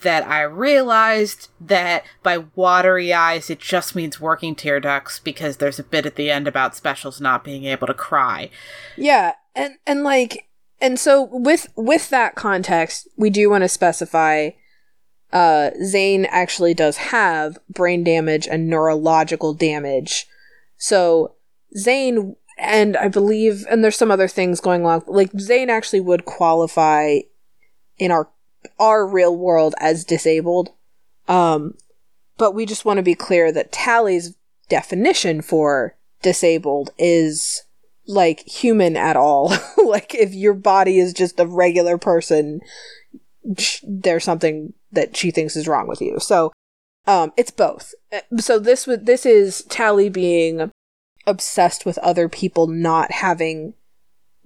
that 0.05 0.27
I 0.27 0.43
realized 0.43 1.49
that 1.61 2.05
by 2.23 2.45
watery 2.55 3.13
eyes, 3.13 3.51
it 3.51 3.59
just 3.59 3.97
means 3.97 4.21
working 4.21 4.55
tear 4.55 4.79
ducts 4.79 5.19
because 5.19 5.57
there's 5.57 5.79
a 5.79 5.85
bit 5.85 6.07
at 6.07 6.15
the 6.15 6.31
end 6.31 6.47
about 6.47 6.77
specials 6.77 7.21
not 7.21 7.43
being 7.43 7.65
able 7.65 7.87
to 7.87 7.95
cry. 7.95 8.51
Yeah, 8.97 9.33
and 9.57 9.77
and 9.87 10.05
like 10.05 10.47
and 10.81 10.99
so 10.99 11.29
with 11.31 11.69
with 11.77 12.11
that 12.11 12.35
context, 12.35 13.09
we 13.17 13.31
do 13.31 13.51
want 13.51 13.63
to 13.63 13.69
specify 13.69 14.51
uh 15.33 15.71
Zane 15.85 16.27
actually 16.27 16.75
does 16.75 16.97
have 16.97 17.59
brain 17.69 18.05
damage 18.05 18.47
and 18.47 18.69
neurological 18.69 19.55
damage. 19.55 20.27
So 20.77 21.35
Zane 21.77 22.37
and 22.59 22.97
I 22.97 23.09
believe 23.09 23.67
and 23.71 23.83
there's 23.83 23.97
some 23.97 24.11
other 24.11 24.29
things 24.29 24.61
going 24.61 24.85
on 24.87 25.03
like 25.07 25.31
Zane 25.39 25.71
actually 25.71 26.01
would 26.01 26.25
qualify 26.25 27.19
in 27.99 28.11
our 28.11 28.29
our 28.79 29.07
real 29.07 29.37
world 29.37 29.75
as 29.81 30.05
disabled. 30.05 30.71
Um, 31.29 31.75
but 32.37 32.55
we 32.55 32.67
just 32.67 32.85
want 32.85 32.99
to 32.99 33.03
be 33.03 33.15
clear 33.15 33.53
that 33.53 33.73
Tally's 33.73 34.35
definition 34.69 35.43
for 35.43 35.97
disabled 36.23 36.91
is 36.99 37.63
like 38.07 38.41
human 38.41 38.97
at 38.97 39.17
all. 39.17 39.53
like 39.85 40.15
if 40.15 40.33
your 40.35 40.55
body 40.55 40.99
is 40.99 41.13
just 41.13 41.41
a 41.41 41.47
regular 41.47 41.99
person, 41.99 42.61
there's 43.83 44.25
something 44.25 44.73
that 44.93 45.17
she 45.17 45.31
thinks 45.31 45.57
is 45.57 45.69
wrong 45.69 45.87
with 45.87 46.01
you. 46.01 46.19
So, 46.21 46.53
um, 47.07 47.33
it's 47.37 47.51
both. 47.51 47.95
So 48.39 48.59
this 48.59 48.87
would 48.87 49.07
this 49.07 49.27
is 49.27 49.63
Tally 49.65 50.09
being 50.09 50.71
obsessed 51.27 51.85
with 51.85 51.99
other 51.99 52.29
people 52.29 52.67
not 52.67 53.11
having 53.13 53.75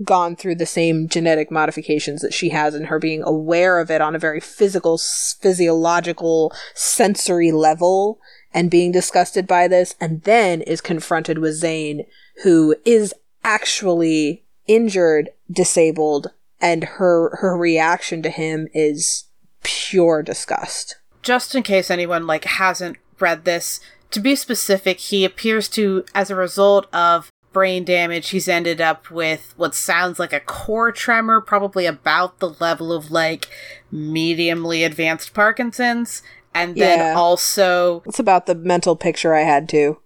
gone 0.04 0.36
through 0.36 0.54
the 0.54 0.66
same 0.66 1.08
genetic 1.08 1.50
modifications 1.50 2.22
that 2.22 2.32
she 2.32 2.50
has 2.50 2.74
and 2.74 2.86
her 2.86 2.98
being 2.98 3.22
aware 3.24 3.80
of 3.80 3.90
it 3.90 4.00
on 4.00 4.14
a 4.14 4.18
very 4.18 4.38
physical, 4.38 4.98
physiological, 5.40 6.52
sensory 6.74 7.50
level 7.50 8.20
and 8.54 8.70
being 8.70 8.92
disgusted 8.92 9.46
by 9.46 9.66
this 9.66 9.96
and 10.00 10.22
then 10.22 10.62
is 10.62 10.80
confronted 10.80 11.38
with 11.38 11.54
Zane 11.54 12.06
who 12.44 12.76
is 12.84 13.12
actually 13.44 14.44
injured, 14.66 15.30
disabled, 15.50 16.32
and 16.60 16.84
her 16.84 17.36
her 17.36 17.56
reaction 17.56 18.22
to 18.22 18.30
him 18.30 18.68
is 18.74 19.24
pure 19.62 20.22
disgust. 20.22 20.96
Just 21.22 21.54
in 21.54 21.62
case 21.62 21.90
anyone 21.90 22.26
like 22.26 22.44
hasn't 22.44 22.96
read 23.18 23.44
this, 23.44 23.80
to 24.10 24.20
be 24.20 24.34
specific, 24.34 24.98
he 24.98 25.24
appears 25.24 25.68
to 25.70 26.04
as 26.14 26.30
a 26.30 26.36
result 26.36 26.86
of 26.94 27.30
brain 27.52 27.84
damage, 27.84 28.30
he's 28.30 28.48
ended 28.48 28.80
up 28.80 29.10
with 29.10 29.54
what 29.56 29.74
sounds 29.74 30.18
like 30.18 30.32
a 30.32 30.40
core 30.40 30.92
tremor, 30.92 31.40
probably 31.40 31.86
about 31.86 32.38
the 32.38 32.50
level 32.60 32.92
of 32.92 33.10
like 33.10 33.48
mediumly 33.92 34.84
advanced 34.84 35.34
Parkinson's. 35.34 36.22
And 36.54 36.76
then 36.76 36.98
yeah. 36.98 37.14
also. 37.16 38.02
It's 38.06 38.18
about 38.18 38.46
the 38.46 38.54
mental 38.54 38.96
picture 38.96 39.34
I 39.34 39.42
had 39.42 39.68
too. 39.68 39.98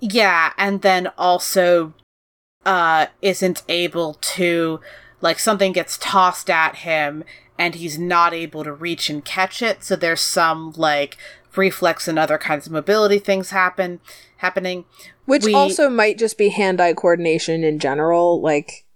Yeah, 0.00 0.52
and 0.56 0.82
then 0.82 1.08
also 1.18 1.94
uh 2.68 3.06
isn't 3.22 3.62
able 3.68 4.14
to 4.14 4.80
like 5.20 5.38
something 5.38 5.72
gets 5.72 5.98
tossed 5.98 6.48
at 6.50 6.76
him 6.76 7.24
and 7.58 7.76
he's 7.76 7.98
not 7.98 8.32
able 8.32 8.62
to 8.62 8.72
reach 8.72 9.10
and 9.10 9.24
catch 9.24 9.62
it 9.62 9.82
so 9.82 9.96
there's 9.96 10.20
some 10.20 10.72
like 10.76 11.16
reflex 11.56 12.06
and 12.06 12.18
other 12.18 12.38
kinds 12.38 12.66
of 12.66 12.72
mobility 12.72 13.18
things 13.18 13.50
happen 13.50 14.00
happening 14.38 14.84
which 15.28 15.44
we, 15.44 15.52
also 15.52 15.90
might 15.90 16.16
just 16.16 16.38
be 16.38 16.48
hand-eye 16.48 16.94
coordination 16.94 17.62
in 17.62 17.78
general, 17.78 18.40
like 18.40 18.86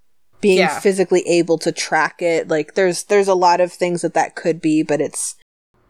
being 0.41 0.61
yeah. 0.61 0.81
physically 0.81 1.21
able 1.29 1.59
to 1.59 1.71
track 1.71 2.23
it. 2.23 2.49
Like 2.49 2.73
there's 2.73 3.03
there's 3.05 3.29
a 3.29 3.35
lot 3.35 3.61
of 3.61 3.71
things 3.71 4.01
that 4.01 4.15
that 4.15 4.35
could 4.35 4.59
be, 4.59 4.83
but 4.83 5.03
it's 5.03 5.37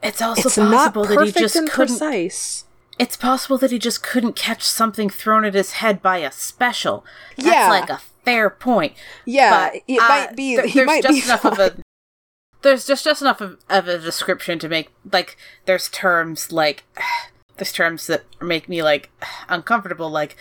it's 0.03 0.21
also 0.21 0.49
it's 0.49 0.57
possible 0.57 1.05
that 1.05 1.27
he 1.27 1.31
just 1.31 1.55
couldn't. 1.55 1.68
Precise. 1.71 2.64
It's 2.99 3.17
possible 3.17 3.59
that 3.59 3.71
he 3.71 3.79
just 3.79 4.03
couldn't 4.03 4.37
catch 4.37 4.63
something 4.63 5.09
thrown 5.09 5.45
at 5.45 5.55
his 5.55 5.73
head 5.73 6.03
by 6.03 6.19
a 6.19 6.31
special. 6.31 7.05
That's 7.37 7.49
yeah. 7.49 7.69
like 7.69 7.91
a 7.91 8.01
fair 8.25 8.51
point. 8.51 8.95
Yeah, 9.25 9.71
but, 9.71 9.83
it 9.89 9.99
uh, 9.99 10.09
might 10.09 10.37
be. 10.37 10.57
Th- 10.57 10.73
he 10.73 10.85
might 10.85 11.07
be 11.07 11.23
enough 11.23 11.43
fine. 11.43 11.53
of 11.53 11.59
a. 11.59 11.77
There's 12.63 12.87
just 12.87 13.05
just 13.05 13.23
enough 13.23 13.41
of, 13.41 13.59
of 13.69 13.89
a 13.89 13.99
description 13.99 14.61
to 14.61 14.69
make 14.69 14.93
like 15.11 15.37
there's 15.65 15.89
terms 15.89 16.53
like 16.53 16.85
there's 17.57 17.73
terms 17.73 18.07
that 18.07 18.23
make 18.41 18.69
me 18.69 18.83
like 18.83 19.11
uncomfortable, 19.49 20.09
like 20.09 20.37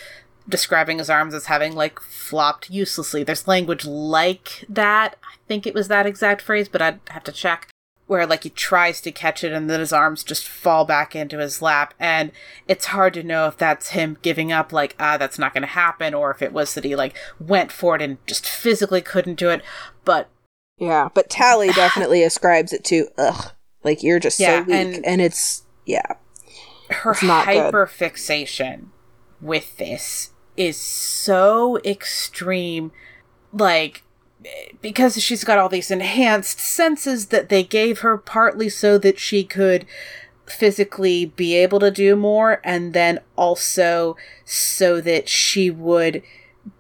describing 0.47 0.99
his 0.99 1.09
arms 1.09 1.33
as 1.33 1.45
having 1.45 1.73
like 1.73 1.99
flopped 1.99 2.69
uselessly. 2.69 3.23
There's 3.23 3.47
language 3.47 3.85
like 3.85 4.65
that. 4.69 5.15
I 5.23 5.35
think 5.47 5.65
it 5.65 5.73
was 5.73 5.87
that 5.87 6.05
exact 6.05 6.41
phrase, 6.41 6.69
but 6.69 6.81
I'd 6.81 6.99
have 7.09 7.23
to 7.23 7.31
check. 7.31 7.69
Where 8.11 8.27
like 8.27 8.43
he 8.43 8.49
tries 8.49 8.99
to 9.01 9.11
catch 9.11 9.43
it 9.43 9.53
and 9.53 9.69
then 9.69 9.79
his 9.79 9.93
arms 9.93 10.23
just 10.23 10.47
fall 10.47 10.83
back 10.85 11.15
into 11.15 11.37
his 11.37 11.61
lap. 11.61 11.93
And 11.99 12.31
it's 12.67 12.87
hard 12.87 13.13
to 13.13 13.23
know 13.23 13.47
if 13.47 13.55
that's 13.57 13.89
him 13.89 14.17
giving 14.21 14.51
up, 14.51 14.73
like, 14.73 14.95
ah, 14.99 15.17
that's 15.17 15.39
not 15.39 15.53
going 15.53 15.61
to 15.61 15.67
happen, 15.67 16.13
or 16.13 16.31
if 16.31 16.41
it 16.41 16.51
was 16.51 16.73
that 16.73 16.83
he 16.83 16.95
like 16.95 17.15
went 17.39 17.71
for 17.71 17.95
it 17.95 18.01
and 18.01 18.17
just 18.27 18.45
physically 18.45 19.01
couldn't 19.01 19.39
do 19.39 19.49
it. 19.49 19.61
But. 20.03 20.29
Yeah, 20.77 21.09
but 21.13 21.29
Tally 21.29 21.69
definitely 21.75 22.23
ascribes 22.23 22.73
it 22.73 22.83
to, 22.85 23.07
ugh, 23.17 23.53
like 23.83 24.03
you're 24.03 24.19
just 24.19 24.39
yeah, 24.39 24.59
so 24.59 24.63
weak. 24.63 24.75
And, 24.75 25.05
and 25.05 25.21
it's, 25.21 25.63
yeah 25.85 26.15
her 26.91 27.13
hyper 27.13 27.85
fixation 27.85 28.91
with 29.41 29.77
this 29.77 30.31
is 30.57 30.77
so 30.77 31.79
extreme 31.83 32.91
like 33.53 34.03
because 34.81 35.21
she's 35.21 35.43
got 35.43 35.57
all 35.57 35.69
these 35.69 35.91
enhanced 35.91 36.59
senses 36.59 37.27
that 37.27 37.49
they 37.49 37.63
gave 37.63 37.99
her 37.99 38.17
partly 38.17 38.69
so 38.69 38.97
that 38.97 39.19
she 39.19 39.43
could 39.43 39.85
physically 40.45 41.25
be 41.25 41.55
able 41.55 41.79
to 41.79 41.91
do 41.91 42.15
more 42.15 42.59
and 42.63 42.93
then 42.93 43.19
also 43.35 44.17
so 44.43 44.99
that 44.99 45.29
she 45.29 45.69
would 45.69 46.21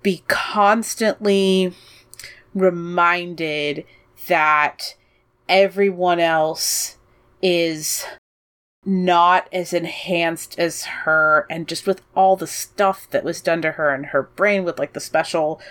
be 0.01 0.23
constantly 0.27 1.73
reminded 2.53 3.85
that 4.27 4.95
everyone 5.47 6.19
else 6.19 6.97
is 7.41 8.05
not 8.85 9.47
as 9.53 9.73
enhanced 9.73 10.57
as 10.57 10.85
her 10.85 11.45
and 11.49 11.67
just 11.67 11.85
with 11.85 12.01
all 12.15 12.35
the 12.35 12.47
stuff 12.47 13.07
that 13.11 13.23
was 13.23 13.41
done 13.41 13.61
to 13.61 13.73
her 13.73 13.93
and 13.93 14.07
her 14.07 14.23
brain 14.23 14.63
with 14.63 14.79
like 14.79 14.93
the 14.93 14.99
special 14.99 15.61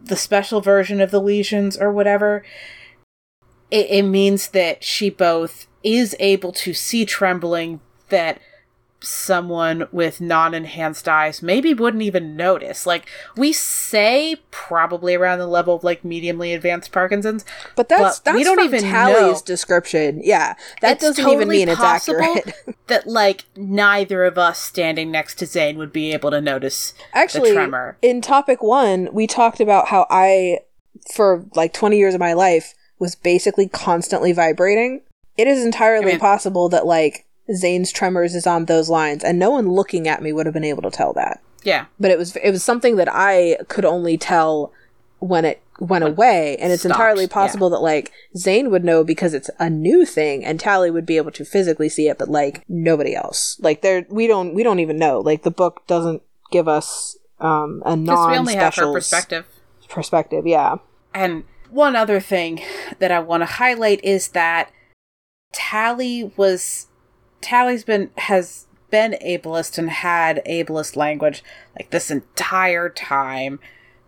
the 0.00 0.16
special 0.16 0.60
version 0.60 1.00
of 1.00 1.10
the 1.10 1.20
lesions 1.20 1.76
or 1.76 1.92
whatever 1.92 2.44
it, 3.70 3.86
it 3.90 4.02
means 4.02 4.48
that 4.48 4.84
she 4.84 5.10
both 5.10 5.66
is 5.82 6.14
able 6.18 6.52
to 6.52 6.72
see 6.74 7.04
trembling 7.04 7.80
that 8.08 8.40
someone 9.00 9.86
with 9.92 10.20
non-enhanced 10.20 11.06
eyes 11.08 11.42
maybe 11.42 11.74
wouldn't 11.74 12.02
even 12.02 12.34
notice. 12.36 12.86
Like 12.86 13.06
we 13.36 13.52
say 13.52 14.36
probably 14.50 15.14
around 15.14 15.38
the 15.38 15.46
level 15.46 15.74
of 15.76 15.84
like 15.84 16.02
mediumly 16.02 16.54
advanced 16.54 16.92
Parkinson's, 16.92 17.44
But 17.76 17.88
that's 17.88 18.18
But 18.20 18.24
that's 18.24 18.36
we 18.36 18.44
don't 18.44 18.64
even 18.64 18.82
Tally's 18.82 19.16
know. 19.40 19.42
description. 19.44 20.20
Yeah, 20.24 20.54
that 20.80 20.92
It's 20.94 21.02
doesn't 21.04 21.28
even 21.28 21.48
mean 21.48 21.68
it's 21.68 21.78
possible 21.80 22.20
accurate. 22.22 22.76
that 22.86 23.06
like 23.06 23.44
neither 23.56 24.24
of 24.24 24.38
us 24.38 24.58
standing 24.60 25.10
next 25.10 25.36
to 25.40 25.46
Zane 25.46 25.76
would 25.78 25.92
be 25.92 26.12
able 26.12 26.30
to 26.30 26.40
notice 26.40 26.94
Actually, 27.12 27.50
the 27.50 27.54
tremor. 27.56 27.98
in 28.02 28.20
topic 28.22 28.62
one, 28.62 29.08
we 29.12 29.26
talked 29.26 29.60
about 29.60 29.88
how 29.88 30.06
I, 30.08 30.60
for 31.12 31.44
like 31.54 31.72
20 31.74 31.98
years 31.98 32.14
of 32.14 32.20
my 32.20 32.32
life, 32.32 32.74
was 32.98 33.14
basically 33.14 33.68
constantly 33.68 34.32
vibrating. 34.32 35.02
It 35.36 35.46
is 35.46 35.62
entirely 35.64 36.06
I 36.06 36.12
mean- 36.12 36.20
possible 36.20 36.70
that 36.70 36.86
like 36.86 37.25
Zane's 37.54 37.92
tremors 37.92 38.34
is 38.34 38.46
on 38.46 38.64
those 38.64 38.88
lines, 38.88 39.22
and 39.22 39.38
no 39.38 39.50
one 39.50 39.68
looking 39.68 40.08
at 40.08 40.22
me 40.22 40.32
would 40.32 40.46
have 40.46 40.54
been 40.54 40.64
able 40.64 40.82
to 40.82 40.90
tell 40.90 41.12
that. 41.14 41.40
Yeah. 41.62 41.86
But 41.98 42.10
it 42.10 42.18
was 42.18 42.36
it 42.36 42.50
was 42.50 42.62
something 42.62 42.96
that 42.96 43.08
I 43.10 43.58
could 43.68 43.84
only 43.84 44.16
tell 44.16 44.72
when 45.18 45.44
it 45.44 45.62
went 45.80 46.04
away, 46.04 46.56
and 46.58 46.72
it's 46.72 46.82
stopped, 46.82 46.94
entirely 46.94 47.24
yeah. 47.24 47.32
possible 47.32 47.70
that 47.70 47.80
like 47.80 48.12
Zane 48.36 48.70
would 48.70 48.84
know 48.84 49.04
because 49.04 49.34
it's 49.34 49.50
a 49.58 49.68
new 49.70 50.04
thing, 50.04 50.44
and 50.44 50.58
Tally 50.60 50.90
would 50.90 51.06
be 51.06 51.16
able 51.16 51.32
to 51.32 51.44
physically 51.44 51.88
see 51.88 52.08
it, 52.08 52.18
but 52.18 52.28
like 52.28 52.64
nobody 52.68 53.14
else. 53.14 53.58
Like 53.60 53.82
there, 53.82 54.06
we 54.08 54.26
don't 54.26 54.54
we 54.54 54.62
don't 54.62 54.80
even 54.80 54.98
know. 54.98 55.20
Like 55.20 55.42
the 55.42 55.50
book 55.50 55.86
doesn't 55.86 56.22
give 56.50 56.68
us 56.68 57.16
um 57.40 57.82
a 57.84 57.96
Because 57.96 58.06
non 58.06 58.30
we 58.30 58.36
only 58.38 58.54
have 58.54 58.66
her 58.66 58.72
special 58.72 58.92
perspective. 58.92 59.46
perspective. 59.88 60.46
Yeah. 60.46 60.76
And 61.14 61.44
one 61.70 61.96
other 61.96 62.20
thing 62.20 62.62
that 62.98 63.10
I 63.10 63.18
want 63.20 63.40
to 63.42 63.46
highlight 63.46 64.02
is 64.04 64.28
that 64.28 64.70
Tally 65.52 66.32
was 66.36 66.86
Tally's 67.40 67.84
been 67.84 68.10
has 68.16 68.66
been 68.90 69.16
ableist 69.22 69.78
and 69.78 69.90
had 69.90 70.42
ableist 70.46 70.96
language 70.96 71.42
like 71.76 71.90
this 71.90 72.10
entire 72.10 72.88
time. 72.88 73.58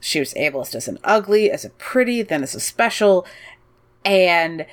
She 0.01 0.21
was 0.21 0.35
ableist 0.35 0.75
as 0.75 0.89
an 0.89 0.99
ugly, 1.03 1.51
as 1.51 1.65
a 1.65 1.71
pretty, 1.71 2.23
then 2.23 2.43
as 2.43 2.55
a 2.55 2.61
special, 2.61 3.27
and 4.05 4.65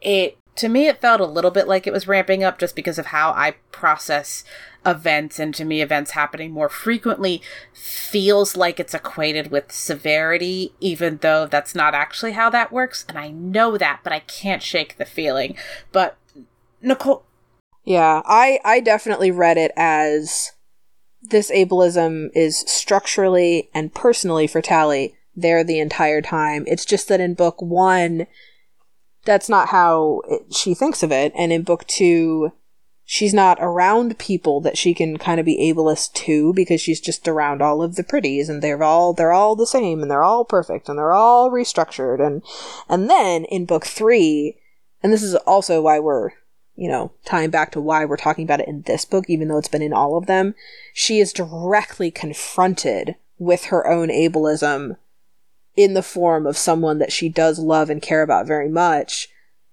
it 0.00 0.36
to 0.54 0.68
me 0.68 0.88
it 0.88 1.00
felt 1.00 1.20
a 1.20 1.26
little 1.26 1.50
bit 1.50 1.68
like 1.68 1.86
it 1.86 1.92
was 1.92 2.08
ramping 2.08 2.42
up 2.42 2.58
just 2.58 2.74
because 2.74 2.98
of 2.98 3.06
how 3.06 3.30
I 3.30 3.56
process 3.72 4.44
events. 4.86 5.38
And 5.38 5.54
to 5.54 5.64
me 5.64 5.82
events 5.82 6.12
happening 6.12 6.52
more 6.52 6.68
frequently 6.68 7.42
feels 7.74 8.56
like 8.56 8.80
it's 8.80 8.94
equated 8.94 9.50
with 9.50 9.72
severity 9.72 10.72
even 10.80 11.18
though 11.18 11.46
that's 11.46 11.74
not 11.74 11.94
actually 11.94 12.32
how 12.32 12.48
that 12.50 12.72
works. 12.72 13.04
And 13.08 13.18
I 13.18 13.28
know 13.28 13.76
that 13.76 14.00
but 14.02 14.12
I 14.12 14.20
can't 14.20 14.62
shake 14.62 14.96
the 14.96 15.04
feeling. 15.04 15.56
But 15.92 16.16
Nicole 16.80 17.25
Yeah, 17.86 18.20
I 18.26 18.58
I 18.64 18.80
definitely 18.80 19.30
read 19.30 19.56
it 19.56 19.70
as 19.76 20.50
this 21.22 21.50
ableism 21.52 22.28
is 22.34 22.58
structurally 22.66 23.70
and 23.72 23.94
personally 23.94 24.48
for 24.48 24.60
Tally 24.60 25.14
there 25.36 25.62
the 25.62 25.78
entire 25.78 26.20
time. 26.20 26.64
It's 26.66 26.84
just 26.84 27.08
that 27.08 27.20
in 27.20 27.34
book 27.34 27.62
1 27.62 28.26
that's 29.24 29.48
not 29.48 29.68
how 29.68 30.22
it, 30.28 30.54
she 30.54 30.72
thinks 30.72 31.02
of 31.02 31.10
it 31.10 31.32
and 31.36 31.52
in 31.52 31.62
book 31.62 31.84
2 31.86 32.52
she's 33.04 33.34
not 33.34 33.58
around 33.60 34.18
people 34.18 34.60
that 34.60 34.78
she 34.78 34.94
can 34.94 35.16
kind 35.16 35.40
of 35.40 35.46
be 35.46 35.58
ableist 35.58 36.12
to 36.12 36.52
because 36.54 36.80
she's 36.80 37.00
just 37.00 37.26
around 37.26 37.60
all 37.60 37.82
of 37.82 37.96
the 37.96 38.04
pretties 38.04 38.48
and 38.48 38.62
they're 38.62 38.84
all 38.84 39.12
they're 39.12 39.32
all 39.32 39.56
the 39.56 39.66
same 39.66 40.00
and 40.00 40.10
they're 40.10 40.22
all 40.22 40.44
perfect 40.44 40.88
and 40.88 40.96
they're 40.96 41.12
all 41.12 41.50
restructured 41.50 42.24
and 42.24 42.42
and 42.88 43.10
then 43.10 43.44
in 43.46 43.66
book 43.66 43.84
3 43.84 44.56
and 45.02 45.12
this 45.12 45.22
is 45.22 45.34
also 45.34 45.82
why 45.82 45.98
we're 45.98 46.30
you 46.76 46.88
know, 46.88 47.12
tying 47.24 47.50
back 47.50 47.72
to 47.72 47.80
why 47.80 48.04
we're 48.04 48.16
talking 48.16 48.44
about 48.44 48.60
it 48.60 48.68
in 48.68 48.82
this 48.82 49.04
book, 49.04 49.24
even 49.28 49.48
though 49.48 49.58
it's 49.58 49.68
been 49.68 49.82
in 49.82 49.92
all 49.92 50.16
of 50.16 50.26
them, 50.26 50.54
she 50.92 51.18
is 51.18 51.32
directly 51.32 52.10
confronted 52.10 53.16
with 53.38 53.66
her 53.66 53.86
own 53.86 54.08
ableism 54.08 54.96
in 55.74 55.94
the 55.94 56.02
form 56.02 56.46
of 56.46 56.56
someone 56.56 56.98
that 56.98 57.12
she 57.12 57.28
does 57.28 57.58
love 57.58 57.90
and 57.90 58.00
care 58.00 58.22
about 58.22 58.46
very 58.46 58.68
much, 58.68 59.28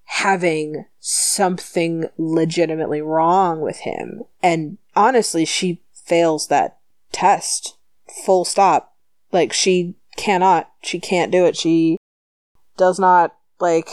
having 0.06 0.86
something 1.00 2.06
legitimately 2.18 3.02
wrong 3.02 3.62
with 3.62 3.80
him. 3.80 4.24
And 4.42 4.78
honestly, 4.96 5.46
she 5.46 5.82
fails 5.94 6.48
that 6.48 6.78
test. 7.12 7.78
Full 8.26 8.46
stop. 8.46 8.96
Like, 9.32 9.54
she 9.54 9.96
cannot, 10.18 10.72
she 10.82 11.00
can't 11.00 11.32
do 11.32 11.46
it. 11.46 11.58
She 11.58 11.98
does 12.78 13.00
not, 13.00 13.36
like, 13.60 13.90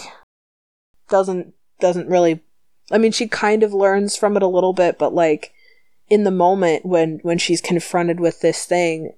doesn't, 1.09 1.55
doesn't 1.79 2.09
really 2.09 2.43
I 2.91 2.99
mean, 2.99 3.13
she 3.13 3.29
kind 3.29 3.63
of 3.63 3.73
learns 3.73 4.17
from 4.17 4.37
it 4.37 4.43
a 4.43 4.47
little 4.49 4.73
bit, 4.73 4.99
but 4.99 5.15
like 5.15 5.53
in 6.09 6.25
the 6.25 6.31
moment 6.31 6.85
when 6.85 7.21
when 7.23 7.39
she's 7.39 7.61
confronted 7.61 8.19
with 8.21 8.41
this 8.41 8.65
thing, 8.67 9.13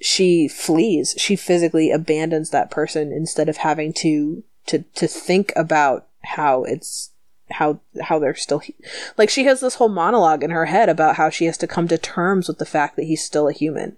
she 0.00 0.48
flees. 0.48 1.14
She 1.18 1.36
physically 1.36 1.90
abandons 1.90 2.50
that 2.50 2.70
person 2.70 3.12
instead 3.12 3.48
of 3.48 3.58
having 3.58 3.92
to 3.94 4.42
to 4.66 4.84
to 4.94 5.06
think 5.06 5.52
about 5.56 6.06
how 6.24 6.64
it's 6.64 7.10
how 7.50 7.78
how 8.02 8.18
they're 8.18 8.34
still 8.34 8.58
hu- 8.58 8.72
like 9.16 9.30
she 9.30 9.44
has 9.44 9.60
this 9.60 9.76
whole 9.76 9.88
monologue 9.88 10.42
in 10.42 10.50
her 10.50 10.64
head 10.66 10.88
about 10.88 11.14
how 11.16 11.30
she 11.30 11.44
has 11.44 11.56
to 11.58 11.66
come 11.68 11.86
to 11.86 11.96
terms 11.96 12.48
with 12.48 12.58
the 12.58 12.66
fact 12.66 12.96
that 12.96 13.04
he's 13.04 13.22
still 13.24 13.46
a 13.48 13.52
human. 13.52 13.96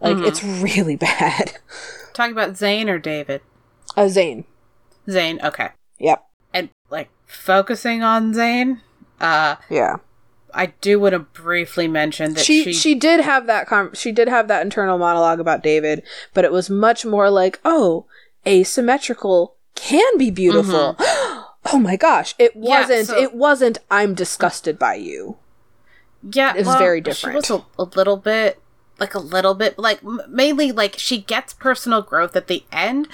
Like 0.00 0.16
Mhm. 0.18 0.26
it's 0.28 0.44
really 0.44 0.96
bad. 1.08 1.58
talking 2.12 2.32
about 2.32 2.56
Zane 2.58 2.90
or 2.90 2.98
David 2.98 3.40
Uh, 3.96 4.08
Zane. 4.08 4.44
Zane 5.10 5.40
okay 5.42 5.70
Yep. 5.98 6.22
Focusing 7.28 8.02
on 8.02 8.34
Zane 8.34 8.80
uh 9.20 9.56
Yeah. 9.70 9.96
I 10.54 10.66
do 10.80 10.98
want 10.98 11.12
to 11.12 11.18
briefly 11.20 11.86
mention 11.86 12.32
that 12.34 12.44
she, 12.44 12.64
she, 12.64 12.72
she 12.72 12.94
did 12.94 13.20
have 13.20 13.46
that 13.46 13.66
com- 13.66 13.92
she 13.94 14.10
did 14.12 14.28
have 14.28 14.48
that 14.48 14.62
internal 14.62 14.96
monologue 14.98 15.40
about 15.40 15.62
David, 15.62 16.02
but 16.34 16.44
it 16.44 16.50
was 16.50 16.70
much 16.70 17.04
more 17.04 17.28
like, 17.30 17.60
oh, 17.66 18.06
asymmetrical 18.46 19.54
can 19.74 20.16
be 20.18 20.30
beautiful. 20.30 20.96
oh 21.00 21.78
my 21.80 21.96
gosh, 21.96 22.34
it 22.38 22.52
Mm-hmm. 22.54 22.62
Yeah, 22.64 22.80
wasn't. 22.80 23.06
so- 23.08 23.18
it 23.18 23.34
wasn't. 23.34 23.78
I'm 23.90 24.14
disgusted 24.14 24.78
by 24.78 24.94
you. 24.94 25.36
Yeah, 26.32 26.54
It's 26.56 26.66
well, 26.66 26.78
very 26.78 27.00
different. 27.00 27.44
She 27.46 27.52
was 27.52 27.62
a, 27.78 27.82
a 27.82 27.84
little 27.94 28.16
bit, 28.16 28.60
like 28.98 29.14
a 29.14 29.20
little 29.20 29.54
bit, 29.54 29.78
like 29.78 30.02
m- 30.02 30.20
mainly 30.28 30.72
like 30.72 30.94
she 30.98 31.18
gets 31.20 31.52
personal 31.52 32.02
growth 32.02 32.34
at 32.34 32.48
the 32.48 32.64
end, 32.72 33.06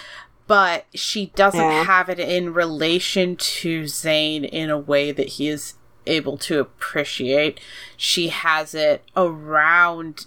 but 0.47 0.87
she 0.95 1.27
doesn't 1.35 1.61
Yeah. 1.61 1.85
have 1.85 2.09
it 2.09 2.19
in 2.19 2.53
relation 2.53 3.37
to 3.37 3.87
Zane 3.87 4.45
in 4.45 4.71
a 4.71 4.79
way 4.79 5.11
that 5.13 5.29
he 5.31 5.49
is 5.49 5.75
able 6.07 6.37
to 6.39 6.61
appreciate. 6.61 7.59
She 7.97 8.29
has 8.29 8.75
it 8.75 9.03
around 9.17 10.27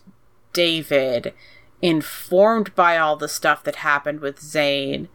David, 0.53 1.33
informed 1.81 2.73
by 2.73 2.97
all 2.97 3.15
the 3.15 3.27
stuff 3.29 3.63
that 3.63 3.77
happened 3.77 4.19
with 4.21 4.39
Zane, 4.41 5.07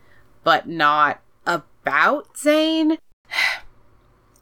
but 0.44 0.68
not 0.68 1.20
about 1.46 2.36
Zane 2.38 2.98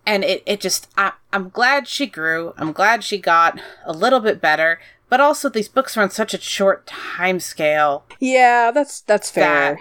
and 0.06 0.24
it, 0.24 0.42
it 0.46 0.60
just 0.60 0.88
I, 0.96 1.12
i'm 1.32 1.48
glad 1.50 1.86
she 1.88 2.06
grew 2.06 2.52
i'm 2.56 2.72
glad 2.72 3.04
she 3.04 3.18
got 3.18 3.60
a 3.84 3.92
little 3.92 4.20
bit 4.20 4.40
better 4.40 4.80
but 5.08 5.20
also 5.20 5.48
these 5.48 5.68
books 5.68 5.96
are 5.96 6.02
on 6.02 6.10
such 6.10 6.34
a 6.34 6.40
short 6.40 6.86
time 6.86 7.38
scale 7.40 8.04
Yeah, 8.18 8.70
that's 8.72 9.00
that's 9.02 9.30
fair. 9.30 9.74
that 9.76 9.80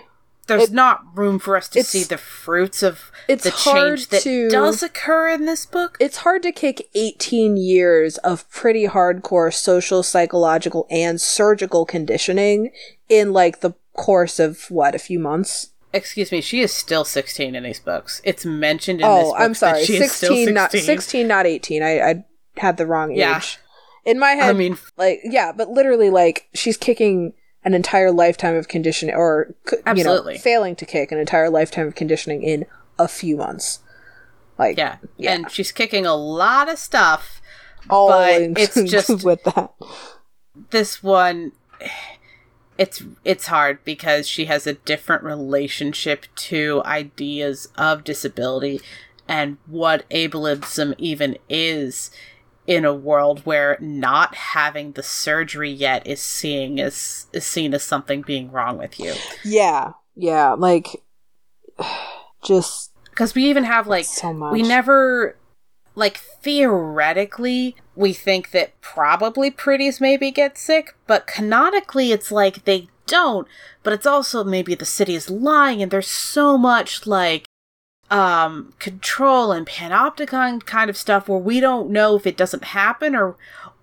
there's 0.50 0.64
It- 0.64 0.74
not 0.74 1.00
room 1.16 1.40
for 1.40 1.56
us 1.56 1.70
to 1.70 1.84
see 1.84 2.04
the 2.04 2.18
fruits 2.18 2.84
of 2.84 3.12
it's 3.30 3.46
the 3.46 3.52
change 3.52 4.10
that 4.10 4.22
to- 4.24 4.50
does 4.50 4.84
occur 4.84 5.30
in 5.30 5.46
this 5.46 5.66
book 5.66 5.96
it's 6.02 6.18
hard 6.18 6.44
to 6.44 6.52
kick 6.52 6.90
18 6.96 7.56
years 7.56 8.18
of 8.18 8.50
pretty 8.52 8.86
hardcore 8.88 9.54
social, 9.54 10.04
psychological, 10.04 10.86
and 10.90 11.22
surgical 11.22 11.86
conditioning 11.86 12.72
in 13.08 13.32
like 13.32 13.62
the 13.62 13.74
course 13.94 14.40
of 14.40 14.70
what 14.70 14.94
a 14.96 15.00
few 15.00 15.20
months. 15.20 15.70
excuse 15.94 16.32
me 16.32 16.42
she 16.42 16.60
is 16.62 16.74
still 16.74 17.04
16 17.06 17.56
in 17.56 17.64
these 17.64 17.80
books 17.80 18.22
it's 18.24 18.46
mentioned 18.46 19.00
in 19.00 19.06
oh, 19.06 19.16
this 19.18 19.26
Oh, 19.28 19.32
book 19.32 19.40
I'm 19.42 19.52
that 19.54 19.58
sorry. 19.58 19.86
she 19.86 19.96
is 19.96 20.12
still 20.12 20.36
16, 20.36 20.54
not 20.54 20.72
16. 20.72 20.86
16, 20.98 21.28
not 21.28 21.46
18. 21.48 21.82
I, 21.84 22.00
I 22.02 22.26
had 22.58 22.78
the 22.78 22.86
wrong 22.86 23.12
age. 23.14 23.18
Yeah. 23.20 23.42
In 24.06 24.18
my 24.18 24.32
head, 24.32 24.50
i 24.50 24.54
mean 24.54 24.78
like, 24.98 25.20
yeah, 25.24 25.52
but 25.52 25.70
literally, 25.70 26.10
like, 26.10 26.48
she's 26.54 26.78
kicking 26.78 27.34
an 27.64 27.74
entire 27.74 28.12
lifetime 28.12 28.56
of 28.56 28.68
conditioning, 28.68 29.16
or, 29.16 29.54
you 29.96 30.04
know, 30.04 30.24
failing 30.40 30.76
to 30.78 30.86
kick 30.86 31.12
an 31.12 31.18
entire 31.18 31.50
lifetime 31.50 31.88
of 31.88 31.96
conditioning 31.96 32.42
in 32.44 32.66
a 32.98 33.08
few 33.08 33.36
months. 33.38 33.80
Like, 34.58 34.78
yeah. 34.78 34.98
Yeah. 35.18 35.34
and 35.34 35.52
she's 35.52 35.72
kicking 35.72 36.06
a 36.06 36.16
lot 36.16 36.70
of 36.70 36.78
stuff 36.80 37.42
all 37.90 38.10
but 38.10 38.42
in- 38.42 38.54
it's 38.58 38.82
just- 38.84 39.24
with 39.24 39.44
that. 39.46 39.72
this 40.72 41.02
one 41.02 41.54
it's 42.78 43.04
it's 43.26 43.48
hard 43.48 43.84
because 43.84 44.28
she 44.28 44.46
has 44.46 44.66
a 44.68 44.74
different 44.74 45.24
relationship 45.24 46.26
to 46.36 46.82
ideas 46.86 47.68
of 47.78 48.04
disability 48.06 48.80
and 49.28 49.58
what 49.66 50.10
ableism 50.10 50.94
even 50.98 51.38
is 51.50 52.10
in 52.70 52.86
a 52.86 52.94
world 52.94 53.40
where 53.48 53.76
not 53.82 54.36
having 54.36 54.92
the 54.92 55.02
surgery 55.02 55.72
yet 55.72 56.06
is 56.06 56.22
seeing 56.22 56.80
as 56.80 57.26
is 57.34 57.44
seen 57.44 57.74
as 57.74 57.82
something 57.82 58.22
being 58.22 58.52
wrong 58.52 58.78
with 58.78 59.00
you 59.00 59.12
Yeah, 59.44 59.94
yeah, 60.16 60.52
like, 60.54 61.02
just 62.46 62.92
because 63.10 63.34
we 63.34 63.50
even 63.50 63.64
have 63.64 63.88
like 63.88 64.06
so 64.06 64.32
much. 64.34 64.54
we 64.54 64.62
never 64.62 65.36
like 65.96 66.18
theoretically 66.18 67.76
we 67.96 68.14
think 68.14 68.52
that 68.52 68.80
probably 68.82 69.50
pretties 69.50 70.00
maybe 70.00 70.30
get 70.30 70.56
sick 70.56 70.96
but 71.08 71.26
canonically 71.26 72.12
it's 72.12 72.32
like 72.32 72.64
they 72.66 72.88
don't 73.08 73.48
but 73.84 73.92
it's 73.92 74.06
also 74.06 74.44
maybe 74.44 74.76
the 74.76 74.86
city 74.86 75.16
is 75.16 75.30
lying 75.30 75.82
and 75.82 75.92
there's 75.92 76.08
so 76.08 76.58
much 76.58 77.06
like 77.08 77.46
um 78.12 78.74
control 78.80 79.52
and 79.52 79.68
panopticon 79.68 80.66
kind 80.66 80.90
of 80.90 80.98
stuff 80.98 81.28
where 81.30 81.40
we 81.40 81.60
don't 81.60 81.90
know 81.90 82.16
if 82.16 82.26
it 82.26 82.38
doesn't 82.38 82.64
happen 82.66 83.16
or 83.16 83.36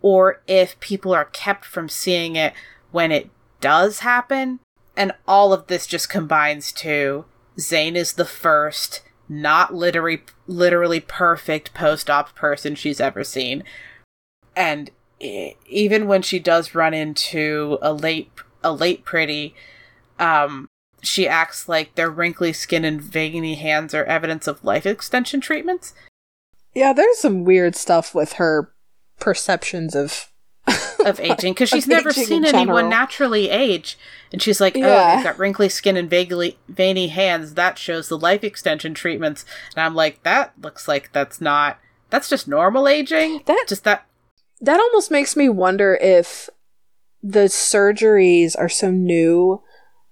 or 0.03 0.41
if 0.47 0.79
people 0.81 1.15
are 1.15 1.27
kept 1.27 1.65
from 1.65 1.89
seeing 1.89 2.35
it 2.35 2.53
when 2.91 3.13
it 3.13 3.31
does 3.61 4.01
happen 4.01 4.59
and 4.97 5.13
all 5.29 5.53
of 5.53 5.67
this 5.69 5.87
just 5.87 6.09
combines 6.09 6.73
to 6.73 7.25
Zane 7.59 7.97
is 7.97 8.15
the 8.15 8.25
first 8.25 9.03
not 9.29 9.75
literally 9.75 10.23
literally 10.47 11.01
perfect 11.01 11.75
post-op 11.75 12.35
person 12.35 12.75
she's 12.75 13.01
ever 13.01 13.25
seen. 13.25 13.65
And 14.55 14.91
even 15.21 16.07
when 16.07 16.23
she 16.23 16.39
does 16.39 16.75
run 16.75 16.95
into 16.95 17.79
a 17.83 17.93
late 17.93 18.31
a 18.63 18.73
late 18.73 19.05
pretty 19.05 19.55
um 20.19 20.69
she 21.03 21.29
acts 21.29 21.69
like 21.69 21.95
their 21.95 22.11
wrinkly 22.11 22.53
skin 22.53 22.85
and 22.85 23.01
veiny 23.01 23.55
hands 23.55 23.95
are 23.95 24.05
evidence 24.05 24.47
of 24.47 24.65
life 24.65 24.87
extension 24.87 25.41
treatments. 25.41 25.95
Yeah, 26.75 26.93
there's 26.93 27.19
some 27.19 27.45
weird 27.45 27.77
stuff 27.77 28.15
with 28.15 28.35
her 28.35 28.73
perceptions 29.19 29.95
of 29.95 30.31
of 31.05 31.21
aging 31.21 31.55
because 31.55 31.69
she's 31.69 31.87
never 31.87 32.13
seen 32.13 32.45
anyone 32.45 32.89
naturally 32.89 33.49
age. 33.49 33.99
And 34.33 34.43
she's 34.43 34.61
like, 34.61 34.77
oh, 34.77 34.81
yeah. 34.81 35.17
they've 35.17 35.25
got 35.25 35.39
wrinkly 35.39 35.69
skin 35.69 35.97
and 35.97 36.11
vaguely 36.11 36.59
veiny 36.69 37.09
hands. 37.09 37.55
That 37.55 37.79
shows 37.79 38.09
the 38.09 38.19
life 38.19 38.43
extension 38.43 38.95
treatments. 38.95 39.45
And 39.75 39.85
I'm 39.85 39.95
like, 39.95 40.23
that 40.25 40.53
looks 40.61 40.89
like 40.89 41.13
that's 41.13 41.41
not, 41.41 41.79
that's 42.11 42.29
just 42.29 42.49
normal 42.49 42.89
aging. 42.89 43.43
That 43.47 43.67
just 43.69 43.85
that. 43.85 44.07
That 44.61 44.81
almost 44.81 45.11
makes 45.11 45.37
me 45.37 45.49
wonder 45.49 45.97
if 46.01 46.49
the 47.23 47.45
surgeries 47.45 48.57
are 48.59 48.69
so 48.69 48.91
new 48.91 49.63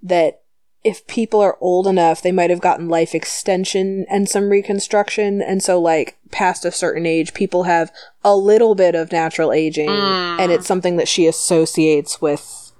that 0.02 0.42
if 0.84 1.06
people 1.06 1.40
are 1.40 1.56
old 1.62 1.86
enough, 1.86 2.20
they 2.20 2.30
might 2.30 2.50
have 2.50 2.60
gotten 2.60 2.90
life 2.90 3.14
extension 3.14 4.04
and 4.10 4.28
some 4.28 4.50
reconstruction. 4.50 5.40
And 5.40 5.62
so, 5.62 5.80
like, 5.80 6.18
past 6.30 6.66
a 6.66 6.70
certain 6.70 7.06
age, 7.06 7.32
people 7.32 7.62
have 7.62 7.90
a 8.22 8.36
little 8.36 8.74
bit 8.74 8.94
of 8.94 9.10
natural 9.10 9.50
aging. 9.50 9.88
Mm. 9.88 10.40
And 10.40 10.52
it's 10.52 10.66
something 10.66 10.98
that 10.98 11.08
she 11.08 11.26
associates 11.26 12.20
with, 12.20 12.72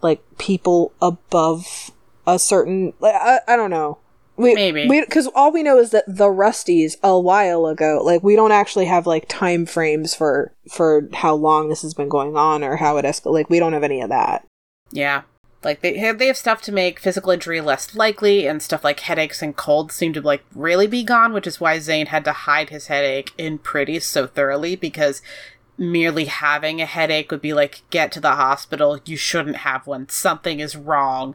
like, 0.00 0.22
people 0.38 0.92
above 1.02 1.90
a 2.24 2.38
certain. 2.38 2.92
Like, 3.00 3.16
I, 3.16 3.40
I 3.48 3.56
don't 3.56 3.70
know. 3.70 3.98
We, 4.36 4.54
Maybe. 4.54 4.88
Because 4.88 5.26
all 5.34 5.50
we 5.50 5.64
know 5.64 5.80
is 5.80 5.90
that 5.90 6.04
the 6.06 6.26
Rusties 6.28 6.94
a 7.02 7.18
while 7.18 7.66
ago, 7.66 8.00
like, 8.04 8.22
we 8.22 8.36
don't 8.36 8.52
actually 8.52 8.86
have, 8.86 9.08
like, 9.08 9.26
time 9.26 9.66
frames 9.66 10.14
for, 10.14 10.54
for 10.70 11.08
how 11.12 11.34
long 11.34 11.68
this 11.68 11.82
has 11.82 11.94
been 11.94 12.08
going 12.08 12.36
on 12.36 12.62
or 12.62 12.76
how 12.76 12.96
it 12.98 13.04
escalated. 13.04 13.32
Like, 13.32 13.50
we 13.50 13.58
don't 13.58 13.72
have 13.72 13.82
any 13.82 14.00
of 14.00 14.10
that. 14.10 14.46
Yeah. 14.92 15.22
Like 15.68 15.82
they 15.82 15.98
have 15.98 16.18
they 16.18 16.28
have 16.28 16.38
stuff 16.38 16.62
to 16.62 16.72
make 16.72 16.98
physical 16.98 17.30
injury 17.30 17.60
less 17.60 17.94
likely, 17.94 18.46
and 18.46 18.62
stuff 18.62 18.82
like 18.82 19.00
headaches 19.00 19.42
and 19.42 19.54
colds 19.54 19.94
seem 19.94 20.14
to 20.14 20.22
like 20.22 20.42
really 20.54 20.86
be 20.86 21.04
gone, 21.04 21.34
which 21.34 21.46
is 21.46 21.60
why 21.60 21.78
Zane 21.78 22.06
had 22.06 22.24
to 22.24 22.32
hide 22.32 22.70
his 22.70 22.86
headache 22.86 23.32
in 23.36 23.58
Pretty 23.58 24.00
so 24.00 24.26
thoroughly 24.26 24.76
because 24.76 25.20
merely 25.76 26.24
having 26.24 26.80
a 26.80 26.86
headache 26.86 27.30
would 27.30 27.42
be 27.42 27.52
like 27.52 27.82
get 27.90 28.10
to 28.12 28.20
the 28.20 28.36
hospital, 28.36 28.98
you 29.04 29.18
shouldn't 29.18 29.56
have 29.56 29.86
one, 29.86 30.08
something 30.08 30.58
is 30.58 30.74
wrong, 30.74 31.34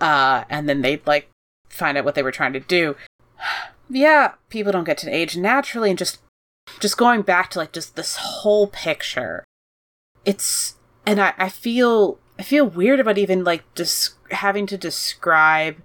uh, 0.00 0.44
and 0.48 0.68
then 0.68 0.82
they'd 0.82 1.04
like 1.04 1.28
find 1.68 1.98
out 1.98 2.04
what 2.04 2.14
they 2.14 2.22
were 2.22 2.30
trying 2.30 2.52
to 2.52 2.60
do. 2.60 2.94
yeah, 3.90 4.34
people 4.48 4.70
don't 4.70 4.84
get 4.84 4.98
to 4.98 5.10
age 5.10 5.36
naturally, 5.36 5.90
and 5.90 5.98
just 5.98 6.20
just 6.78 6.96
going 6.96 7.22
back 7.22 7.50
to 7.50 7.58
like 7.58 7.72
just 7.72 7.96
this 7.96 8.14
whole 8.14 8.68
picture, 8.68 9.42
it's 10.24 10.76
and 11.04 11.20
I 11.20 11.32
I 11.36 11.48
feel 11.48 12.20
I 12.38 12.42
feel 12.42 12.66
weird 12.66 13.00
about 13.00 13.18
even 13.18 13.44
like 13.44 13.62
just 13.74 14.14
having 14.30 14.66
to 14.66 14.76
describe 14.76 15.76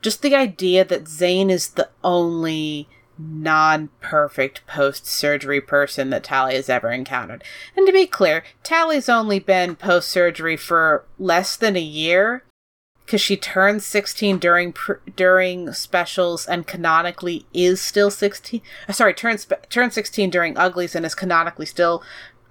just 0.00 0.22
the 0.22 0.34
idea 0.34 0.84
that 0.84 1.08
Zane 1.08 1.50
is 1.50 1.70
the 1.70 1.88
only 2.02 2.88
non 3.18 3.88
perfect 4.00 4.66
post 4.66 5.06
surgery 5.06 5.60
person 5.60 6.10
that 6.10 6.24
Tally 6.24 6.54
has 6.54 6.68
ever 6.68 6.90
encountered. 6.90 7.44
And 7.76 7.86
to 7.86 7.92
be 7.92 8.06
clear, 8.06 8.44
Tally's 8.62 9.08
only 9.08 9.38
been 9.38 9.76
post 9.76 10.08
surgery 10.08 10.56
for 10.56 11.04
less 11.18 11.56
than 11.56 11.76
a 11.76 11.80
year 11.80 12.44
because 13.04 13.20
she 13.20 13.36
turned 13.36 13.82
16 13.82 14.38
during 14.38 14.72
pr- 14.72 14.94
during 15.14 15.72
specials 15.72 16.46
and 16.46 16.66
canonically 16.66 17.44
is 17.52 17.80
still 17.80 18.10
16 18.10 18.62
uh, 18.88 18.92
sorry 18.92 19.12
turned 19.12 19.40
sp- 19.44 19.68
turned 19.68 19.92
16 19.92 20.30
during 20.30 20.56
uglies 20.56 20.94
and 20.94 21.04
is 21.04 21.14
canonically 21.14 21.66
still 21.66 22.02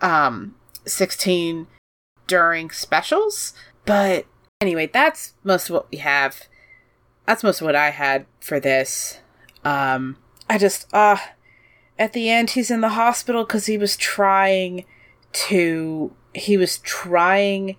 um 0.02 0.54
16 0.86 1.66
during 2.28 2.72
specials. 2.72 3.54
But 3.86 4.26
anyway, 4.62 4.90
that's 4.92 5.34
most 5.44 5.70
of 5.70 5.74
what 5.74 5.92
we 5.92 5.98
have. 6.00 6.48
That's 7.26 7.44
most 7.44 7.62
of 7.62 7.66
what 7.66 7.76
I 7.76 7.90
had 7.90 8.26
for 8.40 8.60
this. 8.60 9.20
Um, 9.64 10.18
I 10.50 10.58
just, 10.58 10.94
uh, 10.94 11.18
at 11.98 12.14
the 12.14 12.30
end, 12.30 12.52
he's 12.52 12.72
in 12.72 12.82
the 12.82 12.90
hospital 12.90 13.46
because 13.46 13.66
he 13.66 13.78
was 13.78 13.96
trying 13.96 14.86
to, 15.34 16.14
he 16.34 16.58
was 16.58 16.80
trying 16.80 17.78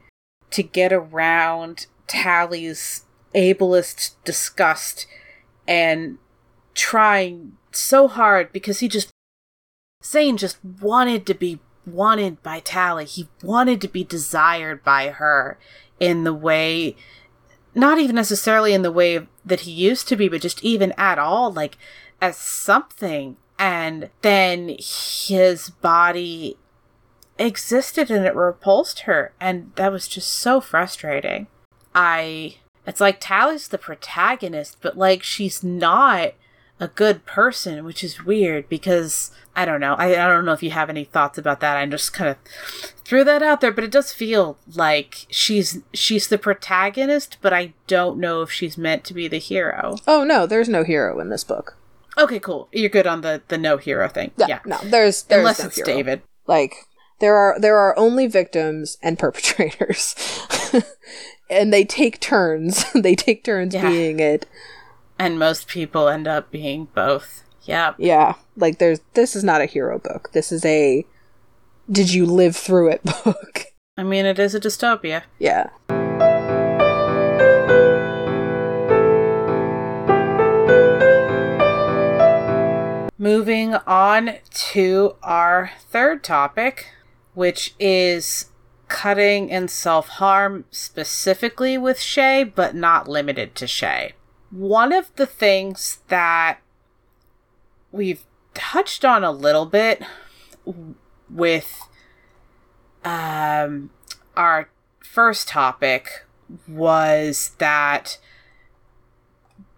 to 0.51 0.63
get 0.63 0.93
around 0.93 1.87
Tally's 2.07 3.05
ableist 3.35 4.13
disgust 4.25 5.07
and 5.67 6.19
trying 6.75 7.53
so 7.73 8.09
hard 8.09 8.53
because 8.53 8.81
he 8.81 8.89
just, 8.89 9.11
Zane 10.03 10.37
just 10.37 10.59
wanted 10.65 11.27
to 11.27 11.35
be 11.35 11.61
wanted 11.87 12.43
by 12.43 12.61
Tally. 12.61 13.05
He 13.05 13.29
wanted 13.43 13.81
to 13.81 13.89
be 13.89 14.05
desired 14.05 14.83
by 14.85 15.09
her 15.09 15.59
in 16.01 16.25
the 16.25 16.35
way, 16.35 16.97
not 17.75 17.99
even 17.99 18.17
necessarily 18.17 18.73
in 18.73 18.83
the 18.83 18.93
way 18.93 19.27
that 19.45 19.61
he 19.61 19.71
used 19.71 20.09
to 20.09 20.17
be, 20.17 20.29
but 20.29 20.41
just 20.41 20.63
even 20.65 20.93
at 20.97 21.19
all, 21.19 21.53
like 21.53 21.77
as 22.21 22.37
something. 22.37 23.37
And 23.59 24.11
then 24.23 24.77
his 24.79 25.71
body 25.71 26.57
existed 27.39 28.11
and 28.11 28.27
it 28.27 28.35
repulsed 28.35 29.01
her. 29.01 29.33
And 29.41 29.73
that 29.77 29.93
was 29.93 30.09
just 30.09 30.31
so 30.31 30.61
frustrating. 30.61 31.47
I. 31.95 32.57
It's 32.87 33.01
like 33.01 33.19
Tally's 33.19 33.69
the 33.69 33.79
protagonist, 33.79 34.77
but 34.83 34.99
like 34.99 35.23
she's 35.23 35.65
not 35.65 36.35
a 36.81 36.89
good 36.89 37.25
person, 37.25 37.85
which 37.85 38.03
is 38.03 38.25
weird 38.25 38.69
because 38.69 39.31
I 39.55 39.65
don't 39.65 39.81
know. 39.81 39.95
I, 39.95 40.11
I 40.13 40.29
don't 40.29 40.45
know 40.45 40.53
if 40.53 40.63
you 40.63 40.71
have 40.71 40.91
any 40.91 41.05
thoughts 41.05 41.39
about 41.39 41.61
that. 41.61 41.77
I 41.77 41.87
just 41.87 42.13
kind 42.13 42.31
of 42.31 42.37
threw 43.05 43.23
that 43.25 43.43
out 43.43 43.61
there, 43.61 43.73
but 43.73 43.85
it 43.85 43.91
does 43.91 44.13
feel 44.13 44.59
like 44.75 45.27
she's 45.31 45.81
she's 45.93 46.29
the 46.29 46.39
protagonist, 46.39 47.39
but 47.41 47.53
I 47.53 47.75
don't 47.87 48.19
know 48.19 48.43
if 48.43 48.51
she's 48.51 48.77
meant 48.77 49.05
to 49.05 49.15
be 49.15 49.29
the 49.29 49.39
hero. 49.39 49.97
Oh 50.07 50.25
no, 50.25 50.47
there's 50.47 50.69
no 50.69 50.83
hero 50.83 51.21
in 51.21 51.29
this 51.29 51.45
book. 51.45 51.77
Okay, 52.17 52.39
cool. 52.39 52.69
You're 52.73 52.91
good 52.91 53.07
on 53.07 53.21
the 53.21 53.43
the 53.49 53.59
no 53.59 53.77
hero 53.77 54.09
thing. 54.09 54.33
Yeah, 54.37 54.47
yeah. 54.49 54.61
no, 54.67 54.79
there's, 54.85 55.23
there's 55.25 55.39
unless 55.39 55.61
no 55.61 55.67
it's 55.67 55.77
hero. 55.77 55.87
David. 55.87 56.23
Like 56.47 56.75
there 57.21 57.37
are 57.37 57.59
there 57.59 57.77
are 57.77 57.97
only 57.99 58.27
victims 58.27 58.99
and 59.03 59.19
perpetrators, 59.19 60.15
and 61.51 61.73
they 61.73 61.85
take 61.85 62.21
turns. 62.21 62.85
they 62.95 63.15
take 63.15 63.45
turns 63.45 63.75
yeah. 63.75 63.89
being 63.89 64.21
it. 64.21 64.47
And 65.19 65.39
most 65.39 65.69
people 65.69 66.09
end 66.09 66.27
up 66.27 66.51
being 66.51 66.89
both. 66.95 67.45
Yeah. 67.63 67.95
Yeah. 67.99 68.35
Like 68.57 68.79
there's 68.79 69.01
this 69.15 69.35
is 69.37 69.45
not 69.45 69.61
a 69.61 69.67
hero 69.67 69.99
book. 69.99 70.31
This 70.33 70.53
is 70.53 70.65
a 70.65 71.07
did 71.91 72.13
you 72.13 72.27
live 72.27 72.57
through 72.57 72.91
it 72.91 73.03
book. 73.25 73.67
I 73.97 74.03
mean 74.03 74.27
it 74.27 74.39
is 74.39 74.55
a 74.55 74.61
dystopia. 74.61 75.23
Yeah. 75.39 75.71
Moving 83.17 83.75
on 83.87 84.35
to 84.73 85.17
our 85.23 85.71
third 85.89 86.23
topic, 86.23 86.89
which 87.33 87.75
is 87.79 88.51
cutting 88.89 89.51
and 89.51 89.71
self 89.71 90.09
harm 90.09 90.65
specifically 90.71 91.79
with 91.79 91.99
Shay, 91.99 92.45
but 92.45 92.75
not 92.75 93.09
limited 93.09 93.55
to 93.55 93.67
Shay. 93.67 94.13
One 94.55 94.93
of 94.93 95.11
the 95.17 95.27
things 95.27 95.99
that 96.07 96.59
we've 97.91 98.23
touched 98.55 99.05
on 99.05 99.25
a 99.25 99.33
little 99.33 99.67
bit 99.67 100.01
with 101.29 101.89
um, 103.05 103.91
our 104.37 104.69
first 105.01 105.49
topic 105.49 106.25
was 106.69 107.51
that 107.59 108.19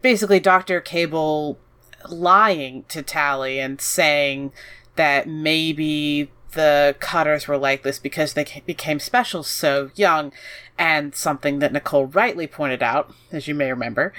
basically 0.03 0.41
Dr. 0.41 0.83
Cable 0.83 1.59
lying 2.07 2.85
to 2.89 3.01
Tally 3.01 3.59
and 3.59 3.81
saying 3.81 4.53
that 4.97 5.27
maybe 5.27 6.31
the 6.53 6.97
cutters 7.01 7.49
were 7.49 7.57
like 7.57 7.83
this 7.83 7.99
because 7.99 8.35
they 8.35 8.63
became 8.67 9.01
special 9.01 9.43
so 9.43 9.91
young. 9.95 10.33
And 10.79 11.15
something 11.15 11.61
that 11.61 11.73
Nicole 11.73 12.07
rightly 12.07 12.47
pointed 12.47 12.83
out, 12.83 13.15
as 13.33 13.49
you 13.49 13.55
may 13.55 13.71
remember, 13.71 14.13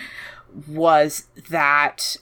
was 0.68 1.28
that 1.50 2.18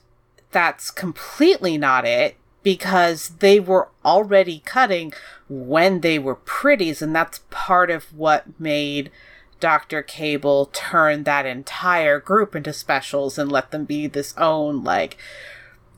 that's 0.52 0.92
completely 0.92 1.78
not 1.78 2.06
it 2.06 2.38
because 2.64 3.30
they 3.40 3.60
were 3.60 3.90
already 4.04 4.62
cutting 4.66 5.14
when 5.48 6.02
they 6.02 6.18
were 6.18 6.36
pretties, 6.36 7.02
and 7.02 7.16
that's 7.16 7.42
part 7.50 7.92
of 7.92 8.06
what 8.16 8.60
made 8.60 9.12
Dr. 9.60 10.02
Cable 10.02 10.68
turn 10.74 11.24
that 11.24 11.46
entire 11.46 12.20
group 12.20 12.56
into 12.56 12.74
specials 12.74 13.38
and 13.38 13.52
let 13.52 13.72
them 13.72 13.86
be 13.86 14.08
this 14.08 14.34
own, 14.38 14.84
like, 14.84 15.18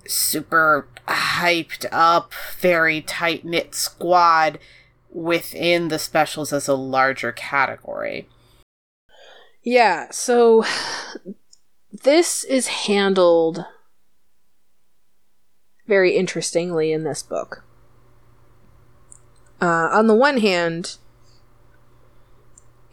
super 0.06 0.88
hyped 1.08 1.86
up, 1.92 2.34
very 2.60 3.02
tight 3.02 3.46
knit 3.46 3.74
squad 3.74 4.60
within 5.10 5.88
the 5.88 6.00
specials 6.00 6.52
as 6.52 6.68
a 6.68 6.76
larger 6.76 7.32
category. 7.32 8.28
Yeah, 9.64 10.08
so 10.12 10.66
this 11.92 12.44
is 12.44 12.68
handled 12.68 13.66
very 15.88 16.16
interestingly 16.16 16.92
in 16.92 17.04
this 17.04 17.24
book. 17.24 17.64
Uh, 19.62 19.90
on 19.92 20.08
the 20.08 20.16
one 20.16 20.38
hand, 20.38 20.98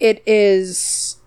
it 0.01 0.23
is 0.27 1.19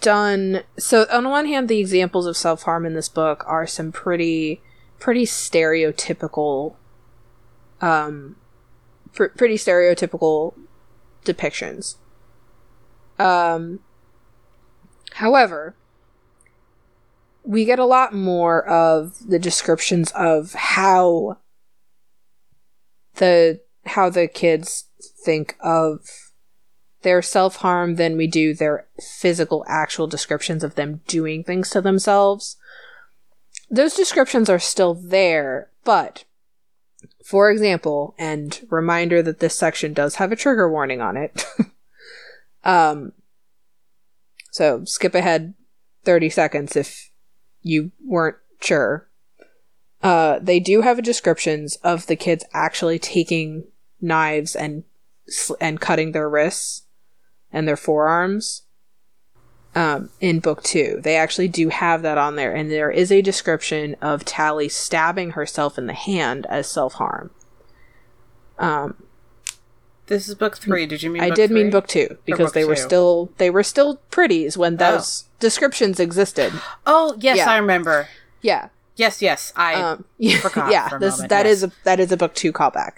done 0.00 0.62
so 0.78 1.06
on 1.10 1.24
the 1.24 1.28
one 1.28 1.46
hand 1.46 1.68
the 1.68 1.78
examples 1.78 2.26
of 2.26 2.36
self-harm 2.36 2.86
in 2.86 2.94
this 2.94 3.08
book 3.08 3.44
are 3.46 3.66
some 3.66 3.92
pretty 3.92 4.62
pretty 4.98 5.24
stereotypical 5.24 6.76
um 7.80 8.36
pr- 9.12 9.26
pretty 9.26 9.56
stereotypical 9.56 10.54
depictions 11.24 11.96
um 13.18 13.80
however 15.14 15.74
we 17.44 17.64
get 17.64 17.78
a 17.78 17.84
lot 17.84 18.14
more 18.14 18.66
of 18.66 19.28
the 19.28 19.38
descriptions 19.38 20.10
of 20.12 20.54
how 20.54 21.38
the 23.16 23.60
how 23.86 24.08
the 24.08 24.26
kids 24.26 24.86
think 25.24 25.56
of 25.60 26.32
their 27.02 27.20
self 27.20 27.56
harm 27.56 27.96
than 27.96 28.16
we 28.16 28.26
do 28.26 28.54
their 28.54 28.86
physical, 29.20 29.64
actual 29.68 30.06
descriptions 30.06 30.64
of 30.64 30.74
them 30.74 31.02
doing 31.06 31.44
things 31.44 31.70
to 31.70 31.80
themselves. 31.80 32.56
Those 33.70 33.94
descriptions 33.94 34.48
are 34.48 34.58
still 34.58 34.94
there, 34.94 35.68
but 35.84 36.24
for 37.24 37.50
example, 37.50 38.14
and 38.18 38.66
reminder 38.70 39.22
that 39.22 39.40
this 39.40 39.54
section 39.54 39.92
does 39.92 40.16
have 40.16 40.32
a 40.32 40.36
trigger 40.36 40.70
warning 40.70 41.00
on 41.00 41.16
it. 41.16 41.46
um, 42.64 43.12
so 44.50 44.84
skip 44.84 45.14
ahead 45.14 45.54
30 46.04 46.30
seconds 46.30 46.76
if 46.76 47.10
you 47.64 47.90
weren't 48.06 48.36
sure. 48.60 49.08
Uh, 50.02 50.38
they 50.40 50.60
do 50.60 50.82
have 50.82 51.02
descriptions 51.02 51.76
of 51.76 52.06
the 52.06 52.14
kids 52.14 52.44
actually 52.52 53.00
taking 53.00 53.64
knives 54.00 54.54
and 54.54 54.84
and 55.60 55.80
cutting 55.80 56.12
their 56.12 56.28
wrists 56.28 56.82
and 57.50 57.66
their 57.66 57.76
forearms 57.76 58.62
um, 59.74 60.10
in 60.20 60.40
book 60.40 60.62
two. 60.62 61.00
They 61.02 61.16
actually 61.16 61.48
do 61.48 61.70
have 61.70 62.02
that 62.02 62.18
on 62.18 62.36
there, 62.36 62.54
and 62.54 62.70
there 62.70 62.90
is 62.90 63.10
a 63.10 63.22
description 63.22 63.96
of 64.02 64.24
Tally 64.24 64.68
stabbing 64.68 65.30
herself 65.30 65.78
in 65.78 65.86
the 65.86 65.94
hand 65.94 66.46
as 66.50 66.70
self 66.70 66.94
harm. 66.94 67.30
Um, 68.58 69.02
this 70.06 70.28
is 70.28 70.34
book 70.34 70.58
three. 70.58 70.86
Did 70.86 71.02
you 71.02 71.10
mean? 71.10 71.22
I 71.22 71.30
did 71.30 71.48
three? 71.48 71.62
mean 71.62 71.70
book 71.70 71.86
two 71.86 72.18
because 72.24 72.46
book 72.46 72.54
they 72.54 72.64
were 72.64 72.76
still 72.76 73.30
they 73.38 73.50
were 73.50 73.62
still 73.62 73.96
pretties 74.10 74.56
when 74.56 74.74
oh. 74.74 74.76
those 74.76 75.24
oh. 75.26 75.30
descriptions 75.40 75.98
existed. 75.98 76.52
Oh 76.86 77.16
yes, 77.18 77.38
yeah. 77.38 77.50
I 77.50 77.56
remember. 77.56 78.08
Yeah. 78.42 78.68
Yes, 78.96 79.20
yes. 79.20 79.52
I 79.56 79.74
um, 79.74 80.04
forgot. 80.40 80.70
yeah, 80.70 80.98
this 80.98 81.16
moment. 81.16 81.30
that 81.30 81.46
yes. 81.46 81.56
is 81.56 81.64
a 81.64 81.72
that 81.84 82.00
is 82.00 82.12
a 82.12 82.16
book 82.16 82.34
two 82.34 82.52
callback. 82.52 82.92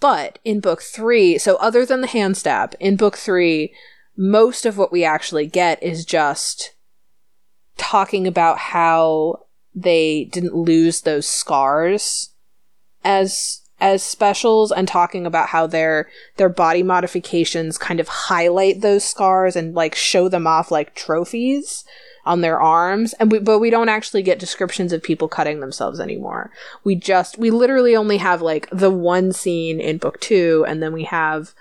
But 0.00 0.38
in 0.44 0.60
book 0.60 0.80
three, 0.82 1.36
so 1.36 1.56
other 1.56 1.84
than 1.84 2.00
the 2.00 2.06
hand 2.06 2.36
stab, 2.36 2.74
in 2.80 2.96
book 2.96 3.18
three, 3.18 3.74
most 4.16 4.64
of 4.64 4.78
what 4.78 4.90
we 4.90 5.04
actually 5.04 5.46
get 5.46 5.82
is 5.82 6.04
just 6.06 6.72
talking 7.76 8.26
about 8.26 8.58
how 8.58 9.44
they 9.74 10.24
didn't 10.24 10.54
lose 10.54 11.02
those 11.02 11.28
scars 11.28 12.30
as 13.04 13.59
as 13.80 14.02
specials 14.02 14.70
and 14.70 14.86
talking 14.86 15.26
about 15.26 15.48
how 15.48 15.66
their 15.66 16.08
their 16.36 16.48
body 16.48 16.82
modifications 16.82 17.78
kind 17.78 18.00
of 18.00 18.08
highlight 18.08 18.80
those 18.80 19.04
scars 19.04 19.56
and 19.56 19.74
like 19.74 19.94
show 19.94 20.28
them 20.28 20.46
off 20.46 20.70
like 20.70 20.94
trophies 20.94 21.84
on 22.24 22.42
their 22.42 22.60
arms. 22.60 23.14
And 23.14 23.32
we, 23.32 23.38
but 23.38 23.58
we 23.58 23.70
don't 23.70 23.88
actually 23.88 24.22
get 24.22 24.38
descriptions 24.38 24.92
of 24.92 25.02
people 25.02 25.28
cutting 25.28 25.60
themselves 25.60 26.00
anymore. 26.00 26.50
We 26.84 26.94
just 26.94 27.38
we 27.38 27.50
literally 27.50 27.96
only 27.96 28.18
have 28.18 28.42
like 28.42 28.68
the 28.70 28.90
one 28.90 29.32
scene 29.32 29.80
in 29.80 29.98
book 29.98 30.20
2 30.20 30.64
and 30.68 30.82
then 30.82 30.92
we 30.92 31.04
have 31.04 31.54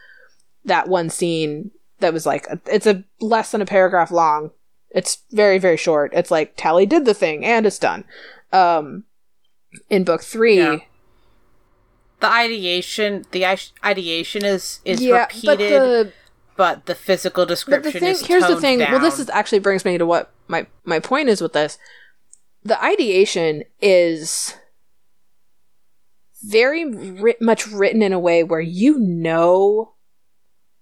that 0.66 0.88
one 0.88 1.10
scene 1.10 1.72
that 2.00 2.14
was 2.14 2.26
like 2.26 2.48
it's 2.66 2.88
a 2.88 3.04
less 3.20 3.52
than 3.52 3.62
a 3.62 3.66
paragraph 3.66 4.12
long. 4.12 4.52
It's 4.92 5.20
very 5.32 5.58
very 5.58 5.78
short. 5.78 6.12
It's 6.14 6.32
like 6.32 6.54
tally 6.58 6.86
did 6.86 7.06
the 7.06 7.14
thing 7.14 7.46
and 7.46 7.66
it's 7.66 7.80
done. 7.80 8.04
Um 8.52 9.06
in 9.90 10.04
book 10.04 10.22
3 10.22 10.58
yeah. 10.58 10.78
The 12.20 12.28
ideation 12.28 13.26
the 13.32 13.46
ideation 13.84 14.46
is 14.46 14.80
is 14.86 15.02
yeah, 15.02 15.22
repeated 15.24 15.48
but 15.48 15.58
the, 15.58 16.14
but 16.56 16.86
the 16.86 16.96
physical 16.96 17.46
description 17.46 17.94
the 17.94 18.00
thing, 18.00 18.10
is 18.10 18.26
here's 18.26 18.48
the 18.48 18.60
thing 18.60 18.80
down. 18.80 18.92
well 18.92 19.02
this 19.02 19.20
is 19.20 19.30
actually 19.30 19.60
brings 19.60 19.86
me 19.86 19.98
to 19.98 20.06
what 20.06 20.32
my 20.48 20.68
my 20.84 21.00
point 21.00 21.30
is 21.30 21.42
with 21.42 21.54
this 21.54 21.78
the 22.64 22.82
ideation 22.84 23.64
is 23.82 24.56
very 26.44 26.86
ri- 26.86 27.36
much 27.42 27.68
written 27.68 28.02
in 28.02 28.14
a 28.14 28.20
way 28.20 28.44
where 28.44 28.62
you 28.62 28.98
know 29.00 29.94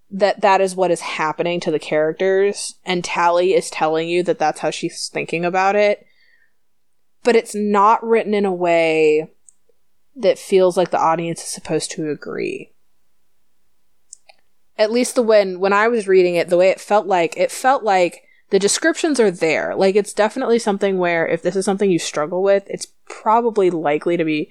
that 0.10 0.42
that 0.42 0.62
is 0.62 0.76
what 0.76 0.92
is 0.92 1.02
happening 1.02 1.60
to 1.60 1.72
the 1.72 1.80
characters 1.80 2.76
and 2.86 3.04
Tally 3.04 3.54
is 3.54 3.70
telling 3.70 4.08
you 4.08 4.24
that 4.24 4.40
that's 4.40 4.62
how 4.62 4.70
she's 4.70 5.10
thinking 5.10 5.44
about 5.44 5.76
it 5.76 6.06
but 7.24 7.36
it's 7.36 7.54
not 7.54 8.04
written 8.06 8.34
in 8.34 8.46
a 8.46 8.54
way 8.54 9.30
that 10.18 10.40
feels 10.40 10.78
like 10.78 10.92
the 10.92 11.00
audience 11.00 11.42
is 11.42 11.50
supposed 11.50 11.92
to 11.92 12.10
agree 12.10 12.72
at 14.78 14.92
least 14.92 15.16
the 15.16 15.22
when 15.22 15.60
when 15.60 15.74
I 15.74 15.88
was 15.88 16.08
reading 16.08 16.36
it, 16.36 16.50
the 16.50 16.58
way 16.58 16.70
it 16.70 16.80
felt 16.80 17.08
like 17.08 17.36
it 17.36 17.52
felt 17.52 17.84
like 17.84 18.24
the 18.50 18.60
descriptions 18.60 19.20
are 19.20 19.32
there. 19.32 19.76
Like 19.76 19.96
it's 19.96 20.14
definitely 20.14 20.60
something 20.60 20.98
where 20.98 21.28
if 21.28 21.42
this 21.42 21.56
is 21.56 21.66
something 21.66 21.90
you 21.90 22.00
struggle 22.00 22.44
with, 22.44 22.64
it's 22.68 22.88
probably 23.10 23.70
likely 23.70 24.18
to 24.18 24.24
be 24.24 24.50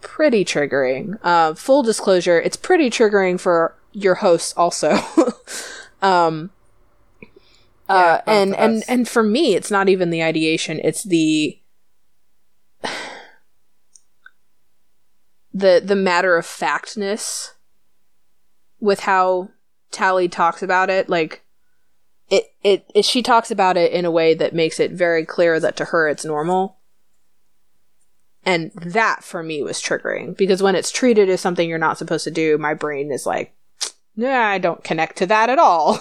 pretty 0.00 0.44
triggering. 0.44 1.18
Uh, 1.22 1.54
full 1.54 1.82
disclosure, 1.82 2.40
it's 2.40 2.56
pretty 2.56 2.88
triggering 2.90 3.38
for 3.38 3.74
your 3.92 4.16
hosts 4.16 4.54
also. 4.56 4.92
um, 6.02 6.50
uh, 7.88 8.20
yeah, 8.26 8.32
and 8.32 8.54
and 8.54 8.84
and 8.86 9.08
for 9.08 9.22
me, 9.22 9.54
it's 9.54 9.70
not 9.70 9.88
even 9.88 10.10
the 10.10 10.22
ideation; 10.22 10.80
it's 10.84 11.02
the 11.02 11.58
the 15.58 15.82
the 15.84 15.96
matter 15.96 16.36
of 16.36 16.46
factness 16.46 17.54
with 18.80 19.00
how 19.00 19.48
Tally 19.90 20.28
talks 20.28 20.62
about 20.62 20.90
it. 20.90 21.08
Like 21.08 21.42
it, 22.30 22.44
it, 22.62 22.86
it, 22.94 23.04
she 23.04 23.22
talks 23.22 23.50
about 23.50 23.76
it 23.76 23.92
in 23.92 24.04
a 24.04 24.10
way 24.10 24.34
that 24.34 24.54
makes 24.54 24.78
it 24.78 24.92
very 24.92 25.24
clear 25.24 25.58
that 25.58 25.76
to 25.76 25.86
her 25.86 26.08
it's 26.08 26.24
normal. 26.24 26.76
And 28.44 28.70
that 28.74 29.24
for 29.24 29.42
me 29.42 29.62
was 29.62 29.82
triggering 29.82 30.36
because 30.36 30.62
when 30.62 30.74
it's 30.74 30.90
treated 30.90 31.28
as 31.28 31.40
something 31.40 31.68
you're 31.68 31.78
not 31.78 31.98
supposed 31.98 32.24
to 32.24 32.30
do, 32.30 32.56
my 32.56 32.72
brain 32.72 33.10
is 33.10 33.26
like, 33.26 33.54
nah, 34.16 34.46
I 34.46 34.58
don't 34.58 34.84
connect 34.84 35.18
to 35.18 35.26
that 35.26 35.50
at 35.50 35.58
all. 35.58 35.98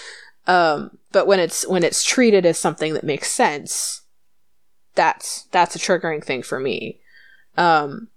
um, 0.46 0.98
but 1.12 1.26
when 1.26 1.40
it's 1.40 1.66
when 1.66 1.82
it's 1.82 2.04
treated 2.04 2.46
as 2.46 2.58
something 2.58 2.94
that 2.94 3.04
makes 3.04 3.30
sense, 3.30 4.02
that's 4.94 5.44
that's 5.50 5.74
a 5.74 5.78
triggering 5.78 6.22
thing 6.22 6.42
for 6.42 6.60
me. 6.60 7.00
Um, 7.56 8.08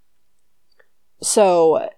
so 1.24 1.90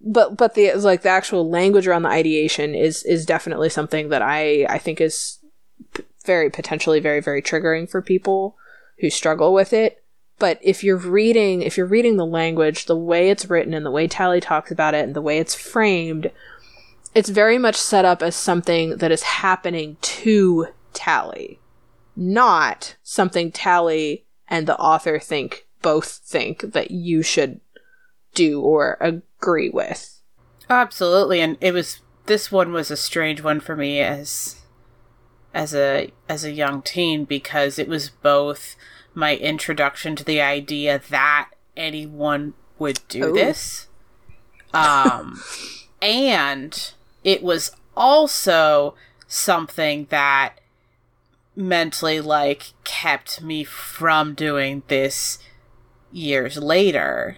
but 0.00 0.36
but 0.36 0.54
the 0.54 0.72
like 0.74 1.02
the 1.02 1.08
actual 1.08 1.48
language 1.48 1.86
around 1.86 2.02
the 2.02 2.08
ideation 2.08 2.74
is 2.74 3.02
is 3.04 3.26
definitely 3.26 3.68
something 3.68 4.08
that 4.08 4.22
I 4.22 4.66
I 4.68 4.78
think 4.78 5.00
is 5.00 5.38
p- 5.92 6.04
very 6.24 6.50
potentially 6.50 7.00
very 7.00 7.20
very 7.20 7.42
triggering 7.42 7.88
for 7.88 8.00
people 8.00 8.56
who 9.00 9.10
struggle 9.10 9.52
with 9.52 9.72
it. 9.72 10.02
But 10.38 10.58
if 10.62 10.82
you're 10.82 10.96
reading 10.96 11.62
if 11.62 11.76
you're 11.76 11.86
reading 11.86 12.16
the 12.16 12.26
language, 12.26 12.86
the 12.86 12.96
way 12.96 13.30
it's 13.30 13.50
written 13.50 13.74
and 13.74 13.84
the 13.84 13.90
way 13.90 14.08
Tally 14.08 14.40
talks 14.40 14.70
about 14.70 14.94
it 14.94 15.04
and 15.04 15.14
the 15.14 15.22
way 15.22 15.38
it's 15.38 15.54
framed, 15.54 16.30
it's 17.14 17.28
very 17.28 17.58
much 17.58 17.76
set 17.76 18.04
up 18.04 18.22
as 18.22 18.34
something 18.34 18.96
that 18.98 19.12
is 19.12 19.22
happening 19.22 19.96
to 20.00 20.68
Tally, 20.92 21.60
not 22.16 22.96
something 23.02 23.52
Tally 23.52 24.24
and 24.48 24.66
the 24.66 24.78
author 24.78 25.18
think 25.18 25.66
both 25.82 26.20
think 26.24 26.72
that 26.72 26.90
you 26.90 27.22
should 27.22 27.60
do 28.34 28.60
or 28.60 28.98
agree 29.00 29.70
with. 29.70 30.20
Absolutely, 30.68 31.40
and 31.40 31.56
it 31.60 31.72
was 31.72 32.00
this 32.26 32.50
one 32.50 32.72
was 32.72 32.90
a 32.90 32.96
strange 32.96 33.42
one 33.42 33.60
for 33.60 33.76
me 33.76 34.00
as 34.00 34.56
as 35.52 35.74
a 35.74 36.12
as 36.28 36.44
a 36.44 36.50
young 36.50 36.82
teen 36.82 37.24
because 37.24 37.78
it 37.78 37.88
was 37.88 38.10
both 38.10 38.76
my 39.14 39.36
introduction 39.36 40.16
to 40.16 40.24
the 40.24 40.40
idea 40.40 41.00
that 41.10 41.50
anyone 41.76 42.54
would 42.78 43.00
do 43.08 43.26
Ooh. 43.26 43.32
this. 43.32 43.88
Um, 44.72 45.40
and 46.02 46.92
it 47.22 47.42
was 47.42 47.70
also 47.96 48.94
something 49.28 50.06
that 50.10 50.60
mentally 51.56 52.20
like 52.20 52.72
kept 52.82 53.40
me 53.40 53.62
from 53.62 54.34
doing 54.34 54.82
this 54.88 55.38
years 56.10 56.56
later 56.56 57.36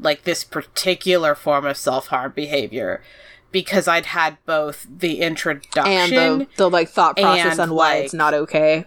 like 0.00 0.24
this 0.24 0.44
particular 0.44 1.34
form 1.34 1.64
of 1.64 1.76
self-harm 1.76 2.32
behavior 2.34 3.02
because 3.50 3.88
I'd 3.88 4.06
had 4.06 4.38
both 4.44 4.86
the 4.88 5.20
introduction 5.20 6.18
and 6.18 6.40
the, 6.42 6.48
the 6.56 6.70
like 6.70 6.88
thought 6.88 7.16
process 7.16 7.52
and, 7.52 7.70
on 7.70 7.74
why 7.74 7.96
it's 7.96 8.14
not 8.14 8.34
okay. 8.34 8.86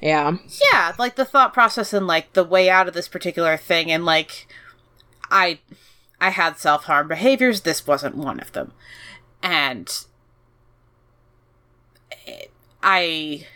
Yeah. 0.00 0.36
yeah 0.72 0.92
like 0.98 1.16
the 1.16 1.24
thought 1.24 1.54
process 1.54 1.94
and 1.94 2.06
like 2.06 2.34
the 2.34 2.44
way 2.44 2.68
out 2.68 2.88
of 2.88 2.94
this 2.94 3.08
particular 3.08 3.56
thing 3.56 3.90
and 3.90 4.04
like 4.04 4.46
i 5.30 5.60
i 6.20 6.28
had 6.28 6.58
self-harm 6.58 7.08
behaviors 7.08 7.62
this 7.62 7.86
wasn't 7.86 8.14
one 8.14 8.38
of 8.38 8.52
them 8.52 8.72
and 9.42 10.04
i 12.82 13.46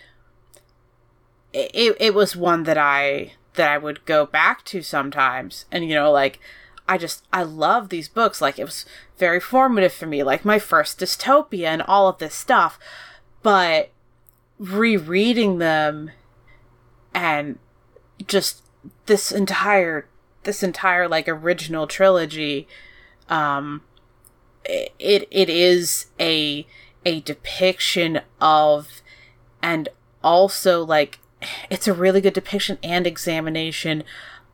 it, 1.53 1.97
it 2.01 2.14
was 2.14 2.35
one 2.35 2.62
that 2.62 2.79
i 2.79 3.33
that 3.59 3.71
i 3.71 3.77
would 3.77 4.05
go 4.07 4.25
back 4.25 4.65
to 4.65 4.81
sometimes. 4.83 5.67
And 5.71 5.87
you 5.87 5.95
know 5.95 6.11
like 6.11 6.41
i 6.89 6.97
just 6.97 7.27
i 7.33 7.43
love 7.43 7.91
these 7.91 8.09
books. 8.09 8.41
Like 8.41 8.59
it 8.59 8.65
was 8.65 8.87
very 9.19 9.41
formative 9.41 9.93
for 9.93 10.07
me 10.07 10.23
like 10.23 10.45
my 10.45 10.59
first 10.59 10.99
dystopia 10.99 11.67
and 11.67 11.83
all 11.83 12.09
of 12.09 12.19
this 12.19 12.35
stuff. 12.35 12.79
But 13.43 13.91
rereading 14.59 15.59
them 15.59 16.11
and 17.15 17.59
just 18.27 18.63
this 19.07 19.31
entire 19.31 20.09
this 20.45 20.63
entire 20.63 21.09
like 21.09 21.29
original 21.29 21.87
trilogy 21.87 22.67
um 23.29 23.83
it 24.65 25.29
it 25.31 25.49
is 25.49 26.07
a 26.19 26.67
a 27.05 27.21
depiction 27.21 28.21
of 28.41 29.01
and 29.63 29.89
also 30.23 30.85
like 30.85 31.19
it's 31.70 31.86
a 31.89 31.93
really 31.93 32.20
good 32.20 32.34
depiction 32.34 32.78
and 32.82 33.07
examination 33.07 34.05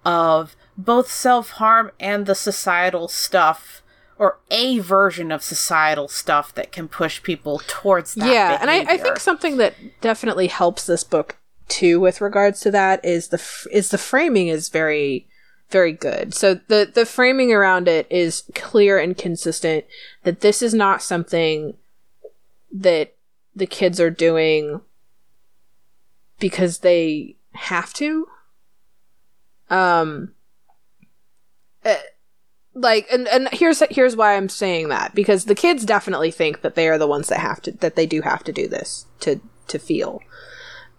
of 0.05 0.57
both 0.76 1.11
self-harm 1.11 1.91
and 1.99 2.26
the 2.26 2.35
societal 2.35 3.09
stuff 3.09 3.82
or 4.18 4.39
a 4.51 4.78
version 4.78 5.32
of 5.32 5.43
societal 5.43 6.09
stuff 6.09 6.55
that 6.55 6.70
can 6.70 6.89
push 6.89 7.22
people 7.22 7.61
towards 7.66 8.14
that 8.14 8.32
yeah 8.32 8.59
and 8.61 8.70
I, 8.70 8.95
I 8.95 8.97
think 8.97 9.18
something 9.18 9.57
that 9.57 9.74
definitely 10.01 10.49
helps 10.49 10.87
this 10.87 11.05
book 11.05 11.39
too 11.68 12.01
with 12.01 12.20
regards 12.20 12.61
to 12.61 12.70
that 12.70 13.05
is 13.05 13.28
the 13.28 13.39
f- 13.39 13.66
is 13.70 13.89
the 13.91 13.99
framing 13.99 14.49
is 14.49 14.68
very 14.68 15.26
very 15.70 15.93
good. 15.93 16.35
So 16.35 16.55
the 16.68 16.91
the 16.93 17.07
framing 17.07 17.53
around 17.53 17.89
it 17.89 18.07
is 18.11 18.45
clear 18.55 18.99
and 18.99 19.16
consistent 19.16 19.85
that 20.22 20.41
this 20.41 20.62
is 20.62 20.74
not 20.74 21.03
something 21.03 21.74
that 22.72 23.14
the 23.57 23.66
kids 23.66 24.01
are 24.01 24.11
doing 24.11 24.82
because 26.39 26.78
they 26.78 27.37
have 27.53 27.93
to 27.95 28.26
um 29.70 30.35
uh, 31.85 31.95
like 32.74 33.07
and, 33.12 33.28
and 33.28 33.49
here's 33.53 33.80
here's 33.91 34.16
why 34.16 34.37
I'm 34.37 34.49
saying 34.49 34.89
that 34.89 35.14
because 35.14 35.45
the 35.45 35.55
kids 35.55 35.85
definitely 35.85 36.30
think 36.30 36.62
that 36.62 36.74
they 36.74 36.89
are 36.89 36.99
the 36.99 37.07
ones 37.07 37.28
that 37.28 37.39
have 37.41 37.62
to 37.62 37.72
that 37.72 37.95
they 37.97 38.07
do 38.07 38.22
have 38.22 38.43
to 38.45 38.53
do 38.53 38.68
this 38.68 39.07
to 39.20 39.41
to 39.68 39.78
feel 39.78 40.20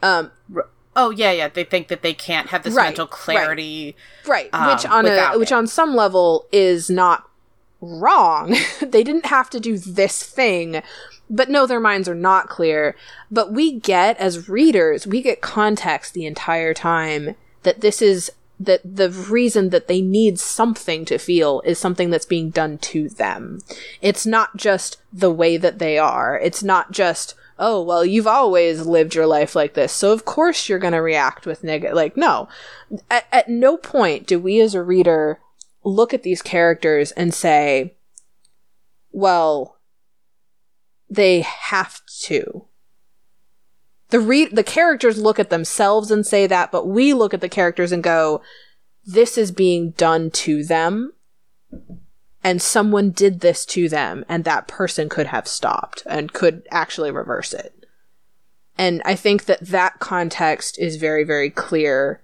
um 0.02 0.32
Oh 0.98 1.10
yeah, 1.10 1.32
yeah. 1.32 1.50
They 1.50 1.66
think 1.66 1.90
that 1.90 2.04
they 2.04 2.14
can't 2.14 2.48
have 2.52 2.64
this 2.64 2.74
Right, 2.74 2.86
mental 2.86 3.06
clarity. 3.06 3.98
right 4.26 4.50
um, 4.54 4.68
which 4.68 4.86
on 4.86 5.06
a 5.06 5.10
without 5.10 5.38
which 5.40 5.52
it. 5.52 5.56
on 5.56 5.68
some 5.68 5.94
level 5.94 6.46
is 6.54 6.90
not 6.90 7.30
wrong 7.82 8.56
they 8.82 9.04
didn't 9.04 9.26
have 9.26 9.50
to 9.50 9.60
do 9.60 9.78
this 9.78 10.24
thing 10.24 10.82
but 11.30 11.50
no 11.50 11.66
their 11.66 11.80
minds 11.80 12.08
are 12.08 12.16
not 12.16 12.50
clear. 12.50 12.96
But 13.32 13.52
we 13.52 13.72
get 13.80 14.18
as 14.18 14.50
readers 14.50 15.08
we 15.08 15.22
get 15.22 15.42
context 15.42 16.14
the 16.14 16.26
entire 16.26 16.74
time 16.74 17.36
that 17.64 17.82
this 17.82 18.02
is 18.02 18.32
that 18.60 18.82
the 18.84 19.10
reason 19.10 19.70
that 19.70 19.88
they 19.88 20.02
need 20.02 20.40
something 20.40 21.04
to 21.06 21.18
feel 21.18 21.62
is 21.66 21.78
something 21.78 22.10
that's 22.10 22.26
being 22.26 22.50
done 22.50 22.78
to 22.78 23.10
them. 23.10 23.60
It's 24.02 24.26
not 24.26 24.56
just 24.56 24.98
the 25.12 25.32
way 25.32 25.58
that 25.58 25.80
they 25.80 25.98
are. 25.98 26.40
It's 26.40 26.64
not 26.64 26.92
just 26.92 27.36
oh 27.58 27.82
well 27.82 28.06
you've 28.06 28.28
always 28.28 28.86
lived 28.86 29.16
your 29.16 29.26
life 29.26 29.56
like 29.56 29.76
this 29.76 29.94
so 29.94 30.12
of 30.12 30.26
course 30.26 30.68
you're 30.68 30.78
going 30.78 30.92
to 30.92 31.00
react 31.00 31.46
with 31.46 31.64
negative 31.64 31.96
like 31.96 32.18
no. 32.18 32.48
At, 33.10 33.26
at 33.32 33.50
no 33.50 33.78
point 33.78 34.28
do 34.28 34.40
we 34.40 34.60
as 34.60 34.76
a 34.76 34.84
reader 34.84 35.40
look 35.84 36.14
at 36.14 36.24
these 36.24 36.42
characters 36.42 37.12
and 37.12 37.34
say 37.34 37.96
well 39.12 39.75
they 41.16 41.42
have 41.42 42.02
to. 42.22 42.66
The 44.10 44.20
re- 44.20 44.46
the 44.46 44.64
characters 44.64 45.18
look 45.18 45.40
at 45.40 45.50
themselves 45.50 46.12
and 46.12 46.26
say 46.26 46.48
that 46.48 46.72
but 46.72 46.88
we 46.88 47.14
look 47.14 47.34
at 47.34 47.42
the 47.42 47.50
characters 47.50 47.92
and 47.92 48.04
go 48.04 48.42
this 49.04 49.38
is 49.38 49.52
being 49.52 49.92
done 49.92 50.32
to 50.32 50.64
them 50.64 51.14
and 52.44 52.62
someone 52.62 53.10
did 53.10 53.40
this 53.40 53.66
to 53.66 53.90
them 53.90 54.24
and 54.30 54.44
that 54.44 54.68
person 54.68 55.10
could 55.10 55.28
have 55.28 55.48
stopped 55.48 56.04
and 56.06 56.34
could 56.34 56.68
actually 56.70 57.12
reverse 57.12 57.54
it. 57.54 57.74
And 58.78 59.02
i 59.06 59.16
think 59.16 59.46
that 59.46 59.66
that 59.66 60.00
context 60.00 60.78
is 60.78 60.98
very 60.98 61.24
very 61.24 61.50
clear 61.50 62.22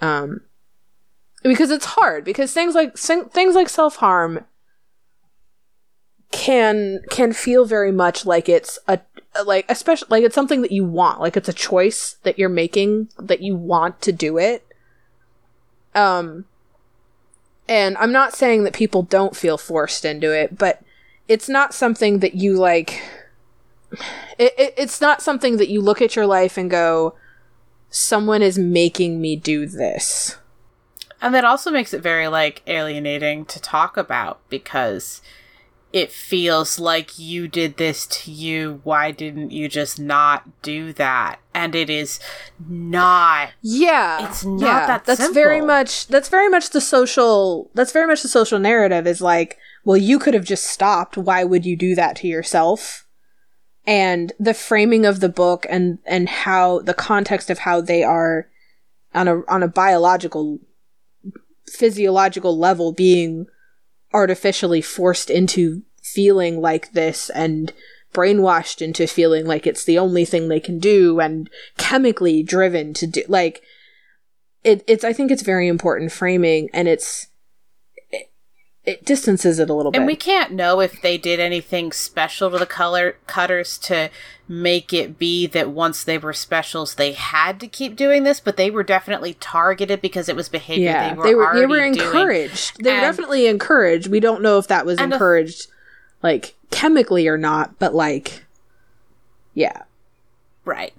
um 0.00 0.40
because 1.42 1.70
it's 1.70 1.84
hard 1.84 2.24
because 2.24 2.52
things 2.52 2.74
like 2.74 2.96
things 2.96 3.54
like 3.54 3.68
self-harm 3.68 4.44
can 6.32 7.00
can 7.10 7.32
feel 7.32 7.64
very 7.64 7.92
much 7.92 8.26
like 8.26 8.48
it's 8.48 8.78
a 8.88 8.98
like 9.44 9.64
especially 9.68 10.08
like 10.10 10.24
it's 10.24 10.34
something 10.34 10.62
that 10.62 10.72
you 10.72 10.84
want 10.84 11.20
like 11.20 11.36
it's 11.36 11.48
a 11.48 11.52
choice 11.52 12.16
that 12.22 12.38
you're 12.38 12.48
making 12.48 13.08
that 13.18 13.40
you 13.40 13.54
want 13.54 14.00
to 14.02 14.12
do 14.12 14.38
it. 14.38 14.66
Um 15.94 16.46
and 17.68 17.96
i'm 17.98 18.10
not 18.10 18.34
saying 18.34 18.64
that 18.64 18.72
people 18.72 19.04
don't 19.04 19.36
feel 19.36 19.56
forced 19.56 20.04
into 20.04 20.32
it 20.36 20.58
but 20.58 20.82
it's 21.28 21.48
not 21.48 21.72
something 21.72 22.18
that 22.18 22.34
you 22.34 22.56
like 22.56 23.00
it, 24.36 24.52
it, 24.58 24.74
it's 24.76 25.00
not 25.00 25.22
something 25.22 25.58
that 25.58 25.68
you 25.68 25.80
look 25.80 26.02
at 26.02 26.16
your 26.16 26.26
life 26.26 26.58
and 26.58 26.68
go 26.68 27.14
someone 27.92 28.40
is 28.42 28.58
making 28.58 29.20
me 29.20 29.36
do 29.36 29.66
this. 29.66 30.38
And 31.20 31.34
that 31.34 31.44
also 31.44 31.70
makes 31.70 31.94
it 31.94 32.00
very 32.02 32.26
like 32.26 32.62
alienating 32.66 33.44
to 33.44 33.60
talk 33.60 33.96
about 33.96 34.40
because 34.48 35.20
it 35.92 36.10
feels 36.10 36.78
like 36.78 37.18
you 37.18 37.46
did 37.46 37.76
this 37.76 38.06
to 38.06 38.30
you. 38.30 38.80
Why 38.82 39.10
didn't 39.10 39.50
you 39.50 39.68
just 39.68 40.00
not 40.00 40.62
do 40.62 40.92
that? 40.94 41.38
And 41.52 41.74
it 41.74 41.90
is 41.90 42.18
not. 42.66 43.50
Yeah, 43.60 44.26
It's 44.28 44.42
not 44.42 44.86
that 44.86 45.04
That's 45.04 45.28
very 45.32 45.60
much. 45.60 46.06
That's 46.06 46.30
very 46.30 46.48
much 46.48 46.70
the 46.70 46.80
social. 46.80 47.70
That's 47.74 47.92
very 47.92 48.06
much 48.06 48.22
the 48.22 48.28
social 48.28 48.58
narrative. 48.58 49.06
Is 49.06 49.20
like, 49.20 49.58
well, 49.84 49.98
you 49.98 50.18
could 50.18 50.32
have 50.32 50.44
just 50.46 50.64
stopped. 50.64 51.18
Why 51.18 51.44
would 51.44 51.66
you 51.66 51.76
do 51.76 51.94
that 51.94 52.16
to 52.16 52.26
yourself? 52.26 53.06
And 53.86 54.32
the 54.38 54.54
framing 54.54 55.04
of 55.04 55.20
the 55.20 55.28
book 55.28 55.66
and 55.68 55.98
and 56.06 56.28
how 56.28 56.80
the 56.80 56.94
context 56.94 57.50
of 57.50 57.60
how 57.60 57.82
they 57.82 58.02
are 58.02 58.48
on 59.12 59.28
a 59.28 59.42
on 59.46 59.62
a 59.62 59.68
biological, 59.68 60.58
physiological 61.66 62.56
level 62.56 62.92
being 62.92 63.46
artificially 64.12 64.80
forced 64.80 65.30
into 65.30 65.82
feeling 66.02 66.60
like 66.60 66.92
this 66.92 67.30
and 67.30 67.72
brainwashed 68.12 68.82
into 68.82 69.06
feeling 69.06 69.46
like 69.46 69.66
it's 69.66 69.84
the 69.84 69.98
only 69.98 70.24
thing 70.24 70.48
they 70.48 70.60
can 70.60 70.78
do 70.78 71.18
and 71.20 71.48
chemically 71.78 72.42
driven 72.42 72.92
to 72.92 73.06
do 73.06 73.22
like 73.26 73.62
it 74.62 74.84
it's 74.86 75.02
i 75.02 75.12
think 75.12 75.30
it's 75.30 75.42
very 75.42 75.66
important 75.66 76.12
framing 76.12 76.68
and 76.74 76.88
it's 76.88 77.24
it, 77.24 77.31
it 78.84 79.04
distances 79.04 79.58
it 79.58 79.70
a 79.70 79.74
little 79.74 79.92
bit 79.92 79.98
And 79.98 80.06
we 80.06 80.16
can't 80.16 80.52
know 80.52 80.80
if 80.80 81.00
they 81.02 81.16
did 81.16 81.38
anything 81.38 81.92
special 81.92 82.50
to 82.50 82.58
the 82.58 82.66
color 82.66 83.16
cutters 83.26 83.78
to 83.78 84.10
make 84.48 84.92
it 84.92 85.18
be 85.18 85.46
that 85.46 85.70
once 85.70 86.02
they 86.02 86.18
were 86.18 86.32
specials 86.32 86.96
they 86.96 87.12
had 87.12 87.60
to 87.60 87.68
keep 87.68 87.94
doing 87.94 88.24
this, 88.24 88.40
but 88.40 88.56
they 88.56 88.70
were 88.70 88.82
definitely 88.82 89.34
targeted 89.34 90.00
because 90.02 90.28
it 90.28 90.36
was 90.36 90.48
behavior 90.48 90.84
yeah 90.84 91.10
they 91.10 91.14
were 91.14 91.24
they 91.24 91.34
were 91.34 91.54
they 91.54 91.66
were 91.66 91.78
doing. 91.78 91.94
encouraged. 91.94 92.82
They 92.82 92.92
were 92.92 93.00
definitely 93.00 93.46
encouraged. 93.46 94.08
We 94.08 94.20
don't 94.20 94.42
know 94.42 94.58
if 94.58 94.66
that 94.68 94.84
was 94.84 94.98
And 94.98 95.12
encouraged 95.12 95.68
like 96.22 96.54
chemically 96.70 97.28
or 97.28 97.38
not 97.38 97.78
but 97.78 97.94
like 97.94 98.44
yeah. 99.54 99.82
Right. 100.64 100.94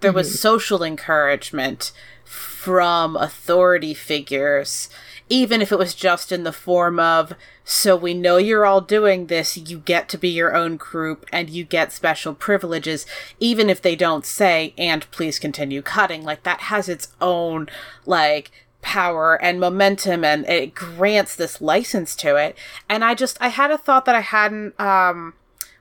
There 0.00 0.12
was 0.12 0.28
mm-hmm. 0.28 0.36
social 0.36 0.82
encouragement 0.82 1.92
from 2.24 3.16
authority 3.16 3.94
figures, 3.94 4.88
even 5.32 5.62
if 5.62 5.72
it 5.72 5.78
was 5.78 5.94
just 5.94 6.30
in 6.30 6.42
the 6.42 6.52
form 6.52 7.00
of, 7.00 7.32
so 7.64 7.96
we 7.96 8.12
know 8.12 8.36
you're 8.36 8.66
all 8.66 8.82
doing 8.82 9.28
this, 9.28 9.56
you 9.56 9.78
get 9.78 10.06
to 10.10 10.18
be 10.18 10.28
your 10.28 10.54
own 10.54 10.76
group 10.76 11.24
and 11.32 11.48
you 11.48 11.64
get 11.64 11.90
special 11.90 12.34
privileges, 12.34 13.06
even 13.40 13.70
if 13.70 13.80
they 13.80 13.96
don't 13.96 14.26
say, 14.26 14.74
and 14.76 15.10
please 15.10 15.38
continue 15.38 15.80
cutting. 15.80 16.22
Like, 16.22 16.42
that 16.42 16.60
has 16.60 16.86
its 16.86 17.14
own, 17.18 17.70
like, 18.04 18.50
power 18.82 19.42
and 19.42 19.58
momentum 19.58 20.22
and 20.22 20.44
it 20.46 20.74
grants 20.74 21.36
this 21.36 21.60
license 21.60 22.16
to 22.16 22.34
it 22.34 22.58
and 22.88 23.04
i 23.04 23.14
just 23.14 23.40
i 23.40 23.46
had 23.46 23.70
a 23.70 23.78
thought 23.78 24.04
that 24.06 24.16
i 24.16 24.20
hadn't 24.20 24.74
um 24.80 25.34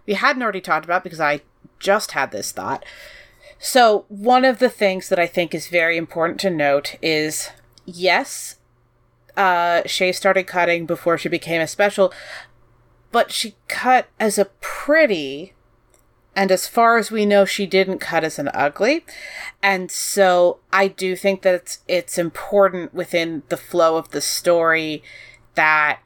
we 0.06 0.14
hadn't 0.14 0.44
already 0.44 0.62
talked 0.62 0.86
about 0.86 1.04
because 1.04 1.20
i 1.20 1.42
just 1.80 2.12
had 2.12 2.30
this 2.30 2.52
thought 2.52 2.86
so 3.58 4.06
one 4.08 4.46
of 4.46 4.60
the 4.60 4.70
things 4.70 5.10
that 5.10 5.18
i 5.18 5.26
think 5.26 5.56
is 5.56 5.68
very 5.68 5.98
important 5.98 6.40
to 6.40 6.52
note 6.52 6.96
is 7.02 7.50
yes 7.88 8.58
uh 9.38 9.82
shay 9.86 10.12
started 10.12 10.48
cutting 10.48 10.86
before 10.86 11.18
she 11.18 11.30
became 11.30 11.62
a 11.62 11.68
special 11.68 12.14
but 13.12 13.32
she 13.32 13.56
cut 13.68 14.08
as 14.20 14.38
a 14.38 14.46
pretty 14.62 15.54
and 16.36 16.52
as 16.52 16.68
far 16.68 16.98
as 16.98 17.12
we 17.12 17.26
know, 17.26 17.44
she 17.44 17.66
didn't 17.66 18.00
cut 18.00 18.24
as 18.24 18.40
an 18.40 18.50
ugly. 18.54 19.06
And 19.62 19.92
so 19.92 20.60
I 20.72 20.88
do 20.88 21.16
think 21.16 21.42
that 21.42 21.56
it's, 21.56 21.80
it's 21.88 22.18
important 22.18 22.94
within 22.94 23.44
the 23.50 23.58
flow 23.58 23.98
of 23.98 24.12
the 24.12 24.22
story 24.22 25.04
that 25.56 26.00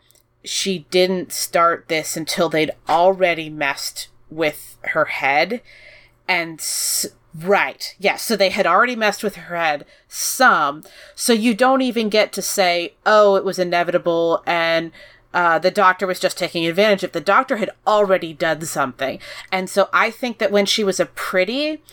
she 0.43 0.80
didn't 0.89 1.32
start 1.32 1.88
this 1.88 2.17
until 2.17 2.49
they'd 2.49 2.71
already 2.89 3.49
messed 3.49 4.07
with 4.32 4.78
her 4.86 5.05
head. 5.05 5.61
And 6.28 6.59
right, 7.43 7.95
yes, 7.99 7.99
yeah, 7.99 8.15
so 8.15 8.36
they 8.36 8.49
had 8.49 8.65
already 8.65 8.95
messed 8.95 9.23
with 9.23 9.36
her 9.36 9.55
head 9.55 9.86
some. 10.07 10.83
So 11.15 11.33
you 11.33 11.53
don't 11.53 11.81
even 11.81 12.09
get 12.09 12.31
to 12.33 12.41
say, 12.41 12.93
oh, 13.05 13.36
it 13.36 13.43
was 13.43 13.59
inevitable 13.59 14.43
and 14.45 14.91
uh, 15.33 15.59
the 15.59 15.69
doctor 15.69 16.07
was 16.07 16.19
just 16.19 16.38
taking 16.38 16.65
advantage 16.65 17.03
of. 17.03 17.11
The 17.11 17.19
doctor 17.19 17.57
had 17.57 17.69
already 17.86 18.33
done 18.33 18.61
something. 18.61 19.19
And 19.51 19.69
so 19.69 19.89
I 19.91 20.09
think 20.09 20.38
that 20.38 20.51
when 20.51 20.65
she 20.65 20.81
was 20.81 20.97
a 20.97 21.05
pretty, 21.05 21.83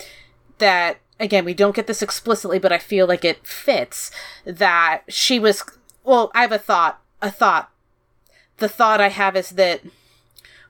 that 0.59 0.99
again, 1.19 1.45
we 1.45 1.55
don't 1.55 1.75
get 1.75 1.89
this 1.89 2.03
explicitly, 2.03 2.59
but 2.59 2.73
I 2.73 2.79
feel 2.79 3.07
like 3.07 3.25
it 3.25 3.47
fits 3.47 4.11
that 4.45 5.03
she 5.09 5.39
was. 5.39 5.65
Well, 6.05 6.31
I 6.35 6.43
have 6.43 6.53
a 6.53 6.59
thought. 6.59 7.01
A 7.21 7.31
thought. 7.31 7.71
The 8.59 8.69
thought 8.69 9.01
I 9.01 9.09
have 9.09 9.37
is 9.37 9.51
that, 9.51 9.83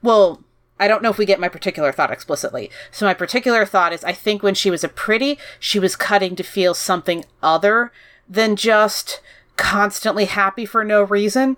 well, 0.01 0.43
I 0.83 0.87
don't 0.89 1.01
know 1.01 1.09
if 1.09 1.17
we 1.17 1.25
get 1.25 1.39
my 1.39 1.47
particular 1.47 1.93
thought 1.93 2.11
explicitly. 2.11 2.69
So 2.91 3.05
my 3.05 3.13
particular 3.13 3.65
thought 3.65 3.93
is 3.93 4.03
I 4.03 4.11
think 4.11 4.43
when 4.43 4.53
she 4.53 4.69
was 4.69 4.83
a 4.83 4.89
pretty, 4.89 5.39
she 5.57 5.79
was 5.79 5.95
cutting 5.95 6.35
to 6.35 6.43
feel 6.43 6.73
something 6.73 7.23
other 7.41 7.93
than 8.27 8.57
just 8.57 9.21
constantly 9.55 10.25
happy 10.25 10.65
for 10.65 10.83
no 10.83 11.01
reason. 11.01 11.55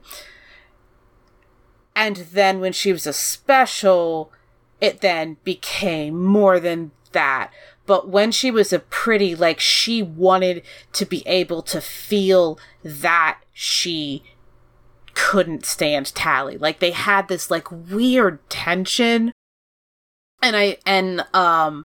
And 1.95 2.17
then 2.17 2.59
when 2.59 2.71
she 2.71 2.91
was 2.91 3.07
a 3.07 3.13
special, 3.13 4.31
it 4.79 5.01
then 5.01 5.37
became 5.43 6.23
more 6.23 6.59
than 6.59 6.91
that. 7.13 7.51
But 7.87 8.07
when 8.07 8.31
she 8.31 8.51
was 8.51 8.71
a 8.71 8.77
pretty, 8.77 9.33
like, 9.33 9.59
she 9.59 10.03
wanted 10.03 10.61
to 10.93 11.05
be 11.05 11.23
able 11.25 11.63
to 11.63 11.81
feel 11.81 12.59
that 12.83 13.39
she 13.53 14.21
couldn't 15.15 15.65
stand 15.65 16.13
Tally. 16.13 16.57
Like, 16.57 16.79
they 16.79 16.91
had 16.91 17.27
this, 17.27 17.49
like, 17.49 17.71
weird 17.71 18.47
tension. 18.49 19.31
And 20.41 20.55
I, 20.55 20.77
and, 20.85 21.25
um, 21.33 21.83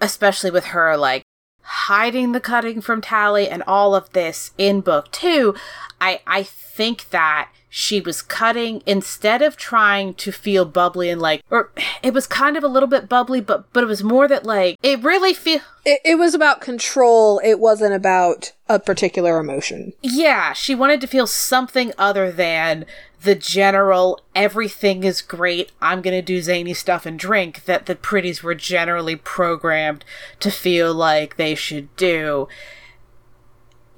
especially 0.00 0.50
with 0.50 0.66
her, 0.66 0.96
like, 0.96 1.22
hiding 1.68 2.32
the 2.32 2.40
cutting 2.40 2.80
from 2.80 3.00
Tally 3.00 3.48
and 3.48 3.62
all 3.66 3.94
of 3.94 4.10
this 4.12 4.52
in 4.56 4.80
book 4.80 5.10
two, 5.12 5.54
I, 6.00 6.20
I 6.26 6.42
think 6.42 7.10
that 7.10 7.50
she 7.68 8.00
was 8.00 8.22
cutting 8.22 8.82
instead 8.86 9.42
of 9.42 9.56
trying 9.56 10.14
to 10.14 10.32
feel 10.32 10.64
bubbly 10.64 11.10
and 11.10 11.20
like 11.20 11.44
or 11.50 11.70
it 12.02 12.14
was 12.14 12.26
kind 12.26 12.56
of 12.56 12.64
a 12.64 12.68
little 12.68 12.88
bit 12.88 13.08
bubbly 13.08 13.42
but 13.42 13.70
but 13.72 13.84
it 13.84 13.86
was 13.86 14.02
more 14.02 14.26
that 14.26 14.46
like 14.46 14.78
it 14.82 15.02
really 15.02 15.34
feel 15.34 15.60
it, 15.84 16.00
it 16.04 16.14
was 16.16 16.34
about 16.34 16.60
control. 16.60 17.40
It 17.44 17.60
wasn't 17.60 17.94
about 17.94 18.52
a 18.68 18.78
particular 18.78 19.38
emotion. 19.38 19.92
Yeah 20.00 20.54
she 20.54 20.74
wanted 20.74 21.00
to 21.02 21.06
feel 21.06 21.26
something 21.26 21.92
other 21.98 22.32
than 22.32 22.86
the 23.22 23.34
general 23.34 24.20
everything 24.34 25.02
is 25.02 25.20
great 25.20 25.72
i'm 25.80 26.00
gonna 26.00 26.22
do 26.22 26.40
zany 26.40 26.72
stuff 26.72 27.04
and 27.04 27.18
drink 27.18 27.64
that 27.64 27.86
the 27.86 27.96
pretties 27.96 28.42
were 28.42 28.54
generally 28.54 29.16
programmed 29.16 30.04
to 30.38 30.50
feel 30.50 30.94
like 30.94 31.36
they 31.36 31.54
should 31.54 31.94
do 31.96 32.46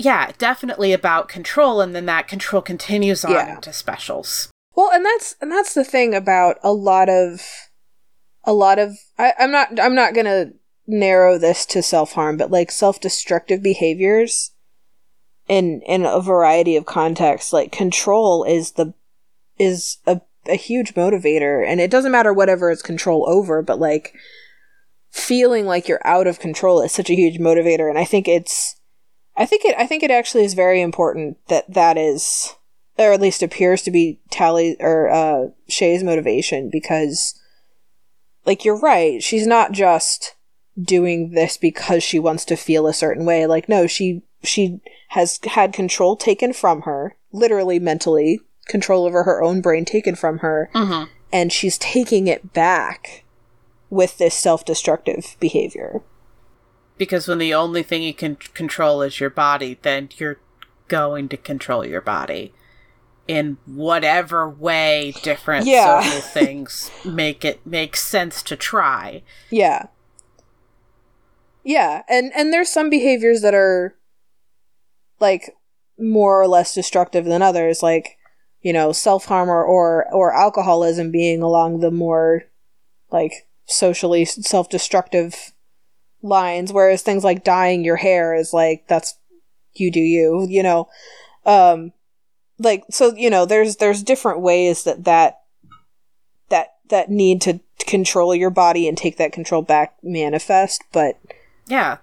yeah, 0.01 0.33
definitely 0.39 0.95
about 0.95 1.29
control, 1.29 1.83
and 1.83 1.95
then 1.95 2.07
that 2.07 2.27
control 2.27 2.63
continues 2.63 3.23
on 3.23 3.33
yeah. 3.33 3.55
into 3.57 3.71
specials. 3.73 4.51
Well, 4.75 4.91
and 4.93 5.05
that's 5.05 5.37
and 5.43 5.53
that's 5.53 5.75
the 5.75 5.85
thing 5.85 6.15
about 6.15 6.57
a 6.63 6.73
lot 6.73 7.11
of 7.11 7.43
a 8.45 8.55
lot 8.55 8.79
of 8.79 8.97
I, 9.19 9.35
I'm 9.39 9.51
not 9.51 9.79
I'm 9.79 9.95
not 9.95 10.15
gonna 10.15 10.53
narrow 10.87 11.37
this 11.37 11.67
to 11.67 11.83
self 11.83 12.13
harm, 12.13 12.39
but 12.39 12.51
like 12.51 12.71
self 12.71 12.99
destructive 12.99 13.63
behaviors 13.63 14.53
in 15.49 15.83
in 15.83 16.07
a 16.07 16.21
variety 16.21 16.77
of 16.77 16.87
contexts, 16.87 17.53
like 17.53 17.71
control 17.71 18.43
is 18.45 18.73
the 18.73 18.95
is 19.61 19.99
a 20.07 20.21
a 20.49 20.57
huge 20.57 20.95
motivator, 20.95 21.65
and 21.65 21.81
it 21.81 21.91
doesn't 21.91 22.11
matter 22.11 22.33
whatever 22.33 22.71
it's 22.71 22.83
control 22.83 23.29
over, 23.29 23.63
but 23.63 23.79
like 23.79 24.15
feeling 25.11 25.67
like 25.67 25.87
you're 25.87 26.05
out 26.05 26.27
of 26.27 26.41
control 26.41 26.81
is 26.81 26.93
such 26.93 27.11
a 27.11 27.15
huge 27.15 27.39
motivator, 27.39 27.89
and 27.89 27.99
I 27.99 28.05
think 28.05 28.27
it's 28.27 28.81
I 29.37 29.47
think 29.47 29.65
it. 29.65 29.75
I 29.79 29.87
think 29.87 30.03
it 30.03 30.11
actually 30.11 30.45
is 30.45 30.55
very 30.55 30.81
important 30.81 31.39
that 31.49 31.73
that 31.73 31.97
is, 31.97 32.55
or 32.99 33.13
at 33.13 33.21
least 33.21 33.43
appears 33.43 33.83
to 33.83 33.91
be 33.91 34.21
Tally 34.31 34.77
or 34.81 35.09
uh, 35.09 35.49
Shay's 35.69 36.03
motivation 36.03 36.69
because, 36.71 37.41
like, 38.45 38.65
you're 38.65 38.79
right. 38.79 39.23
She's 39.23 39.47
not 39.47 39.73
just 39.73 40.35
doing 40.81 41.31
this 41.31 41.57
because 41.57 42.03
she 42.03 42.19
wants 42.19 42.45
to 42.47 42.57
feel 42.57 42.87
a 42.87 42.93
certain 42.93 43.25
way. 43.25 43.47
Like, 43.47 43.69
no, 43.69 43.87
she 43.87 44.23
she 44.43 44.81
has 45.09 45.39
had 45.45 45.73
control 45.73 46.17
taken 46.17 46.53
from 46.53 46.83
her, 46.83 47.17
literally 47.33 47.79
mentally 47.79 48.41
control 48.71 49.05
over 49.05 49.25
her 49.25 49.43
own 49.43 49.61
brain 49.61 49.85
taken 49.85 50.15
from 50.15 50.39
her, 50.39 50.71
mm-hmm. 50.75 51.11
and 51.33 51.53
she's 51.53 51.77
taking 51.77 52.27
it 52.27 52.53
back 52.53 53.25
with 53.91 54.19
this 54.19 54.35
self-destructive 54.35 55.37
behavior 55.41 56.03
because 57.01 57.27
when 57.27 57.39
the 57.39 57.55
only 57.55 57.83
thing 57.83 58.03
you 58.03 58.13
can 58.13 58.37
control 58.37 59.01
is 59.01 59.21
your 59.21 59.31
body, 59.31 59.79
then 59.81 60.11
you're 60.19 60.39
going 60.87 61.31
to 61.31 61.37
control 61.39 61.83
your 61.87 62.03
body 62.03 62.53
in 63.27 63.57
whatever 63.65 64.47
way 64.47 65.15
different 65.23 65.65
yeah. 65.65 66.03
social 66.03 66.21
things 66.35 66.91
make 67.03 67.43
it 67.43 67.65
make 67.67 67.97
sense 67.97 68.43
to 68.43 68.55
try. 68.55 69.23
Yeah. 69.49 69.87
Yeah, 71.65 72.03
and 72.07 72.33
and 72.37 72.53
there's 72.53 72.69
some 72.69 72.91
behaviors 72.91 73.41
that 73.41 73.55
are 73.55 73.97
like 75.21 75.57
more 75.99 76.39
or 76.39 76.49
less 76.49 76.75
destructive 76.75 77.25
than 77.25 77.41
others, 77.41 77.83
like 77.83 78.19
you 78.63 78.73
know, 78.73 78.93
self 78.93 79.27
harm 79.27 79.49
or, 79.49 79.65
or 79.65 80.07
or 80.13 80.35
alcoholism 80.35 81.11
being 81.11 81.43
along 81.43 81.81
the 81.81 81.91
more 81.91 82.45
like 83.11 83.47
socially 83.67 84.25
self 84.25 84.69
destructive 84.69 85.53
lines, 86.23 86.73
whereas 86.73 87.03
things 87.03 87.25
like 87.25 87.45
dyeing 87.45 87.85
your 87.85 87.97
hair 87.97 88.35
is 88.35 88.53
like 88.53 88.87
that's 88.87 89.17
you 89.75 89.91
do 89.91 90.01
you, 90.01 90.47
you 90.49 90.63
know. 90.63 90.89
Um 91.47 91.93
like 92.59 92.85
so 92.91 93.15
you 93.15 93.31
know 93.31 93.47
there's 93.47 93.77
there's 93.77 94.03
different 94.03 94.41
ways 94.41 94.85
that 94.85 95.05
that 95.05 95.41
that 96.51 96.75
that 96.89 97.11
need 97.11 97.41
to 97.41 97.61
control 97.87 98.35
your 98.35 98.51
body 98.51 98.87
and 98.87 98.99
take 98.99 99.17
that 99.17 99.33
control 99.33 99.63
back 99.63 99.97
manifest, 100.03 100.85
but 100.93 101.19
yeah. 101.67 101.99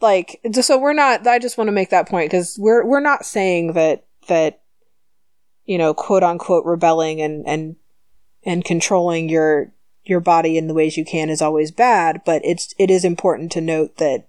Like 0.00 0.40
so 0.52 0.78
we're 0.78 0.92
not 0.92 1.26
I 1.26 1.38
just 1.38 1.58
want 1.58 1.68
to 1.68 1.72
make 1.72 1.90
that 1.90 2.08
point 2.08 2.30
cuz 2.30 2.56
we're 2.58 2.84
we're 2.84 3.00
not 3.00 3.26
saying 3.26 3.72
that 3.72 4.04
that 4.28 4.60
you 5.66 5.78
know, 5.78 5.94
quote 5.94 6.22
unquote 6.22 6.64
rebelling 6.64 7.20
and 7.20 7.46
and 7.46 7.76
and 8.44 8.64
controlling 8.64 9.28
your 9.28 9.72
your 10.04 10.20
body 10.20 10.56
in 10.56 10.66
the 10.66 10.74
ways 10.74 10.96
you 10.96 11.04
can 11.04 11.30
is 11.30 11.42
always 11.42 11.70
bad, 11.70 12.22
but 12.24 12.42
it's 12.44 12.74
it 12.78 12.90
is 12.90 13.04
important 13.04 13.52
to 13.52 13.60
note 13.60 13.96
that 13.98 14.26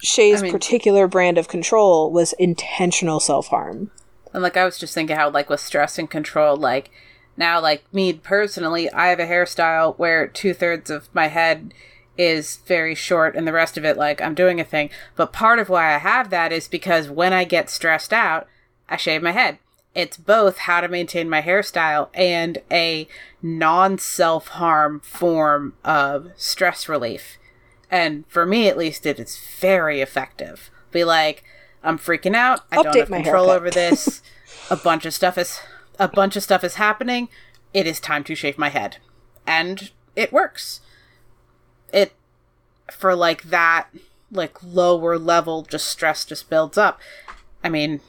Shay's 0.00 0.40
I 0.40 0.44
mean, 0.44 0.52
particular 0.52 1.08
brand 1.08 1.38
of 1.38 1.48
control 1.48 2.12
was 2.12 2.32
intentional 2.34 3.20
self 3.20 3.48
harm. 3.48 3.90
And 4.32 4.42
like 4.42 4.56
I 4.56 4.64
was 4.64 4.78
just 4.78 4.94
thinking 4.94 5.16
how 5.16 5.30
like 5.30 5.48
with 5.48 5.60
stress 5.60 5.98
and 5.98 6.10
control, 6.10 6.56
like 6.56 6.90
now 7.36 7.60
like 7.60 7.84
me 7.92 8.12
personally, 8.12 8.90
I 8.92 9.08
have 9.08 9.20
a 9.20 9.26
hairstyle 9.26 9.98
where 9.98 10.26
two 10.26 10.52
thirds 10.52 10.90
of 10.90 11.08
my 11.14 11.28
head 11.28 11.72
is 12.18 12.56
very 12.66 12.94
short 12.94 13.34
and 13.34 13.46
the 13.46 13.52
rest 13.52 13.76
of 13.76 13.84
it 13.84 13.96
like 13.96 14.20
I'm 14.20 14.34
doing 14.34 14.60
a 14.60 14.64
thing. 14.64 14.90
But 15.16 15.32
part 15.32 15.58
of 15.58 15.68
why 15.68 15.94
I 15.94 15.98
have 15.98 16.30
that 16.30 16.52
is 16.52 16.68
because 16.68 17.08
when 17.08 17.32
I 17.32 17.44
get 17.44 17.70
stressed 17.70 18.12
out, 18.12 18.46
I 18.88 18.96
shave 18.96 19.22
my 19.22 19.32
head 19.32 19.58
it's 19.96 20.18
both 20.18 20.58
how 20.58 20.82
to 20.82 20.88
maintain 20.88 21.28
my 21.28 21.40
hairstyle 21.40 22.10
and 22.12 22.58
a 22.70 23.08
non 23.40 23.96
self 23.98 24.48
harm 24.48 25.00
form 25.00 25.72
of 25.84 26.32
stress 26.36 26.86
relief. 26.86 27.38
And 27.90 28.24
for 28.28 28.44
me, 28.44 28.68
at 28.68 28.76
least, 28.76 29.06
it 29.06 29.18
is 29.18 29.38
very 29.58 30.02
effective. 30.02 30.70
Be 30.92 31.02
like, 31.02 31.44
I'm 31.82 31.98
freaking 31.98 32.36
out. 32.36 32.60
I 32.70 32.76
Update 32.76 32.82
don't 32.82 32.96
have 32.96 33.08
control 33.08 33.48
over 33.48 33.70
this. 33.70 34.22
a 34.70 34.76
bunch 34.76 35.06
of 35.06 35.14
stuff 35.14 35.38
is 35.38 35.60
a 35.98 36.08
bunch 36.08 36.36
of 36.36 36.42
stuff 36.42 36.62
is 36.62 36.74
happening. 36.74 37.30
It 37.72 37.86
is 37.86 37.98
time 37.98 38.22
to 38.24 38.34
shave 38.34 38.58
my 38.58 38.68
head, 38.68 38.98
and 39.46 39.90
it 40.14 40.30
works. 40.30 40.82
It 41.90 42.12
for 42.90 43.14
like 43.14 43.44
that 43.44 43.88
like 44.30 44.62
lower 44.62 45.18
level 45.18 45.62
just 45.62 45.88
stress 45.88 46.26
just 46.26 46.50
builds 46.50 46.76
up. 46.76 47.00
I 47.64 47.70
mean, 47.70 48.00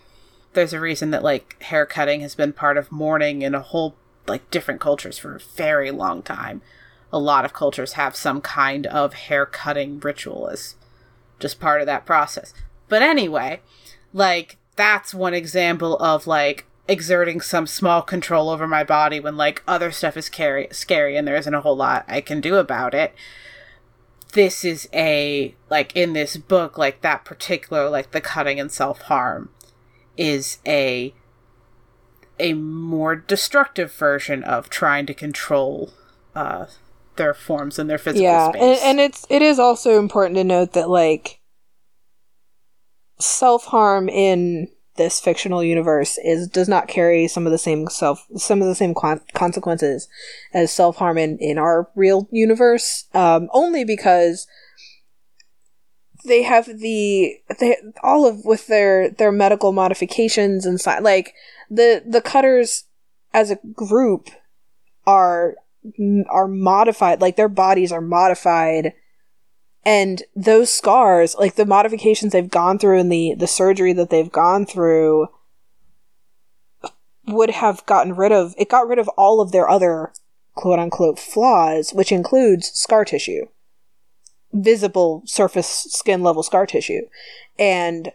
there's 0.58 0.74
a 0.74 0.80
reason 0.80 1.12
that 1.12 1.22
like 1.22 1.62
hair 1.62 1.86
cutting 1.86 2.22
has 2.22 2.34
been 2.34 2.52
part 2.52 2.78
of 2.78 2.92
mourning 2.92 3.44
in 3.44 3.54
a 3.54 3.62
whole 3.62 3.96
like 4.26 4.50
different 4.50 4.82
cultures 4.82 5.16
for 5.20 5.36
a 5.36 5.40
very 5.40 5.92
long 5.92 6.24
time. 6.24 6.64
A 7.14 7.20
lot 7.20 7.46
of 7.46 7.54
cultures 7.54 7.94
have 7.94 8.16
some 8.16 8.42
kind 8.42 8.88
of 8.88 9.14
hair 9.14 9.46
cutting 9.46 10.00
ritual 10.00 10.48
as 10.48 10.74
just 11.40 11.60
part 11.60 11.80
of 11.80 11.86
that 11.86 12.08
process. 12.08 12.56
But 12.90 13.04
anyway, 13.04 13.62
like 14.14 14.58
that's 14.76 15.14
one 15.14 15.36
example 15.36 15.96
of 16.00 16.26
like 16.26 16.66
exerting 16.88 17.40
some 17.40 17.68
small 17.68 18.02
control 18.02 18.50
over 18.50 18.68
my 18.68 18.84
body 18.84 19.20
when 19.20 19.38
like 19.38 19.62
other 19.68 19.92
stuff 19.92 20.18
is 20.18 20.26
scary 20.26 20.68
scary 20.72 21.16
and 21.16 21.28
there 21.28 21.36
isn't 21.36 21.54
a 21.54 21.62
whole 21.62 21.78
lot 21.78 22.04
I 22.08 22.20
can 22.20 22.42
do 22.42 22.56
about 22.56 22.96
it. 22.96 23.14
This 24.34 24.66
is 24.66 24.90
a 24.92 25.54
like 25.70 25.96
in 25.96 26.14
this 26.14 26.36
book 26.36 26.80
like 26.80 27.02
that 27.02 27.26
particular 27.26 27.92
like 27.92 28.10
the 28.10 28.22
cutting 28.22 28.60
and 28.60 28.72
self-harm 28.72 29.52
is 30.18 30.58
a 30.66 31.14
a 32.40 32.54
more 32.54 33.16
destructive 33.16 33.92
version 33.92 34.44
of 34.44 34.70
trying 34.70 35.06
to 35.06 35.14
control 35.14 35.92
uh 36.36 36.66
their 37.16 37.34
forms 37.34 37.80
and 37.80 37.90
their 37.90 37.98
physical 37.98 38.24
yeah, 38.24 38.50
space. 38.50 38.62
and, 38.62 38.80
and 38.84 39.00
it's 39.00 39.26
it 39.30 39.42
is 39.42 39.60
also 39.60 40.00
important 40.00 40.36
to 40.36 40.44
note 40.44 40.74
that 40.74 40.90
like 40.90 41.40
self 43.20 43.66
harm 43.66 44.08
in 44.08 44.68
this 44.98 45.20
fictional 45.20 45.64
universe 45.64 46.18
is 46.24 46.48
does 46.48 46.68
not 46.68 46.88
carry 46.88 47.28
some 47.28 47.46
of 47.46 47.52
the 47.52 47.58
same 47.58 47.88
self 47.88 48.26
some 48.36 48.62
of 48.62 48.68
the 48.68 48.76
same 48.76 48.94
con- 48.94 49.22
consequences 49.34 50.08
as 50.54 50.72
self 50.72 50.98
harm 50.98 51.18
in 51.18 51.38
in 51.40 51.58
our 51.58 51.90
real 51.96 52.28
universe. 52.32 53.06
Um, 53.14 53.50
only 53.54 53.84
because 53.84 54.48
they 56.28 56.44
have 56.44 56.66
the 56.66 57.38
they 57.60 57.78
all 58.04 58.28
of 58.28 58.46
with 58.46 58.68
their 58.68 59.10
their 59.10 59.32
medical 59.32 59.72
modifications 59.72 60.66
and 60.66 60.80
si- 60.80 61.00
like 61.02 61.34
the 61.70 62.04
the 62.06 62.22
cutters 62.22 62.86
as 63.34 63.52
a 63.52 63.60
group 63.74 64.30
are 65.06 65.56
are 66.30 66.48
modified 66.48 67.22
like 67.22 67.36
their 67.36 67.50
bodies 67.50 67.92
are 67.92 68.02
modified. 68.02 68.94
And 69.86 70.24
those 70.36 70.70
scars 70.70 71.36
like 71.36 71.56
the 71.56 71.66
modifications 71.66 72.34
they've 72.34 72.50
gone 72.50 72.78
through 72.78 73.00
and 73.00 73.12
the 73.12 73.36
the 73.38 73.48
surgery 73.48 73.94
that 73.94 74.10
they've 74.10 74.32
gone 74.32 74.66
through 74.66 75.28
would 77.26 77.52
have 77.52 77.86
gotten 77.86 78.16
rid 78.16 78.32
of 78.32 78.54
it 78.58 78.70
got 78.70 78.88
rid 78.88 79.00
of 79.00 79.08
all 79.10 79.40
of 79.40 79.52
their 79.52 79.70
other 79.70 80.12
quote 80.56 80.80
unquote 80.80 81.20
flaws 81.20 81.92
which 81.94 82.12
includes 82.12 82.72
scar 82.74 83.06
tissue 83.06 83.46
visible 84.64 85.24
surface 85.26 85.68
skin 85.90 86.24
level 86.24 86.44
scar 86.44 86.66
tissue. 86.66 87.02
And 87.58 88.12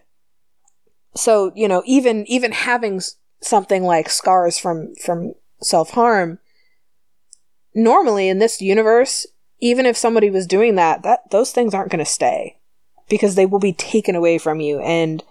so 1.15 1.51
you 1.55 1.67
know 1.67 1.83
even 1.85 2.25
even 2.27 2.51
having 2.51 3.01
something 3.41 3.83
like 3.83 4.09
scars 4.09 4.57
from 4.57 4.95
from 4.95 5.33
self-harm 5.61 6.39
normally 7.75 8.27
in 8.27 8.39
this 8.39 8.61
universe 8.61 9.27
even 9.59 9.85
if 9.85 9.95
somebody 9.95 10.29
was 10.29 10.47
doing 10.47 10.75
that 10.75 11.03
that 11.03 11.29
those 11.31 11.51
things 11.51 11.73
aren't 11.73 11.91
going 11.91 12.03
to 12.03 12.09
stay 12.09 12.57
because 13.09 13.35
they 13.35 13.45
will 13.45 13.59
be 13.59 13.73
taken 13.73 14.15
away 14.15 14.37
from 14.37 14.59
you. 14.59 14.79
And 14.79 15.23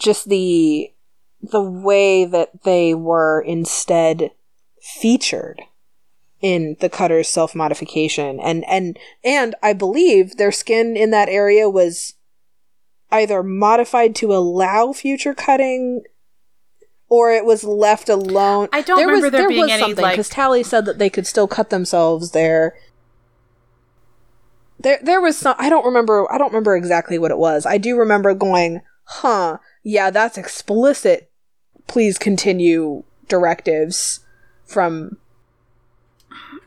just 0.00 0.28
the 0.28 0.92
the 1.40 1.62
way 1.62 2.24
that 2.24 2.64
they 2.64 2.94
were 2.94 3.40
instead 3.40 4.32
featured 4.82 5.62
in 6.40 6.76
the 6.80 6.88
cutter's 6.88 7.28
self 7.28 7.54
modification 7.54 8.38
and 8.40 8.64
and 8.68 8.98
and 9.24 9.54
I 9.62 9.72
believe 9.72 10.36
their 10.36 10.52
skin 10.52 10.96
in 10.96 11.10
that 11.10 11.28
area 11.28 11.68
was 11.68 12.14
either 13.10 13.42
modified 13.42 14.14
to 14.16 14.32
allow 14.32 14.92
future 14.92 15.34
cutting 15.34 16.04
or 17.08 17.32
it 17.32 17.44
was 17.44 17.64
left 17.64 18.08
alone. 18.08 18.68
I 18.72 18.82
don't 18.82 18.98
remember 19.00 19.26
was, 19.26 19.32
there 19.32 19.40
there 19.42 19.48
being 19.48 19.62
was 19.62 19.70
any, 19.70 19.80
something 19.80 20.02
like- 20.02 20.12
because 20.12 20.28
Tally 20.28 20.62
said 20.62 20.84
that 20.84 20.98
they 20.98 21.10
could 21.10 21.26
still 21.26 21.48
cut 21.48 21.70
themselves 21.70 22.32
there. 22.32 22.76
There, 24.80 25.00
there 25.02 25.20
was 25.20 25.36
some. 25.36 25.56
I 25.58 25.70
don't 25.70 25.86
remember. 25.86 26.30
I 26.32 26.38
don't 26.38 26.52
remember 26.52 26.76
exactly 26.76 27.18
what 27.18 27.32
it 27.32 27.38
was. 27.38 27.66
I 27.66 27.78
do 27.78 27.98
remember 27.98 28.32
going, 28.32 28.82
"Huh, 29.04 29.58
yeah, 29.82 30.10
that's 30.10 30.38
explicit." 30.38 31.32
Please 31.88 32.16
continue 32.16 33.02
directives 33.26 34.20
from 34.64 35.16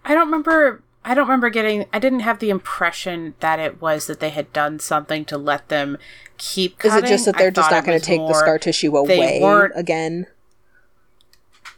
I 0.03 0.13
don't 0.13 0.25
remember. 0.27 0.83
I 1.03 1.13
don't 1.13 1.25
remember 1.27 1.49
getting. 1.49 1.85
I 1.93 1.99
didn't 1.99 2.21
have 2.21 2.39
the 2.39 2.49
impression 2.49 3.33
that 3.39 3.59
it 3.59 3.81
was 3.81 4.07
that 4.07 4.19
they 4.19 4.29
had 4.29 4.51
done 4.53 4.79
something 4.79 5.25
to 5.25 5.37
let 5.37 5.69
them 5.69 5.97
keep. 6.37 6.83
Is 6.85 6.95
it 6.95 7.05
just 7.05 7.25
that 7.25 7.37
they're 7.37 7.51
just 7.51 7.71
not 7.71 7.85
going 7.85 7.99
to 7.99 8.05
take 8.05 8.19
the 8.19 8.33
scar 8.33 8.59
tissue 8.59 8.95
away 8.95 9.41
again? 9.75 10.27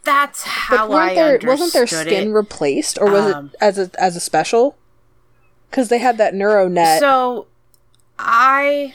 That's 0.04 0.42
how 0.42 0.88
But 0.88 0.94
I 0.94 1.16
understood 1.16 1.48
wasn't 1.48 1.72
their 1.72 1.86
skin 1.86 2.28
it. 2.30 2.32
replaced, 2.34 2.98
or 3.00 3.10
was 3.10 3.34
Um, 3.34 3.50
it 3.54 3.56
as 3.62 3.78
a 3.78 3.90
as 3.98 4.16
a 4.16 4.20
special? 4.20 4.76
Because 5.70 5.88
they 5.88 5.98
had 5.98 6.18
that 6.18 6.34
neuro 6.34 6.68
net. 6.68 7.00
So, 7.00 7.46
I. 8.18 8.94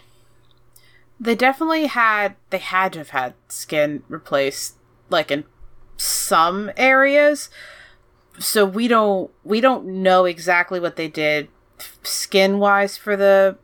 They 1.20 1.36
definitely 1.36 1.88
had. 1.88 2.36
They 2.52 2.60
had 2.60 2.94
to 2.94 3.00
have 3.00 3.10
had 3.10 3.34
skin 3.48 4.04
replaced, 4.08 4.76
like 5.10 5.32
in 5.32 5.44
some 5.98 6.72
areas. 6.78 7.50
So 8.40 8.66
we 8.66 8.88
don't. 8.88 9.30
We 9.44 9.62
don't 9.62 9.86
know 9.86 10.26
exactly 10.26 10.80
what 10.80 10.96
they 10.96 11.08
did, 11.08 11.50
skin 12.04 12.60
wise 12.60 12.98
for 12.98 13.16
the 13.16 13.58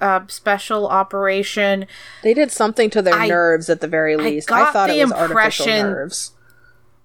uh, 0.00 0.20
special 0.28 0.86
operation. 0.88 1.86
they 2.22 2.34
did 2.34 2.50
something 2.50 2.90
to 2.90 3.02
their 3.02 3.14
I- 3.14 3.28
nerves 3.28 3.68
at 3.68 3.80
the 3.80 3.88
very 3.88 4.16
least. 4.16 4.50
I, 4.50 4.60
got 4.60 4.72
thought 4.72 4.88
the 4.88 5.00
it 5.00 5.04
was 5.04 5.12
artificial 5.12 5.66
nerves. 5.66 6.32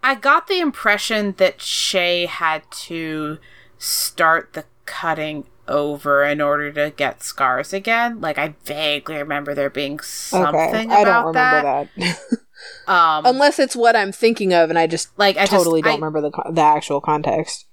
I 0.01 0.15
got 0.15 0.47
the 0.47 0.59
impression 0.59 1.33
that 1.37 1.61
Shay 1.61 2.25
had 2.25 2.69
to 2.71 3.37
start 3.77 4.53
the 4.53 4.65
cutting 4.85 5.45
over 5.67 6.23
in 6.23 6.41
order 6.41 6.71
to 6.71 6.91
get 6.95 7.21
scars 7.21 7.73
again. 7.73 8.19
Like 8.21 8.37
I 8.37 8.55
vaguely 8.65 9.17
remember 9.17 9.53
there 9.53 9.69
being 9.69 9.99
something 9.99 10.91
I 10.91 11.01
about 11.01 11.33
don't 11.33 11.35
remember 11.35 11.89
that. 11.97 12.39
Um, 12.87 13.25
Unless 13.25 13.59
it's 13.59 13.75
what 13.75 13.95
I'm 13.95 14.11
thinking 14.11 14.53
of, 14.53 14.69
and 14.69 14.77
I 14.77 14.87
just 14.87 15.17
like 15.17 15.37
I 15.37 15.45
totally 15.45 15.81
just, 15.81 15.85
don't 15.85 16.03
I, 16.03 16.05
remember 16.05 16.21
the 16.21 16.51
the 16.51 16.61
actual 16.61 17.01
context. 17.01 17.65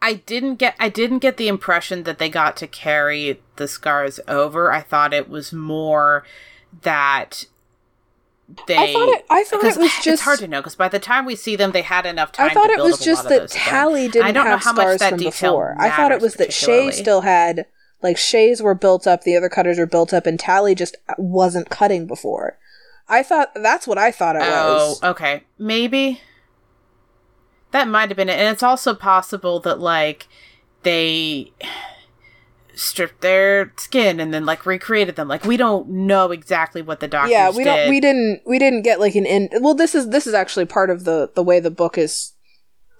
I 0.00 0.14
didn't 0.14 0.56
get 0.56 0.74
I 0.80 0.88
didn't 0.88 1.18
get 1.18 1.36
the 1.36 1.48
impression 1.48 2.02
that 2.04 2.18
they 2.18 2.28
got 2.28 2.56
to 2.58 2.66
carry 2.66 3.40
the 3.56 3.68
scars 3.68 4.18
over. 4.26 4.72
I 4.72 4.80
thought 4.80 5.14
it 5.14 5.28
was 5.28 5.52
more 5.52 6.24
that 6.82 7.46
they. 8.66 8.76
I 8.76 8.92
thought 8.92 9.08
it. 9.08 9.26
I 9.30 9.44
thought 9.44 9.64
it 9.64 9.76
was 9.76 9.76
it's 9.78 10.04
just. 10.04 10.22
hard 10.22 10.40
to 10.40 10.48
know 10.48 10.60
because 10.60 10.74
by 10.74 10.88
the 10.88 10.98
time 10.98 11.24
we 11.24 11.36
see 11.36 11.56
them, 11.56 11.72
they 11.72 11.82
had 11.82 12.06
enough 12.06 12.32
time. 12.32 12.50
I 12.50 12.54
thought 12.54 12.70
it 12.70 12.82
was 12.82 12.98
just 12.98 13.28
that. 13.28 13.50
Tally 13.50 14.08
didn't 14.08 14.26
I 14.26 14.32
don't 14.32 14.44
know 14.44 14.50
have 14.50 14.64
how 14.64 14.72
much 14.72 14.82
scars 14.82 15.00
that 15.00 15.10
from 15.10 15.18
before. 15.18 15.76
I 15.78 15.90
thought 15.90 16.12
it 16.12 16.20
was 16.20 16.34
that 16.34 16.52
Shay 16.52 16.90
still 16.90 17.20
had 17.20 17.66
like 18.02 18.18
Shay's 18.18 18.60
were 18.60 18.74
built 18.74 19.06
up, 19.06 19.22
the 19.22 19.36
other 19.36 19.48
cutters 19.48 19.78
were 19.78 19.86
built 19.86 20.12
up, 20.12 20.26
and 20.26 20.38
Tally 20.38 20.74
just 20.74 20.96
wasn't 21.16 21.70
cutting 21.70 22.06
before. 22.06 22.58
I 23.08 23.22
thought 23.22 23.50
that's 23.54 23.86
what 23.86 23.98
I 23.98 24.10
thought 24.10 24.36
it 24.36 24.42
Oh, 24.44 24.88
was. 24.90 25.02
okay. 25.02 25.42
Maybe 25.58 26.20
that 27.72 27.88
might 27.88 28.08
have 28.10 28.16
been 28.16 28.28
it. 28.28 28.38
And 28.38 28.48
it's 28.48 28.62
also 28.62 28.94
possible 28.94 29.60
that 29.60 29.80
like 29.80 30.28
they 30.82 31.52
stripped 32.74 33.20
their 33.20 33.72
skin 33.76 34.18
and 34.18 34.32
then 34.32 34.46
like 34.46 34.64
recreated 34.66 35.16
them. 35.16 35.28
Like 35.28 35.44
we 35.44 35.56
don't 35.56 35.88
know 35.88 36.30
exactly 36.30 36.80
what 36.82 37.00
the 37.00 37.08
doctors 37.08 37.30
yeah, 37.32 37.50
we 37.50 37.64
did. 37.64 37.76
don't. 37.76 37.90
We 37.90 38.00
didn't. 38.00 38.42
We 38.46 38.58
didn't 38.58 38.82
get 38.82 39.00
like 39.00 39.14
an 39.14 39.26
in. 39.26 39.48
Well, 39.60 39.74
this 39.74 39.94
is 39.94 40.08
this 40.08 40.26
is 40.26 40.34
actually 40.34 40.66
part 40.66 40.90
of 40.90 41.04
the 41.04 41.30
the 41.34 41.42
way 41.42 41.60
the 41.60 41.70
book 41.70 41.98
is. 41.98 42.32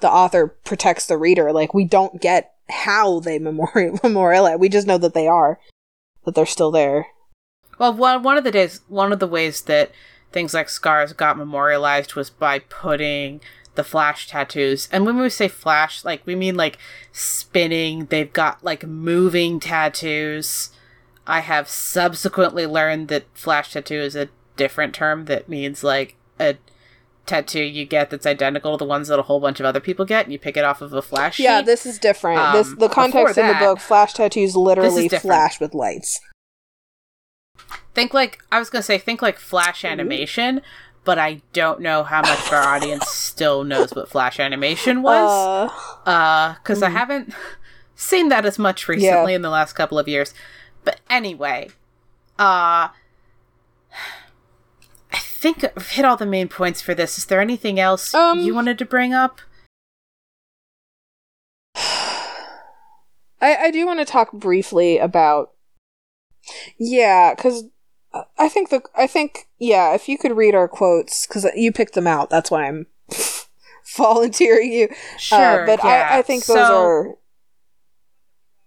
The 0.01 0.11
author 0.11 0.49
protects 0.49 1.07
the 1.07 1.17
reader. 1.17 1.53
Like 1.53 1.75
we 1.75 1.85
don't 1.85 2.21
get 2.21 2.53
how 2.69 3.21
they 3.21 3.39
memorial 3.39 3.99
memorialize. 4.03 4.59
We 4.59 4.69
just 4.69 4.87
know 4.87 4.99
that 4.99 5.15
they 5.15 5.29
are, 5.29 5.59
that 6.25 6.35
they're 6.35 6.45
still 6.47 6.71
there. 6.71 7.07
Well, 7.79 7.95
one 7.95 8.23
one 8.23 8.39
of 8.39 8.45
the 8.45 8.51
days, 8.51 8.81
one 8.89 9.13
of 9.13 9.19
the 9.19 9.27
ways 9.27 9.63
that 9.63 9.93
things 10.33 10.55
like 10.55 10.69
scars 10.69 11.13
got 11.13 11.37
memorialized 11.37 12.15
was 12.15 12.31
by 12.31 12.59
putting 12.59 13.41
the 13.75 13.85
flash 13.85 14.27
tattoos. 14.29 14.89
And 14.93 15.07
when 15.07 15.19
we 15.19 15.31
say 15.31 15.49
flash, 15.49 16.05
like 16.05 16.23
we 16.27 16.35
mean 16.35 16.57
like 16.57 16.79
spinning. 17.13 18.07
They've 18.07 18.33
got 18.33 18.63
like 18.63 18.87
moving 18.87 19.61
tattoos. 19.61 20.71
I 21.27 21.41
have 21.41 21.69
subsequently 21.69 22.67
learned 22.67 23.09
that 23.09 23.25
flash 23.35 23.73
tattoo 23.73 24.01
is 24.01 24.17
a 24.17 24.29
different 24.57 24.95
term 24.95 25.27
that 25.27 25.49
means 25.49 25.85
like 25.85 26.17
a 26.39 26.57
tattoo 27.25 27.63
you 27.63 27.85
get 27.87 28.11
that's 28.11 28.27
identical 28.27 28.73
to 28.73 28.79
the 28.79 28.85
ones 28.85 29.09
that 29.09 29.19
a 29.19 29.23
whole 29.23 29.41
bunch 29.41 29.61
of 29.61 29.67
other 29.67 29.81
people 29.81 30.05
get, 30.05 30.25
and 30.25 30.33
you 30.33 30.39
pick 30.39 30.57
it 30.57 30.65
off 30.65 30.83
of 30.83 30.93
a 30.93 31.03
flash 31.03 31.37
sheet. 31.37 31.45
Yeah, 31.45 31.63
this 31.63 31.87
is 31.87 31.99
different. 31.99 32.41
Um, 32.41 32.57
this 32.57 32.75
the 32.77 32.89
context 32.89 33.37
before 33.37 33.51
in 33.51 33.59
the 33.59 33.65
book. 33.65 33.79
Flash 33.79 34.15
tattoos 34.15 34.57
literally 34.57 35.09
flash 35.09 35.61
with 35.61 35.75
lights. 35.75 36.21
Think 37.95 38.15
like 38.15 38.43
I 38.51 38.59
was 38.59 38.71
gonna 38.71 38.83
say, 38.83 38.99
think 38.99 39.21
like 39.23 39.39
Flash 39.39 39.85
animation, 39.85 40.63
but 41.05 41.19
I 41.19 41.43
don't 41.53 41.81
know 41.81 42.03
how 42.05 42.23
much 42.23 42.47
of 42.47 42.53
our 42.53 42.63
audience 42.63 43.09
still 43.09 43.65
knows 43.65 43.91
what 43.93 44.09
Flash 44.09 44.39
animation 44.41 45.03
was. 45.03 45.69
Uh, 46.07 46.11
Uh, 46.11 46.55
because 46.55 46.83
I 46.83 46.89
haven't 46.91 47.35
seen 47.97 48.29
that 48.31 48.47
as 48.47 48.59
much 48.59 48.89
recently 48.89 49.35
in 49.35 49.43
the 49.43 49.51
last 49.51 49.75
couple 49.75 49.99
of 49.99 50.09
years. 50.09 50.33
But 50.85 51.01
anyway, 51.11 51.69
uh, 52.39 52.89
I 55.13 55.19
think 55.19 55.65
I've 55.65 55.91
hit 55.91 56.05
all 56.05 56.17
the 56.17 56.25
main 56.27 56.49
points 56.49 56.81
for 56.81 56.95
this. 56.95 57.19
Is 57.19 57.27
there 57.27 57.41
anything 57.41 57.79
else 57.79 58.15
Um, 58.15 58.39
you 58.41 58.55
wanted 58.55 58.79
to 58.79 58.85
bring 58.87 59.13
up? 59.13 59.41
I, 63.41 63.57
I 63.67 63.71
do 63.71 63.87
want 63.87 63.99
to 64.01 64.05
talk 64.05 64.33
briefly 64.33 64.99
about 64.99 65.51
yeah 66.79 67.35
because 67.35 67.65
i 68.39 68.49
think 68.49 68.71
the 68.71 68.83
i 68.97 69.07
think 69.07 69.49
yeah 69.59 69.95
if 69.95 70.09
you 70.09 70.19
could 70.19 70.37
read 70.37 70.55
our 70.55 70.69
quotes 70.69 71.27
because 71.27 71.47
you 71.55 71.71
picked 71.73 71.95
them 71.95 72.07
out 72.07 72.31
that's 72.31 72.51
why 72.51 72.67
i'm 72.67 72.87
volunteering 73.97 74.73
you 74.73 74.89
Sure, 75.19 75.63
Uh, 75.63 75.67
but 75.67 75.81
yeah. 75.85 76.09
I, 76.13 76.19
I 76.19 76.23
think 76.23 76.45
those 76.47 76.57
So- 76.57 76.77
are 76.81 77.15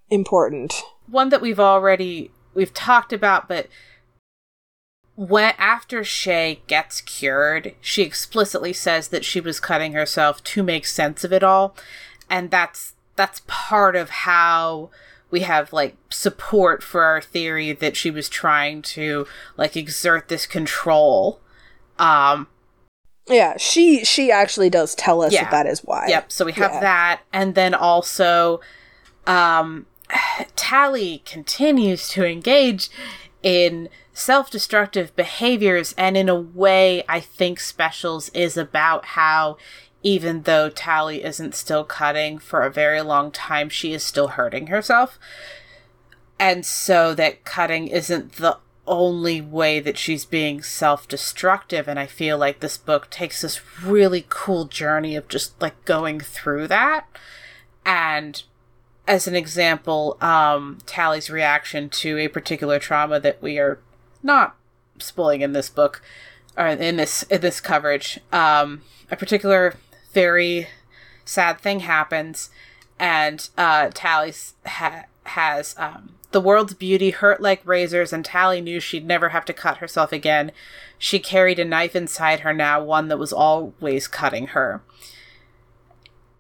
important 0.09 0.83
one 1.07 1.29
that 1.29 1.41
we've 1.41 1.59
already 1.59 2.31
we've 2.53 2.73
talked 2.73 3.13
about, 3.13 3.47
but 3.47 3.67
when 5.15 5.53
after 5.57 6.03
Shay 6.03 6.61
gets 6.67 6.99
cured, 7.01 7.73
she 7.79 8.01
explicitly 8.01 8.73
says 8.73 9.09
that 9.09 9.23
she 9.23 9.39
was 9.39 9.59
cutting 9.59 9.93
herself 9.93 10.43
to 10.45 10.63
make 10.63 10.85
sense 10.85 11.23
of 11.23 11.31
it 11.31 11.43
all, 11.43 11.75
and 12.29 12.49
that's 12.51 12.93
that's 13.15 13.41
part 13.47 13.95
of 13.95 14.09
how 14.09 14.89
we 15.35 15.41
have 15.41 15.73
like 15.73 15.93
support 16.09 16.81
for 16.81 17.03
our 17.03 17.21
theory 17.21 17.73
that 17.73 17.97
she 17.97 18.09
was 18.09 18.29
trying 18.29 18.81
to 18.81 19.27
like 19.57 19.75
exert 19.75 20.29
this 20.29 20.45
control. 20.47 21.41
Um, 21.99 22.47
yeah 23.27 23.57
she 23.57 24.05
she 24.05 24.31
actually 24.31 24.69
does 24.69 24.95
tell 24.95 25.21
us 25.21 25.33
Yeah. 25.33 25.43
that 25.43 25.51
that 25.51 25.67
is 25.67 25.79
why 25.83 26.05
Yep. 26.07 26.31
So 26.31 26.45
we 26.45 26.53
have 26.53 26.71
Yeah. 26.75 26.79
that, 26.79 27.21
and 27.33 27.53
then 27.53 27.73
also, 27.73 28.61
um, 29.27 29.85
Tally 30.55 31.21
continues 31.25 32.07
to 32.09 32.23
engage 32.25 32.89
in 33.43 33.89
self-destructive 34.13 35.13
behaviors, 35.17 35.93
and 35.97 36.15
in 36.15 36.29
a 36.29 36.39
way, 36.63 37.03
I 37.09 37.19
think 37.19 37.59
Specials 37.59 38.29
is 38.29 38.55
about 38.55 39.03
how. 39.19 39.57
Even 40.05 40.43
though 40.43 40.69
Tally 40.69 41.23
isn't 41.23 41.55
still 41.55 41.83
cutting 41.83 42.37
for 42.37 42.61
a 42.61 42.69
very 42.69 43.01
long 43.01 43.31
time, 43.31 43.69
she 43.69 43.91
is 43.91 44.03
still 44.03 44.27
hurting 44.29 44.67
herself. 44.67 45.17
And 46.39 46.63
so 46.63 47.15
that 47.15 47.43
cutting 47.43 47.87
isn't 47.87 48.33
the 48.33 48.59
only 48.85 49.41
way 49.41 49.79
that 49.79 49.97
she's 49.97 50.23
being 50.23 50.61
self 50.61 51.07
destructive. 51.07 51.87
And 51.87 51.99
I 51.99 52.05
feel 52.05 52.37
like 52.37 52.59
this 52.59 52.77
book 52.77 53.09
takes 53.09 53.41
this 53.41 53.59
really 53.81 54.27
cool 54.29 54.65
journey 54.65 55.15
of 55.15 55.27
just 55.27 55.59
like 55.59 55.83
going 55.85 56.19
through 56.19 56.67
that. 56.67 57.07
And 57.83 58.43
as 59.07 59.25
an 59.25 59.35
example, 59.35 60.17
um, 60.21 60.77
Tally's 60.85 61.31
reaction 61.31 61.89
to 61.89 62.19
a 62.19 62.27
particular 62.27 62.77
trauma 62.77 63.19
that 63.19 63.41
we 63.41 63.57
are 63.57 63.79
not 64.21 64.55
spoiling 64.99 65.41
in 65.41 65.53
this 65.53 65.69
book 65.69 66.03
or 66.55 66.67
in 66.67 66.97
this 66.97 67.23
in 67.23 67.41
this 67.41 67.59
coverage. 67.59 68.19
Um, 68.31 68.83
a 69.11 69.15
particular 69.15 69.75
very 70.15 70.67
sad 71.25 71.59
thing 71.59 71.81
happens, 71.81 72.49
and 72.97 73.49
uh, 73.57 73.91
Tally 73.93 74.33
ha- 74.65 75.05
has 75.25 75.75
um, 75.77 76.15
the 76.31 76.39
world's 76.41 76.73
beauty 76.73 77.11
hurt 77.11 77.41
like 77.41 77.61
razors, 77.65 78.13
and 78.13 78.23
Tally 78.23 78.61
knew 78.61 78.79
she'd 78.79 79.05
never 79.05 79.29
have 79.29 79.45
to 79.45 79.53
cut 79.53 79.77
herself 79.77 80.11
again. 80.13 80.53
She 80.97 81.19
carried 81.19 81.59
a 81.59 81.65
knife 81.65 81.95
inside 81.95 82.39
her 82.39 82.53
now, 82.53 82.81
one 82.81 83.09
that 83.09 83.19
was 83.19 83.33
always 83.33 84.07
cutting 84.07 84.47
her. 84.47 84.81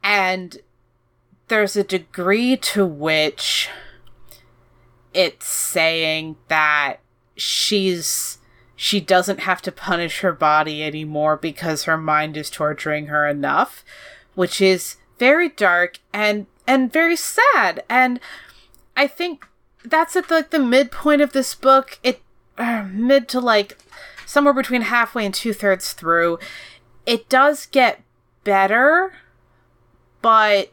And 0.01 0.59
there's 1.49 1.75
a 1.75 1.83
degree 1.83 2.55
to 2.55 2.85
which 2.85 3.69
it's 5.13 5.47
saying 5.47 6.37
that 6.47 6.99
she's 7.35 8.37
she 8.85 9.01
doesn't 9.01 9.39
have 9.39 9.63
to 9.63 9.71
punish 9.71 10.19
her 10.19 10.31
body 10.31 10.83
anymore 10.83 11.35
because 11.35 11.85
her 11.85 11.97
mind 11.97 12.37
is 12.37 12.51
torturing 12.51 13.07
her 13.07 13.27
enough 13.27 13.83
which 14.35 14.61
is 14.61 14.97
very 15.17 15.49
dark 15.49 15.97
and 16.13 16.45
and 16.67 16.93
very 16.93 17.15
sad. 17.15 17.83
And 17.89 18.19
i 18.95 19.07
think 19.07 19.47
that's 19.83 20.15
at 20.15 20.29
like 20.29 20.51
the 20.51 20.59
midpoint 20.59 21.21
of 21.21 21.33
this 21.33 21.55
book. 21.55 21.99
It 22.03 22.21
uh, 22.57 22.87
mid 22.91 23.27
to 23.29 23.39
like 23.39 23.77
somewhere 24.25 24.53
between 24.53 24.83
halfway 24.83 25.25
and 25.25 25.33
two-thirds 25.33 25.93
through. 25.93 26.37
It 27.05 27.27
does 27.27 27.65
get 27.65 28.01
better 28.43 29.13
but 30.21 30.71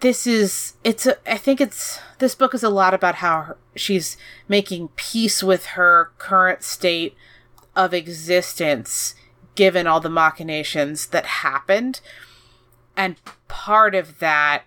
this 0.00 0.26
is 0.26 0.74
it's 0.82 1.06
a 1.06 1.16
i 1.30 1.36
think 1.36 1.60
it's 1.60 2.00
this 2.18 2.34
book 2.34 2.54
is 2.54 2.64
a 2.64 2.68
lot 2.68 2.92
about 2.92 3.16
how 3.16 3.42
her, 3.42 3.56
she's 3.76 4.16
making 4.48 4.88
peace 4.96 5.42
with 5.42 5.66
her 5.66 6.10
current 6.18 6.62
state 6.62 7.14
of 7.76 7.94
existence 7.94 9.14
given 9.56 9.86
all 9.86 10.00
the 10.00 10.08
machinations 10.08 11.06
that 11.08 11.26
happened. 11.26 12.00
And 12.96 13.16
part 13.48 13.94
of 13.94 14.20
that 14.20 14.62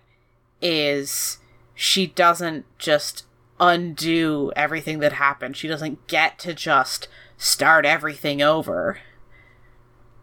is 0.60 1.38
she 1.74 2.06
doesn't 2.06 2.66
just 2.78 3.24
undo 3.58 4.52
everything 4.54 4.98
that 4.98 5.14
happened. 5.14 5.56
She 5.56 5.68
doesn't 5.68 6.06
get 6.06 6.38
to 6.40 6.52
just 6.52 7.08
start 7.38 7.86
everything 7.86 8.42
over 8.42 8.98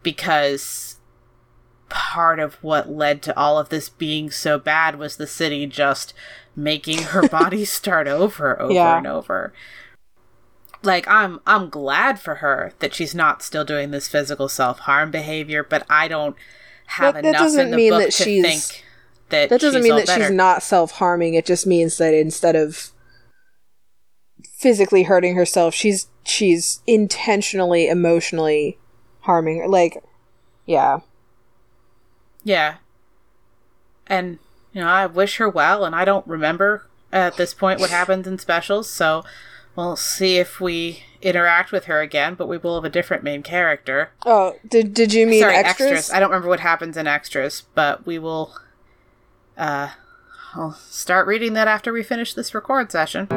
because 0.04 0.97
part 1.90 2.40
of 2.40 2.56
what 2.56 2.90
led 2.90 3.22
to 3.22 3.38
all 3.38 3.58
of 3.58 3.70
this 3.70 3.88
being 3.90 4.30
so 4.30 4.60
bad 4.60 4.98
was 5.00 5.16
the 5.18 5.28
city 5.28 5.66
just 5.66 6.14
making 6.56 7.02
her 7.04 7.28
body 7.30 7.64
start 7.66 8.08
over 8.08 8.60
over 8.62 8.74
Yeah. 8.74 8.98
and 8.98 9.08
over 9.08 9.54
like 10.84 11.08
i'm 11.08 11.40
i'm 11.48 11.70
glad 11.70 12.20
for 12.20 12.36
her 12.36 12.74
that 12.80 12.94
she's 12.94 13.16
not 13.16 13.42
still 13.42 13.64
doing 13.66 13.92
this 13.92 14.08
physical 14.08 14.48
self-harm 14.50 15.12
behavior 15.12 15.64
but 15.64 15.86
i 15.90 16.08
don't 16.08 16.36
have 16.88 17.16
that 17.16 17.26
enough 17.26 17.42
doesn't 17.42 17.66
in 17.66 17.72
the 17.72 17.78
mean 17.78 17.92
book 17.92 18.02
that 18.04 18.12
to 18.12 18.24
she's- 18.24 18.70
think 18.70 18.86
that 19.30 19.50
that 19.50 19.60
doesn't 19.60 19.82
she's 19.82 19.90
mean 19.90 19.98
that 19.98 20.08
better. 20.08 20.26
she's 20.26 20.32
not 20.34 20.62
self-harming 20.64 21.34
it 21.34 21.46
just 21.46 21.66
means 21.66 21.98
that 21.98 22.14
instead 22.14 22.56
of 22.56 22.92
physically 24.58 25.04
hurting 25.04 25.36
herself 25.36 25.74
she's 25.74 26.08
she's 26.24 26.82
intentionally 26.88 27.88
emotionally 27.88 28.78
harming 29.22 29.60
her 29.60 29.68
like 29.68 30.04
yeah 30.66 31.00
Yeah. 32.48 32.76
And, 34.08 34.39
you 34.72 34.80
know, 34.80 34.88
I 34.88 35.06
wish 35.06 35.36
her 35.36 35.50
well, 35.50 35.84
and 35.84 35.93
I 35.93 36.06
don't 36.06 36.26
remember 36.26 36.88
at 37.12 37.36
this 37.36 37.54
point 37.54 37.82
what 37.82 37.89
happens 37.89 38.26
in 38.26 38.39
specials, 38.39 38.89
so 38.89 39.26
we'll 39.76 39.98
see 39.98 40.38
if 40.38 40.62
we 40.62 41.04
interact 41.22 41.74
with 41.74 41.86
her 41.86 42.00
again, 42.00 42.36
but 42.36 42.48
we 42.48 42.58
will 42.58 42.76
have 42.76 42.86
a 42.86 42.89
different 42.89 43.22
main 43.22 43.43
character. 43.43 44.12
oh 44.26 44.56
did, 44.66 44.93
did 44.93 45.12
you 45.14 45.28
mean 45.28 45.41
Sorry, 45.41 45.56
extras? 45.56 45.91
extras? 45.91 46.12
I 46.14 46.22
don't 46.22 46.30
remember 46.30 46.48
what 46.48 46.62
happens 46.62 46.95
in 46.95 47.06
extras, 47.06 47.64
but 47.76 48.06
we 48.06 48.18
will, 48.18 48.56
uh, 49.58 49.89
I'll 50.54 50.72
start 50.72 51.28
reading 51.28 51.52
that 51.54 51.68
after 51.68 51.91
we 51.91 52.02
finish 52.02 52.34
this 52.34 52.56
record 52.56 52.93
session. 52.93 53.28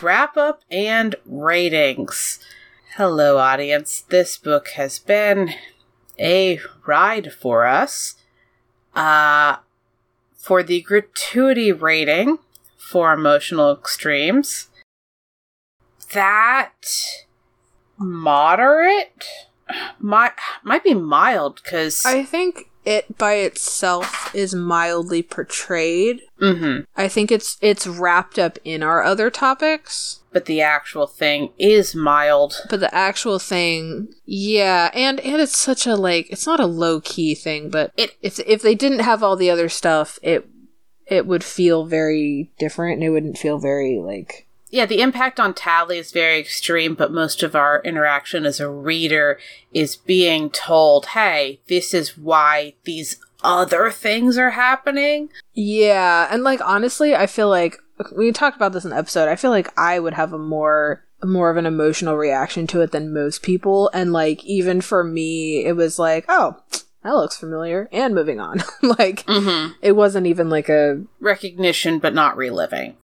wrap 0.00 0.38
up 0.38 0.62
and 0.70 1.16
ratings. 1.26 2.40
Hello, 2.96 3.36
audience. 3.36 4.00
This 4.08 4.38
book 4.38 4.68
has 4.68 4.98
been 4.98 5.50
a 6.18 6.58
ride 6.86 7.34
for 7.34 7.66
us. 7.66 8.14
Uh, 8.94 9.56
for 10.34 10.62
the 10.62 10.80
gratuity 10.80 11.72
rating 11.72 12.38
for 12.78 13.12
emotional 13.12 13.70
extremes, 13.70 14.68
that 16.14 16.72
moderate 17.98 19.26
might 19.98 20.32
might 20.62 20.84
be 20.84 20.94
mild 20.94 21.60
because 21.62 22.06
i 22.06 22.22
think 22.22 22.70
it 22.86 23.18
by 23.18 23.34
itself 23.34 24.34
is 24.34 24.54
mildly 24.54 25.22
portrayed. 25.22 26.20
Mm-hmm. 26.40 26.82
I 26.96 27.08
think 27.08 27.30
it's 27.32 27.58
it's 27.60 27.86
wrapped 27.86 28.38
up 28.38 28.58
in 28.64 28.82
our 28.82 29.02
other 29.02 29.28
topics. 29.28 30.20
But 30.32 30.44
the 30.46 30.60
actual 30.62 31.06
thing 31.06 31.50
is 31.58 31.94
mild. 31.94 32.54
But 32.70 32.80
the 32.80 32.94
actual 32.94 33.38
thing, 33.38 34.08
yeah, 34.24 34.90
and 34.94 35.18
and 35.20 35.40
it's 35.42 35.58
such 35.58 35.86
a 35.86 35.96
like 35.96 36.30
it's 36.30 36.46
not 36.46 36.60
a 36.60 36.66
low 36.66 37.00
key 37.00 37.34
thing, 37.34 37.68
but 37.70 37.90
It- 37.96 38.14
if 38.22 38.38
if 38.40 38.62
they 38.62 38.74
didn't 38.74 39.00
have 39.00 39.22
all 39.22 39.36
the 39.36 39.50
other 39.50 39.68
stuff, 39.68 40.18
it 40.22 40.46
it 41.06 41.26
would 41.26 41.44
feel 41.44 41.84
very 41.86 42.50
different 42.58 42.94
and 42.94 43.04
it 43.04 43.10
wouldn't 43.10 43.38
feel 43.38 43.58
very 43.58 43.98
like 43.98 44.45
Yeah, 44.76 44.84
the 44.84 45.00
impact 45.00 45.40
on 45.40 45.54
Tally 45.54 45.96
is 45.96 46.12
very 46.12 46.38
extreme, 46.38 46.94
but 46.94 47.10
most 47.10 47.42
of 47.42 47.54
our 47.56 47.80
interaction 47.82 48.44
as 48.44 48.60
a 48.60 48.68
reader 48.68 49.38
is 49.72 49.96
being 49.96 50.50
told, 50.50 51.06
hey, 51.06 51.60
this 51.66 51.94
is 51.94 52.18
why 52.18 52.74
these 52.84 53.16
other 53.42 53.90
things 53.90 54.36
are 54.36 54.50
happening. 54.50 55.30
Yeah, 55.54 56.28
and 56.30 56.44
like 56.44 56.60
honestly, 56.62 57.14
I 57.14 57.26
feel 57.26 57.48
like 57.48 57.78
we 58.14 58.32
talked 58.32 58.56
about 58.56 58.74
this 58.74 58.84
in 58.84 58.90
the 58.90 58.98
episode. 58.98 59.30
I 59.30 59.36
feel 59.36 59.50
like 59.50 59.72
I 59.78 59.98
would 59.98 60.12
have 60.12 60.34
a 60.34 60.38
more 60.38 61.02
more 61.24 61.48
of 61.48 61.56
an 61.56 61.64
emotional 61.64 62.16
reaction 62.18 62.66
to 62.66 62.82
it 62.82 62.92
than 62.92 63.14
most 63.14 63.42
people, 63.42 63.88
and 63.94 64.12
like 64.12 64.44
even 64.44 64.82
for 64.82 65.02
me, 65.02 65.64
it 65.64 65.72
was 65.72 65.98
like, 65.98 66.26
oh, 66.28 66.62
that 67.02 67.12
looks 67.12 67.38
familiar, 67.38 67.88
and 67.92 68.14
moving 68.14 68.40
on. 68.40 68.62
like 68.82 69.24
Mm-hmm. 69.24 69.72
it 69.80 69.92
wasn't 69.92 70.26
even 70.26 70.50
like 70.50 70.68
a 70.68 71.02
Recognition, 71.18 71.98
but 71.98 72.12
not 72.12 72.36
reliving. 72.36 72.96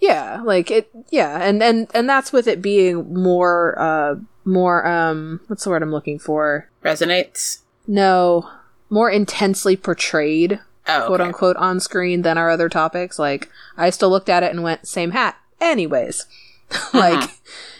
Yeah, 0.00 0.40
like 0.42 0.70
it 0.70 0.90
yeah, 1.10 1.42
and 1.42 1.62
and 1.62 1.88
and 1.94 2.08
that's 2.08 2.32
with 2.32 2.46
it 2.46 2.62
being 2.62 3.12
more 3.12 3.78
uh 3.78 4.16
more 4.44 4.86
um 4.86 5.40
what's 5.48 5.64
the 5.64 5.70
word 5.70 5.82
I'm 5.82 5.92
looking 5.92 6.18
for? 6.18 6.68
Resonates. 6.84 7.60
No, 7.86 8.48
more 8.90 9.10
intensely 9.10 9.76
portrayed 9.76 10.60
Oh, 10.88 11.06
quote 11.06 11.20
unquote 11.20 11.56
on 11.56 11.80
screen 11.80 12.22
than 12.22 12.38
our 12.38 12.48
other 12.48 12.68
topics. 12.68 13.18
Like 13.18 13.50
I 13.76 13.90
still 13.90 14.08
looked 14.08 14.30
at 14.30 14.42
it 14.42 14.50
and 14.50 14.62
went, 14.62 14.88
same 14.88 15.10
hat. 15.10 15.36
Anyways. 15.60 16.26
like 16.94 17.30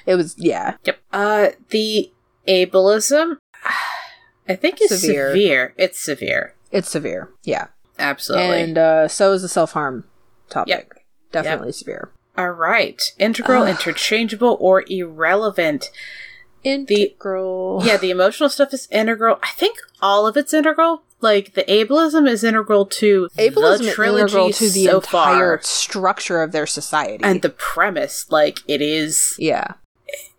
it 0.07 0.14
was 0.14 0.35
yeah. 0.39 0.77
Yep. 0.85 0.99
Uh, 1.12 1.49
the 1.71 2.12
ableism, 2.47 3.37
I 4.49 4.57
think 4.57 4.81
is 4.83 5.01
Severe. 5.01 5.31
severe. 5.31 5.75
It's 5.79 5.99
severe. 5.99 6.55
It's 6.71 6.91
severe. 6.91 7.31
Yeah. 7.45 7.69
Absolutely. 7.99 8.62
And 8.62 8.79
uh 8.79 9.09
so 9.09 9.33
is 9.33 9.43
the 9.43 9.49
self 9.49 9.73
harm 9.73 10.05
topic. 10.51 10.69
Yep. 10.69 10.98
Definitely 11.33 11.72
severe. 11.72 12.11
All 12.37 12.51
right. 12.51 13.03
Integral, 13.18 13.64
Ugh. 13.64 13.70
interchangeable, 13.70 14.57
or 14.61 14.85
irrelevant. 14.89 15.91
Integral. 16.62 17.83
Yeah, 17.85 17.97
the 17.97 18.11
emotional 18.11 18.49
stuff 18.49 18.72
is 18.72 18.89
integral. 18.91 19.39
I 19.43 19.49
think 19.49 19.79
all 20.01 20.26
of 20.26 20.37
it's 20.37 20.55
integral. 20.55 21.03
Like 21.20 21.55
the 21.55 21.64
ableism 21.64 22.29
is 22.29 22.45
integral 22.45 22.87
to 22.87 23.29
Ableism 23.37 23.79
the 23.79 23.89
is 23.89 23.95
trilogy 23.95 24.22
integral 24.22 24.53
to 24.53 24.70
the 24.70 24.85
so 24.85 24.97
entire 24.99 25.59
far, 25.59 25.62
structure 25.62 26.43
of 26.43 26.53
their 26.53 26.66
society. 26.66 27.24
and 27.24 27.43
the 27.43 27.51
premise. 27.51 28.31
Like 28.31 28.61
it 28.68 28.81
is, 28.81 29.35
yeah. 29.37 29.74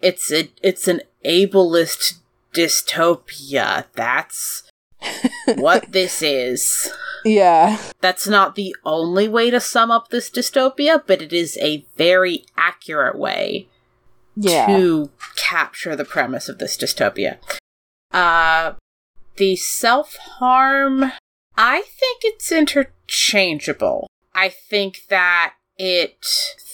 it's 0.01 0.31
a, 0.31 0.49
it's 0.63 0.87
an 0.87 1.01
ableist 1.25 2.19
dystopia. 2.53 3.85
That's 3.93 4.68
what 5.55 5.91
this 5.91 6.21
is. 6.21 6.91
Yeah. 7.25 7.77
That's 8.01 8.27
not 8.27 8.55
the 8.55 8.75
only 8.85 9.27
way 9.27 9.49
to 9.49 9.59
sum 9.59 9.91
up 9.91 10.09
this 10.09 10.29
dystopia, 10.29 11.01
but 11.05 11.21
it 11.21 11.33
is 11.33 11.57
a 11.61 11.85
very 11.97 12.45
accurate 12.57 13.17
way 13.17 13.67
Yeah. 14.35 14.67
to 14.67 15.09
capture 15.35 15.95
the 15.95 16.05
premise 16.05 16.47
of 16.49 16.59
this 16.59 16.77
dystopia. 16.77 17.37
Uh 18.11 18.73
the 19.37 19.55
self-harm 19.55 21.11
I 21.57 21.81
think 21.81 22.21
it's 22.23 22.51
interchangeable. 22.51 24.07
I 24.33 24.49
think 24.49 25.01
that 25.09 25.55
it 25.77 26.21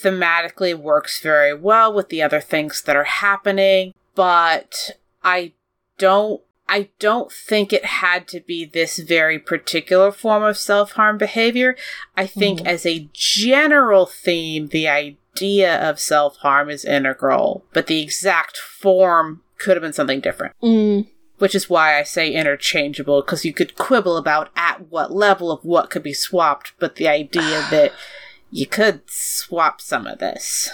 thematically 0.04 0.76
works 0.78 1.20
very 1.22 1.54
well 1.54 1.92
with 1.94 2.10
the 2.10 2.22
other 2.22 2.40
things 2.42 2.82
that 2.84 2.96
are 2.96 3.04
happening, 3.04 3.94
but 4.14 4.92
I 5.24 5.54
don't 5.98 6.42
I 6.68 6.90
don't 7.00 7.32
think 7.32 7.72
it 7.72 7.86
had 7.86 8.28
to 8.30 8.40
be 8.40 8.66
this 8.66 8.98
very 8.98 9.38
particular 9.38 10.12
form 10.12 10.44
of 10.44 10.58
self-harm 10.58 11.18
behavior. 11.18 11.76
I 12.18 12.26
think 12.26 12.62
Mhm. 12.62 12.68
as 12.68 12.86
a 12.86 13.08
general 13.14 14.06
theme, 14.08 14.68
the 14.68 14.88
idea 14.88 15.78
of 15.88 16.00
self-harm 16.00 16.70
is 16.70 16.84
integral, 16.84 17.66
but 17.74 17.88
the 17.88 18.02
exact 18.02 18.58
form 18.58 19.44
could 19.60 19.76
have 19.78 19.84
been 19.84 19.94
something 19.94 20.20
different. 20.22 20.56
Mm. 20.64 21.08
Which 21.38 21.54
is 21.54 21.70
why 21.70 22.00
I 22.00 22.04
say 22.04 22.32
interchangeable, 22.32 23.22
because 23.22 23.46
you 23.46 23.54
could 23.54 23.76
quibble 23.76 24.18
about 24.18 24.50
at 24.56 24.90
what 24.90 25.12
level 25.12 25.52
of 25.52 25.64
what 25.64 25.90
could 25.90 26.04
be 26.04 26.14
swapped, 26.14 26.74
but 26.80 26.96
the 26.96 27.08
idea 27.08 27.66
that 27.72 27.92
you 28.52 28.66
could 28.66 29.02
swap 29.08 29.82
some 29.82 30.08
of 30.08 30.20
this. 30.20 30.70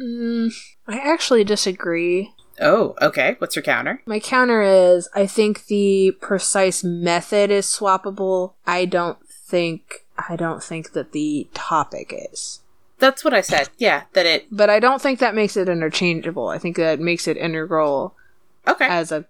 Mm. 0.00 0.52
I 0.86 0.98
actually 0.98 1.44
disagree. 1.44 2.34
Oh, 2.60 2.94
okay. 3.00 3.36
What's 3.38 3.56
your 3.56 3.62
counter? 3.62 4.02
My 4.06 4.20
counter 4.20 4.62
is 4.62 5.08
I 5.14 5.26
think 5.26 5.66
the 5.66 6.12
precise 6.20 6.84
method 6.84 7.50
is 7.50 7.66
swappable. 7.66 8.52
I 8.66 8.84
don't 8.84 9.18
think 9.26 10.04
I 10.28 10.36
don't 10.36 10.62
think 10.62 10.92
that 10.92 11.12
the 11.12 11.48
topic 11.54 12.12
is. 12.32 12.60
That's 12.98 13.24
what 13.24 13.32
I 13.32 13.40
said. 13.40 13.70
Yeah, 13.78 14.02
that 14.12 14.26
it. 14.26 14.46
But 14.50 14.68
I 14.68 14.78
don't 14.78 15.00
think 15.00 15.18
that 15.20 15.34
makes 15.34 15.56
it 15.56 15.68
interchangeable. 15.68 16.48
I 16.48 16.58
think 16.58 16.76
that 16.76 17.00
makes 17.00 17.26
it 17.26 17.38
integral 17.38 18.14
Okay. 18.68 18.86
as 18.86 19.10
a 19.10 19.24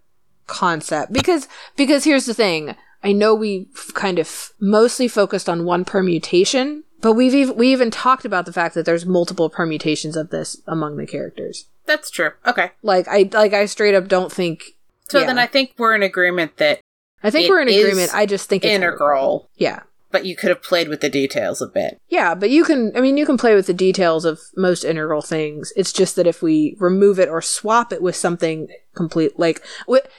concept 0.49 1.13
because 1.13 1.47
because 1.77 2.03
here's 2.05 2.27
the 2.27 2.35
thing. 2.35 2.75
I 3.03 3.13
know 3.13 3.35
we 3.35 3.69
kind 3.95 4.19
of 4.19 4.53
mostly 4.61 5.09
focused 5.09 5.49
on 5.49 5.65
one 5.65 5.85
permutation, 5.87 6.85
but 7.01 7.13
we've 7.15 7.49
ev- 7.49 7.57
we 7.57 7.71
even 7.73 7.91
talked 7.91 8.25
about 8.27 8.45
the 8.45 8.53
fact 8.53 8.75
that 8.75 8.85
there's 8.85 9.07
multiple 9.07 9.49
permutations 9.49 10.17
of 10.17 10.31
this 10.31 10.61
among 10.67 10.97
the 10.97 11.07
characters. 11.07 11.67
That's 11.91 12.09
true. 12.09 12.31
Okay. 12.47 12.71
Like 12.85 13.09
I 13.09 13.29
like 13.33 13.53
I 13.53 13.67
straight 13.67 13.97
up 13.97 14.07
don't 14.07 14.31
think 14.31 14.63
So 15.09 15.19
Yeah. 15.19 15.27
then 15.27 15.39
I 15.41 15.47
think 15.49 15.73
we're 15.77 15.97
in 15.97 16.05
agreement 16.05 16.57
that 16.59 16.81
I 17.25 17.31
think 17.31 17.49
we're 17.51 17.61
in 17.63 17.69
agreement. 17.69 18.15
I 18.15 18.27
just 18.27 18.49
think 18.49 18.65
it's 18.65 18.73
integral, 18.73 19.51
Yeah. 19.57 19.81
but 20.13 20.25
you 20.25 20.37
could 20.37 20.51
have 20.51 20.63
played 20.63 20.87
with 20.89 21.01
the 21.01 21.09
details 21.09 21.61
a 21.61 21.67
bit. 21.67 21.99
Yeah, 22.09 22.37
but 22.37 22.49
you 22.51 22.63
can 22.65 22.93
I 22.97 23.01
mean 23.01 23.17
you 23.17 23.27
can 23.27 23.37
play 23.37 23.57
with 23.57 23.67
the 23.67 23.75
details 23.75 24.25
of 24.25 24.39
most 24.57 24.85
integral 24.85 25.21
things. 25.21 25.73
It's 25.75 25.93
just 25.93 26.15
that 26.15 26.29
if 26.29 26.43
we 26.43 26.77
remove 26.79 27.19
it 27.19 27.29
or 27.29 27.43
swap 27.43 27.93
it 27.93 28.01
with 28.03 28.15
something 28.15 28.69
complete 28.95 29.37
like 29.37 29.61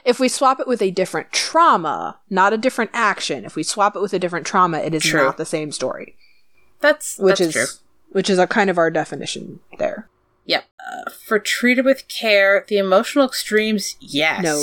if 0.03 0.19
we 0.19 0.27
swap 0.27 0.59
it 0.59 0.67
with 0.67 0.81
a 0.81 0.91
different 0.91 1.31
trauma, 1.31 2.19
not 2.29 2.51
a 2.51 2.57
different 2.57 2.91
action, 2.93 3.45
if 3.45 3.55
we 3.55 3.63
swap 3.63 3.95
it 3.95 4.01
with 4.01 4.13
a 4.13 4.19
different 4.19 4.45
trauma, 4.45 4.79
it 4.79 4.93
is 4.93 5.03
True. 5.03 5.23
not 5.23 5.37
the 5.37 5.45
same 5.45 5.71
story. 5.71 6.17
That's 6.81 7.17
Which 7.17 7.39
that's 7.39 7.41
is 7.47 7.53
true. 7.53 7.65
which 8.11 8.29
is 8.29 8.39
a 8.39 8.45
kind 8.45 8.69
of 8.69 8.77
our 8.77 8.91
definition 8.91 9.61
there. 9.79 10.09
Yep. 10.45 10.65
Uh, 10.79 11.09
for 11.11 11.39
treated 11.39 11.85
with 11.85 12.07
care, 12.07 12.65
the 12.67 12.77
emotional 12.77 13.25
extremes, 13.25 13.95
yes. 13.99 14.43
No. 14.43 14.59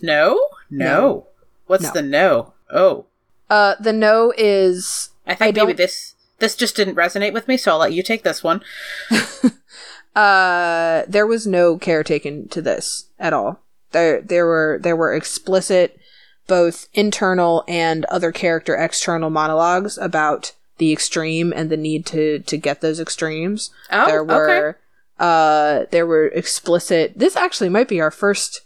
No. 0.00 0.48
No. 0.70 0.86
No. 0.86 1.26
What's 1.66 1.84
No. 1.84 1.90
the 1.92 2.02
no? 2.02 2.52
Oh, 2.72 3.06
Uh 3.50 3.74
the 3.80 3.92
no 3.92 4.32
is 4.36 5.10
I 5.26 5.32
I 5.32 5.34
think 5.34 5.56
maybe 5.56 5.66
don't- 5.68 5.76
this 5.76 6.14
this 6.38 6.54
just 6.54 6.76
didn't 6.76 6.94
resonate 6.94 7.32
with 7.32 7.48
me, 7.48 7.56
so 7.56 7.72
I'll 7.72 7.78
let 7.78 7.92
you 7.92 8.02
take 8.02 8.22
this 8.22 8.42
one. 8.44 8.62
uh 10.16 11.02
there 11.08 11.26
was 11.26 11.46
no 11.46 11.78
care 11.78 12.02
taken 12.02 12.48
to 12.48 12.62
this 12.62 13.06
at 13.18 13.32
all. 13.32 13.60
There 13.92 14.20
there 14.20 14.46
were 14.46 14.78
there 14.82 14.96
were 14.96 15.14
explicit 15.14 15.98
both 16.46 16.88
internal 16.94 17.64
and 17.68 18.04
other 18.06 18.32
character 18.32 18.74
external 18.74 19.30
monologues 19.30 19.98
about 19.98 20.52
the 20.78 20.92
extreme 20.92 21.52
and 21.54 21.70
the 21.70 21.76
need 21.76 22.06
to 22.06 22.38
to 22.40 22.56
get 22.56 22.80
those 22.80 23.00
extremes. 23.00 23.70
Oh, 23.90 24.06
there 24.06 24.20
okay. 24.22 24.78
Uh 25.18 25.84
there 25.90 26.06
were 26.06 26.26
explicit 26.28 27.12
this 27.16 27.36
actually 27.36 27.68
might 27.68 27.88
be 27.88 28.00
our 28.00 28.10
first 28.10 28.62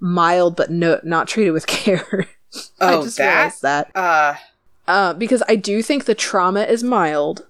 mild 0.00 0.56
but 0.56 0.70
no 0.70 1.00
not 1.04 1.28
treated 1.28 1.52
with 1.52 1.66
care. 1.78 2.26
I 2.80 2.94
Oh, 2.94 3.04
just 3.04 3.18
that. 3.18 3.34
realized 3.36 3.62
that. 3.62 3.90
Uh, 3.94 4.34
Uh 4.88 5.14
because 5.14 5.42
I 5.48 5.56
do 5.56 5.82
think 5.82 6.04
the 6.04 6.14
trauma 6.14 6.62
is 6.62 6.82
mild 6.82 7.46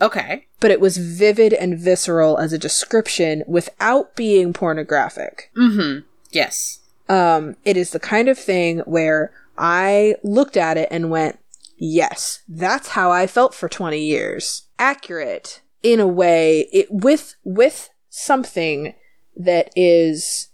okay. 0.00 0.46
but 0.60 0.70
it 0.70 0.80
was 0.80 0.96
vivid 0.98 1.52
and 1.52 1.78
visceral 1.78 2.38
as 2.38 2.52
a 2.52 2.58
description 2.58 3.44
without 3.46 4.16
being 4.16 4.52
pornographic. 4.52 5.50
Mm-hmm. 5.56 6.00
Yes. 6.30 6.80
Um, 7.08 7.56
it 7.64 7.76
is 7.76 7.90
the 7.90 8.00
kind 8.00 8.28
of 8.28 8.38
thing 8.38 8.78
where 8.80 9.32
I 9.58 10.16
looked 10.22 10.56
at 10.56 10.78
it 10.78 10.88
and 10.90 11.10
went, 11.10 11.38
yes, 11.76 12.40
that's 12.48 12.88
how 12.88 13.10
I 13.10 13.26
felt 13.26 13.54
for 13.54 13.68
20 13.68 13.98
years. 13.98 14.62
Accurate 14.78 15.60
in 15.82 16.00
a 16.00 16.06
way, 16.06 16.68
it, 16.72 16.88
with, 16.90 17.34
with 17.44 17.90
something 18.08 18.94
that 19.36 19.70
is 19.74 20.48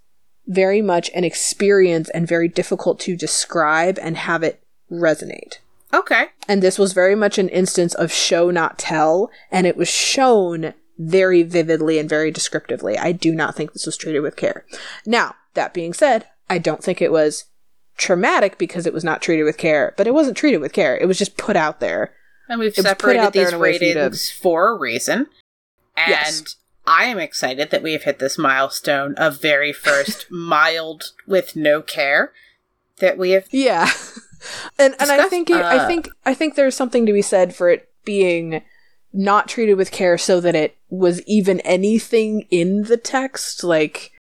very 0.46 0.80
much 0.80 1.10
an 1.14 1.24
experience 1.24 2.08
and 2.10 2.26
very 2.26 2.48
difficult 2.48 2.98
to 3.00 3.16
describe 3.16 3.98
and 4.00 4.16
have 4.16 4.42
it 4.42 4.62
resonate. 4.90 5.58
Okay. 5.92 6.26
And 6.46 6.62
this 6.62 6.78
was 6.78 6.92
very 6.92 7.14
much 7.14 7.38
an 7.38 7.48
instance 7.48 7.94
of 7.94 8.12
show 8.12 8.50
not 8.50 8.78
tell, 8.78 9.30
and 9.50 9.66
it 9.66 9.76
was 9.76 9.88
shown 9.88 10.74
very 10.98 11.42
vividly 11.42 11.98
and 11.98 12.08
very 12.08 12.30
descriptively. 12.30 12.98
I 12.98 13.12
do 13.12 13.34
not 13.34 13.54
think 13.54 13.72
this 13.72 13.86
was 13.86 13.96
treated 13.96 14.20
with 14.20 14.36
care. 14.36 14.64
Now, 15.06 15.34
that 15.54 15.72
being 15.72 15.92
said, 15.92 16.26
I 16.50 16.58
don't 16.58 16.82
think 16.82 17.00
it 17.00 17.12
was 17.12 17.44
traumatic 17.96 18.58
because 18.58 18.86
it 18.86 18.92
was 18.92 19.04
not 19.04 19.22
treated 19.22 19.44
with 19.44 19.58
care, 19.58 19.94
but 19.96 20.06
it 20.06 20.14
wasn't 20.14 20.36
treated 20.36 20.60
with 20.60 20.72
care. 20.72 20.96
It 20.96 21.06
was 21.06 21.18
just 21.18 21.36
put 21.36 21.56
out 21.56 21.80
there. 21.80 22.14
And 22.48 22.60
we've 22.60 22.68
It 22.72 22.78
was 22.78 22.84
put 22.84 22.88
separated 23.00 23.32
these 23.32 23.48
in 23.48 23.54
a 23.54 23.58
way 23.58 23.78
for 23.78 23.84
you 23.84 23.94
to- 23.94 24.00
ratings 24.00 24.30
for 24.30 24.70
a 24.70 24.74
reason. 24.78 25.26
And 25.96 26.08
Yes. 26.10 26.56
I 26.86 27.04
am 27.04 27.18
excited 27.18 27.70
that 27.70 27.82
we 27.82 27.92
have 27.92 28.04
hit 28.04 28.18
this 28.18 28.38
milestone 28.38 29.14
of 29.16 29.40
very 29.42 29.72
first 29.72 30.26
mild 30.30 31.12
with 31.26 31.54
no 31.54 31.82
care 31.82 32.32
that 32.98 33.18
we 33.18 33.32
have. 33.32 33.46
Yeah. 33.50 33.90
and 34.78 34.94
and 34.98 35.10
I 35.10 35.28
think 35.28 35.50
it, 35.50 35.56
I 35.56 35.78
uh, 35.78 35.86
think 35.86 36.08
I 36.24 36.32
think 36.34 36.54
there's 36.54 36.76
something 36.76 37.04
to 37.06 37.12
be 37.12 37.22
said 37.22 37.54
for 37.54 37.68
it 37.68 37.88
being 38.04 38.62
not 39.12 39.48
treated 39.48 39.74
with 39.74 39.90
care 39.90 40.16
so 40.16 40.40
that 40.40 40.54
it 40.54 40.76
was 40.88 41.22
even 41.22 41.60
anything 41.60 42.46
in 42.50 42.82
the 42.84 42.96
text 42.96 43.64
like 43.64 44.12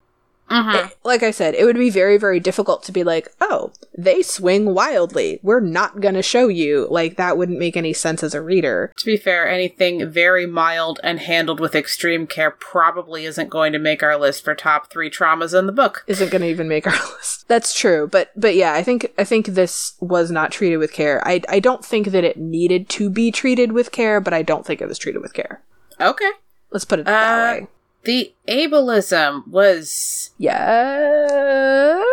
Mhm. 0.50 0.92
like 1.04 1.24
I 1.24 1.32
said, 1.32 1.56
it 1.56 1.66
would 1.66 1.76
be 1.78 1.90
very, 1.90 2.18
very 2.18 2.40
difficult 2.40 2.84
to 2.84 2.92
be 2.92 3.04
like, 3.04 3.28
oh, 3.42 3.72
they 3.98 4.22
swing 4.22 4.74
wildly. 4.74 5.40
We're 5.44 5.60
not 5.60 6.00
going 6.00 6.14
to 6.16 6.22
show 6.22 6.48
you. 6.48 6.88
Like, 6.90 7.18
that 7.18 7.38
wouldn't 7.38 7.60
make 7.60 7.76
any 7.76 7.92
sense 7.94 8.24
as 8.24 8.34
a 8.34 8.42
reader. 8.42 8.94
To 8.98 9.06
be 9.06 9.18
fair, 9.18 9.48
anything 9.48 10.08
very 10.10 10.46
mild 10.46 11.00
and 11.04 11.20
handled 11.20 11.60
with 11.60 11.76
extreme 11.76 12.28
care 12.28 12.52
probably 12.52 13.26
isn't 13.26 13.50
going 13.50 13.74
to 13.74 13.80
make 13.80 14.02
our 14.02 14.18
list 14.18 14.44
for 14.46 14.56
top 14.56 14.90
three 14.90 15.10
traumas 15.10 15.58
in 15.58 15.66
the 15.66 15.72
book. 15.74 16.04
Isn't 16.08 16.32
going 16.32 16.42
to 16.44 16.48
even 16.48 16.68
make 16.70 16.88
our 16.88 16.94
list. 17.18 17.48
That's 17.48 17.74
true. 17.74 18.08
But, 18.10 18.32
but 18.36 18.56
yeah, 18.56 18.74
I 18.74 18.84
think, 18.84 19.12
I 19.18 19.24
think 19.26 19.48
this 19.48 19.94
was 20.00 20.32
not 20.32 20.52
treated 20.52 20.78
with 20.78 20.94
care. 20.94 21.22
I, 21.28 21.42
I 21.50 21.60
don't 21.60 21.84
think 21.84 22.08
that 22.08 22.24
it 22.24 22.38
needed 22.38 22.88
to 22.90 23.10
be 23.10 23.32
treated 23.32 23.74
with 23.74 23.92
care, 23.92 24.22
but 24.22 24.34
I 24.34 24.44
don't 24.44 24.66
think 24.66 24.82
it 24.82 24.88
was 24.88 24.98
treated 24.98 25.22
with 25.22 25.34
care. 25.34 25.62
Okay. 26.00 26.32
Let's 26.72 26.86
put 26.86 27.00
it 27.00 27.06
that 27.06 27.40
Uh, 27.40 27.62
way. 27.62 27.68
The 28.04 28.34
ableism 28.48 29.48
was 29.48 30.32
Yeah. 30.38 32.04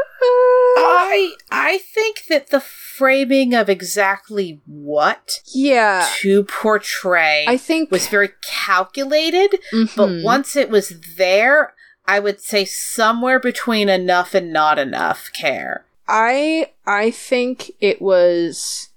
I 0.76 1.34
I 1.50 1.78
think 1.78 2.24
that 2.28 2.48
the 2.50 2.60
framing 2.60 3.54
of 3.54 3.68
exactly 3.68 4.60
what 4.66 5.40
yeah. 5.52 6.08
to 6.18 6.44
portray 6.44 7.44
I 7.46 7.56
think 7.56 7.90
was 7.90 8.08
very 8.08 8.30
calculated, 8.42 9.60
but 9.96 10.08
Mhm. 10.08 10.22
once 10.22 10.56
it 10.56 10.70
was 10.70 10.92
there, 11.16 11.74
I 12.06 12.18
would 12.18 12.40
say 12.40 12.64
somewhere 12.64 13.38
between 13.38 13.88
enough 13.88 14.34
and 14.34 14.52
not 14.52 14.78
enough 14.78 15.30
care. 15.32 15.84
I 16.08 16.72
I 16.86 17.10
think 17.10 17.72
it 17.80 18.00
was 18.02 18.88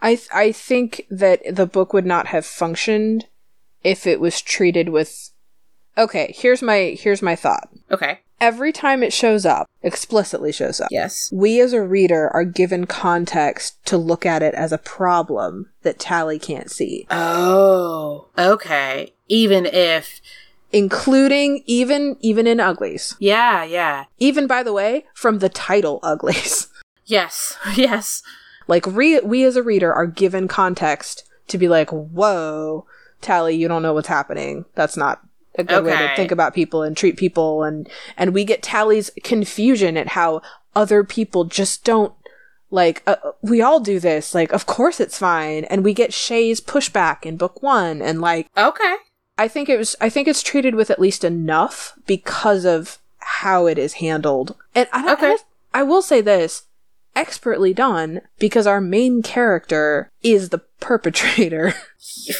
I 0.00 0.14
th- 0.16 0.28
I 0.32 0.52
think 0.52 1.06
that 1.10 1.40
the 1.50 1.66
book 1.66 1.92
would 1.92 2.06
not 2.06 2.28
have 2.28 2.46
functioned 2.46 3.26
if 3.82 4.06
it 4.06 4.20
was 4.20 4.40
treated 4.42 4.88
with 4.90 5.30
Okay, 5.98 6.34
here's 6.36 6.62
my 6.62 6.96
here's 6.98 7.22
my 7.22 7.36
thought. 7.36 7.68
Okay. 7.90 8.20
Every 8.38 8.70
time 8.70 9.02
it 9.02 9.14
shows 9.14 9.46
up, 9.46 9.66
explicitly 9.82 10.52
shows 10.52 10.78
up. 10.78 10.88
Yes. 10.90 11.30
We 11.32 11.58
as 11.58 11.72
a 11.72 11.82
reader 11.82 12.28
are 12.34 12.44
given 12.44 12.86
context 12.86 13.82
to 13.86 13.96
look 13.96 14.26
at 14.26 14.42
it 14.42 14.54
as 14.54 14.72
a 14.72 14.78
problem 14.78 15.70
that 15.82 15.98
Tally 15.98 16.38
can't 16.38 16.70
see, 16.70 17.06
Oh. 17.10 18.28
Okay. 18.36 19.14
Even 19.28 19.64
if 19.64 20.20
including 20.70 21.62
even 21.66 22.16
even 22.20 22.46
in 22.46 22.60
Uglies. 22.60 23.16
Yeah, 23.18 23.64
yeah. 23.64 24.04
Even 24.18 24.46
by 24.46 24.62
the 24.62 24.72
way, 24.72 25.06
from 25.14 25.38
the 25.38 25.48
title 25.48 26.00
Uglies. 26.02 26.68
Yes. 27.08 27.56
Yes. 27.76 28.20
Like 28.66 28.84
re- 28.84 29.20
we 29.20 29.44
as 29.44 29.54
a 29.54 29.62
reader 29.62 29.94
are 29.94 30.06
given 30.08 30.48
context 30.48 31.22
to 31.46 31.56
be 31.56 31.68
like, 31.68 31.88
"Whoa, 31.90 32.84
Tally, 33.20 33.54
you 33.54 33.68
don't 33.68 33.82
know 33.82 33.94
what's 33.94 34.08
happening. 34.08 34.64
That's 34.74 34.96
not 34.96 35.22
a 35.58 35.64
good 35.64 35.84
way 35.84 35.96
to 35.96 36.16
think 36.16 36.30
about 36.30 36.54
people 36.54 36.82
and 36.82 36.96
treat 36.96 37.16
people." 37.16 37.62
And 37.62 37.88
and 38.16 38.34
we 38.34 38.44
get 38.44 38.62
Tally's 38.62 39.10
confusion 39.22 39.96
at 39.96 40.08
how 40.08 40.42
other 40.74 41.04
people 41.04 41.44
just 41.44 41.84
don't 41.84 42.12
like. 42.70 43.02
Uh, 43.06 43.16
we 43.42 43.62
all 43.62 43.80
do 43.80 43.98
this. 44.00 44.34
Like, 44.34 44.52
of 44.52 44.66
course 44.66 45.00
it's 45.00 45.18
fine. 45.18 45.64
And 45.64 45.84
we 45.84 45.94
get 45.94 46.12
Shay's 46.12 46.60
pushback 46.60 47.24
in 47.24 47.36
book 47.36 47.62
one, 47.62 48.02
and 48.02 48.20
like 48.20 48.48
Okay. 48.56 48.96
I 49.38 49.48
think 49.48 49.68
it 49.68 49.78
was 49.78 49.96
I 50.00 50.08
think 50.08 50.28
it's 50.28 50.42
treated 50.42 50.74
with 50.74 50.90
at 50.90 51.00
least 51.00 51.24
enough 51.24 51.92
because 52.06 52.64
of 52.64 52.98
how 53.18 53.66
it 53.66 53.78
is 53.78 53.94
handled. 53.94 54.54
And 54.74 54.88
I, 54.92 55.12
Okay. 55.12 55.36
I, 55.74 55.80
I 55.80 55.82
will 55.82 56.02
say 56.02 56.20
this 56.20 56.62
expertly 57.16 57.74
done 57.74 58.20
because 58.38 58.66
our 58.66 58.80
main 58.80 59.22
character 59.22 60.10
is 60.22 60.50
the 60.50 60.58
perpetrator. 60.80 61.74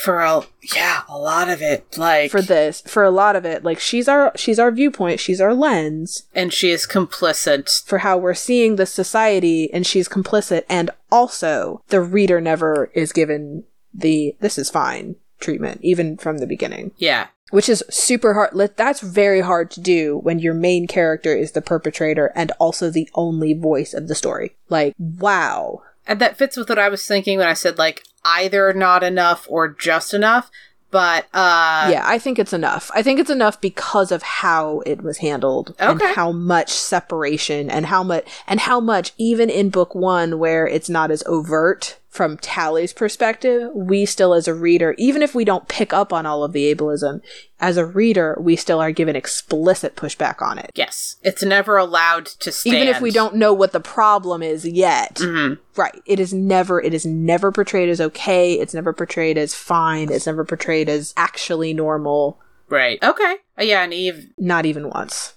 For 0.02 0.20
a 0.20 0.42
yeah, 0.74 1.02
a 1.08 1.18
lot 1.18 1.48
of 1.48 1.62
it 1.62 1.96
like 1.96 2.30
for 2.30 2.42
this 2.42 2.80
for 2.82 3.04
a 3.04 3.10
lot 3.10 3.36
of 3.36 3.44
it. 3.44 3.62
Like 3.62 3.78
she's 3.78 4.08
our 4.08 4.32
she's 4.34 4.58
our 4.58 4.70
viewpoint. 4.72 5.20
She's 5.20 5.40
our 5.40 5.54
lens. 5.54 6.24
And 6.34 6.52
she 6.52 6.70
is 6.70 6.86
complicit. 6.86 7.84
for 7.86 7.98
how 7.98 8.16
we're 8.16 8.34
seeing 8.34 8.76
the 8.76 8.86
society 8.86 9.72
and 9.72 9.86
she's 9.86 10.08
complicit. 10.08 10.64
And 10.68 10.90
also 11.10 11.82
the 11.88 12.00
reader 12.00 12.40
never 12.40 12.90
is 12.94 13.12
given 13.12 13.64
the 13.94 14.36
this 14.40 14.58
is 14.58 14.70
fine 14.70 15.16
treatment 15.40 15.80
even 15.82 16.16
from 16.16 16.38
the 16.38 16.46
beginning. 16.46 16.92
Yeah. 16.96 17.28
Which 17.50 17.68
is 17.68 17.84
super 17.88 18.34
hard. 18.34 18.76
That's 18.76 19.00
very 19.00 19.40
hard 19.40 19.70
to 19.72 19.80
do 19.80 20.18
when 20.18 20.38
your 20.38 20.54
main 20.54 20.86
character 20.86 21.34
is 21.34 21.52
the 21.52 21.62
perpetrator 21.62 22.32
and 22.34 22.52
also 22.58 22.90
the 22.90 23.08
only 23.14 23.54
voice 23.54 23.94
of 23.94 24.08
the 24.08 24.14
story. 24.14 24.56
Like, 24.68 24.94
wow. 24.98 25.82
And 26.06 26.20
that 26.20 26.36
fits 26.36 26.56
with 26.56 26.68
what 26.68 26.78
I 26.78 26.88
was 26.88 27.06
thinking 27.06 27.38
when 27.38 27.48
I 27.48 27.54
said 27.54 27.78
like 27.78 28.04
either 28.24 28.72
not 28.72 29.02
enough 29.02 29.46
or 29.48 29.68
just 29.68 30.14
enough. 30.14 30.50
But 30.90 31.24
uh 31.34 31.88
yeah, 31.90 32.04
I 32.04 32.18
think 32.18 32.38
it's 32.38 32.52
enough. 32.52 32.90
I 32.94 33.02
think 33.02 33.18
it's 33.18 33.30
enough 33.30 33.60
because 33.60 34.12
of 34.12 34.22
how 34.22 34.82
it 34.86 35.02
was 35.02 35.18
handled 35.18 35.74
and 35.78 36.00
how 36.00 36.30
much 36.32 36.70
separation 36.70 37.68
and 37.70 37.86
how 37.86 38.02
much 38.02 38.24
and 38.46 38.60
how 38.60 38.80
much 38.80 39.12
even 39.18 39.50
in 39.50 39.70
book 39.70 39.94
1 39.94 40.38
where 40.38 40.66
it's 40.66 40.88
not 40.88 41.10
as 41.10 41.24
overt 41.26 41.98
from 42.16 42.38
Tally's 42.38 42.92
perspective, 42.92 43.70
we 43.74 44.06
still 44.06 44.34
as 44.34 44.48
a 44.48 44.54
reader, 44.54 44.94
even 44.98 45.22
if 45.22 45.34
we 45.34 45.44
don't 45.44 45.68
pick 45.68 45.92
up 45.92 46.12
on 46.12 46.26
all 46.26 46.42
of 46.42 46.52
the 46.52 46.74
ableism, 46.74 47.20
as 47.60 47.76
a 47.76 47.86
reader, 47.86 48.36
we 48.40 48.56
still 48.56 48.80
are 48.80 48.90
given 48.90 49.14
explicit 49.14 49.94
pushback 49.96 50.42
on 50.42 50.58
it. 50.58 50.70
yes, 50.74 51.16
it's 51.22 51.42
never 51.42 51.76
allowed 51.76 52.26
to 52.26 52.50
stand. 52.50 52.76
Even 52.76 52.88
if 52.88 53.00
we 53.00 53.10
don't 53.10 53.36
know 53.36 53.52
what 53.52 53.72
the 53.72 53.80
problem 53.80 54.42
is 54.42 54.66
yet. 54.66 55.16
Mhm. 55.16 55.58
Right. 55.76 56.02
It 56.06 56.18
is 56.18 56.32
never 56.34 56.80
it 56.80 56.92
is 56.94 57.06
never 57.06 57.52
portrayed 57.52 57.88
as 57.88 58.00
okay, 58.00 58.54
it's 58.54 58.74
never 58.74 58.92
portrayed 58.92 59.38
as 59.38 59.54
fine, 59.54 60.10
it's 60.10 60.26
never 60.26 60.44
portrayed 60.44 60.88
as 60.88 61.14
actually 61.16 61.72
normal, 61.74 62.40
Right. 62.68 62.98
Okay. 63.02 63.36
Yeah, 63.60 63.84
and 63.84 63.94
Eve 63.94 64.26
not 64.38 64.66
even 64.66 64.90
once. 64.90 65.34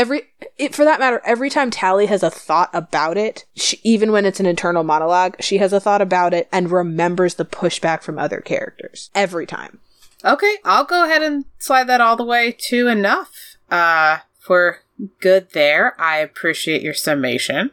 Every 0.00 0.22
it, 0.56 0.74
for 0.74 0.82
that 0.86 0.98
matter, 0.98 1.20
every 1.26 1.50
time 1.50 1.70
Tally 1.70 2.06
has 2.06 2.22
a 2.22 2.30
thought 2.30 2.70
about 2.72 3.18
it, 3.18 3.44
she, 3.54 3.78
even 3.84 4.12
when 4.12 4.24
it's 4.24 4.40
an 4.40 4.46
internal 4.46 4.82
monologue, 4.82 5.36
she 5.40 5.58
has 5.58 5.74
a 5.74 5.80
thought 5.80 6.00
about 6.00 6.32
it 6.32 6.48
and 6.50 6.70
remembers 6.70 7.34
the 7.34 7.44
pushback 7.44 8.02
from 8.02 8.18
other 8.18 8.40
characters. 8.40 9.10
Every 9.14 9.44
time. 9.44 9.78
Okay, 10.24 10.56
I'll 10.64 10.86
go 10.86 11.04
ahead 11.04 11.22
and 11.22 11.44
slide 11.58 11.84
that 11.88 12.00
all 12.00 12.16
the 12.16 12.24
way 12.24 12.56
to 12.68 12.88
enough. 12.88 13.58
Uh 13.70 14.20
for 14.38 14.78
good 15.20 15.48
there. 15.52 16.00
I 16.00 16.16
appreciate 16.16 16.80
your 16.80 16.94
summation. 16.94 17.70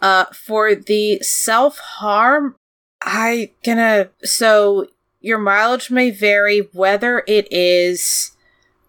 Uh 0.00 0.24
for 0.32 0.74
the 0.74 1.18
self-harm, 1.20 2.56
I 3.02 3.50
gonna 3.62 4.08
so 4.24 4.86
your 5.20 5.36
mileage 5.36 5.90
may 5.90 6.10
vary 6.10 6.60
whether 6.72 7.22
it 7.26 7.46
is 7.52 8.34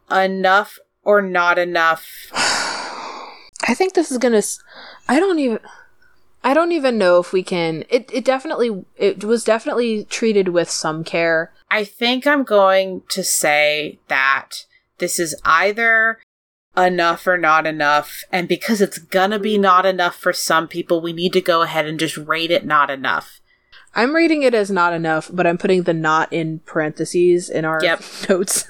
enough 0.10 0.80
or 1.04 1.22
not 1.22 1.58
enough. 1.58 2.06
I 2.34 3.74
think 3.76 3.94
this 3.94 4.12
is 4.12 4.18
gonna. 4.18 4.42
I 5.08 5.20
don't 5.20 5.40
even. 5.40 5.60
I 6.44 6.56
don't 6.56 6.72
even 6.72 6.98
know 6.98 7.20
if 7.20 7.32
we 7.34 7.44
can. 7.44 7.84
It 7.90 8.10
it 8.12 8.26
definitely 8.26 8.84
it 8.98 9.24
was 9.24 9.44
definitely 9.44 10.06
treated 10.06 10.50
with 10.50 10.70
some 10.70 11.04
care. 11.04 11.54
I 11.70 11.84
think 11.84 12.26
I'm 12.26 12.44
going 12.44 13.04
to 13.10 13.24
say 13.24 14.00
that 14.08 14.66
this 14.98 15.20
is 15.20 15.36
either 15.46 16.20
enough 16.76 17.28
or 17.28 17.38
not 17.38 17.68
enough. 17.68 18.24
And 18.32 18.48
because 18.48 18.82
it's 18.82 18.98
gonna 18.98 19.40
be 19.40 19.58
not 19.58 19.86
enough 19.86 20.16
for 20.16 20.34
some 20.34 20.68
people, 20.68 21.02
we 21.02 21.14
need 21.14 21.34
to 21.34 21.42
go 21.42 21.62
ahead 21.62 21.86
and 21.86 22.00
just 22.00 22.18
rate 22.18 22.52
it 22.52 22.66
not 22.66 22.90
enough. 22.90 23.40
I'm 23.94 24.16
rating 24.16 24.42
it 24.42 24.54
as 24.54 24.72
not 24.72 24.94
enough, 24.94 25.30
but 25.32 25.46
I'm 25.46 25.58
putting 25.58 25.84
the 25.84 25.94
not 25.94 26.32
in 26.32 26.60
parentheses 26.60 27.50
in 27.50 27.66
our 27.66 27.80
Yep. 27.84 28.02
notes. 28.30 28.68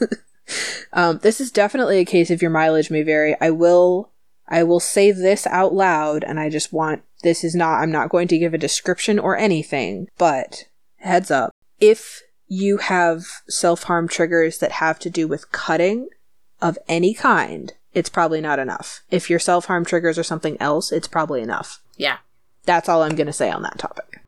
Um, 0.94 1.20
this 1.22 1.42
is 1.42 1.52
definitely 1.52 2.00
a 2.00 2.06
case 2.06 2.30
of 2.30 2.42
your 2.42 2.52
mileage 2.52 2.92
may 2.92 3.04
vary. 3.04 3.36
I 3.40 3.52
will 3.52 4.12
I 4.48 4.64
will 4.64 4.80
say 4.80 5.12
this 5.12 5.48
out 5.48 5.74
loud, 5.74 6.24
and 6.24 6.40
I 6.40 6.50
just 6.50 6.74
want 6.74 7.04
this 7.24 7.44
is 7.44 7.56
not 7.56 7.80
I'm 7.80 7.92
not 7.92 8.10
going 8.10 8.28
to 8.30 8.38
give 8.38 8.54
a 8.54 8.60
description 8.60 9.20
or 9.20 9.38
anything, 9.38 10.08
but 10.18 10.66
heads 10.98 11.32
up. 11.32 11.52
If 11.80 12.22
you 12.48 12.78
have 12.78 13.26
self 13.48 13.84
harm 13.84 14.08
triggers 14.08 14.58
that 14.60 14.74
have 14.74 15.00
to 15.00 15.10
do 15.10 15.28
with 15.28 15.52
cutting 15.52 16.10
of 16.62 16.78
any 16.88 17.14
kind, 17.14 17.74
it's 17.94 18.10
probably 18.10 18.42
not 18.42 18.60
enough. 18.60 19.02
If 19.10 19.30
your 19.30 19.40
self 19.40 19.66
harm 19.66 19.86
triggers 19.86 20.18
are 20.18 20.24
something 20.24 20.58
else, 20.60 20.92
it's 20.92 21.08
probably 21.08 21.42
enough. 21.42 21.82
Yeah. 21.98 22.18
That's 22.66 22.90
all 22.90 23.04
I'm 23.04 23.16
going 23.16 23.28
to 23.28 23.34
say 23.34 23.50
on 23.50 23.64
that 23.64 23.80
topic. 23.80 24.21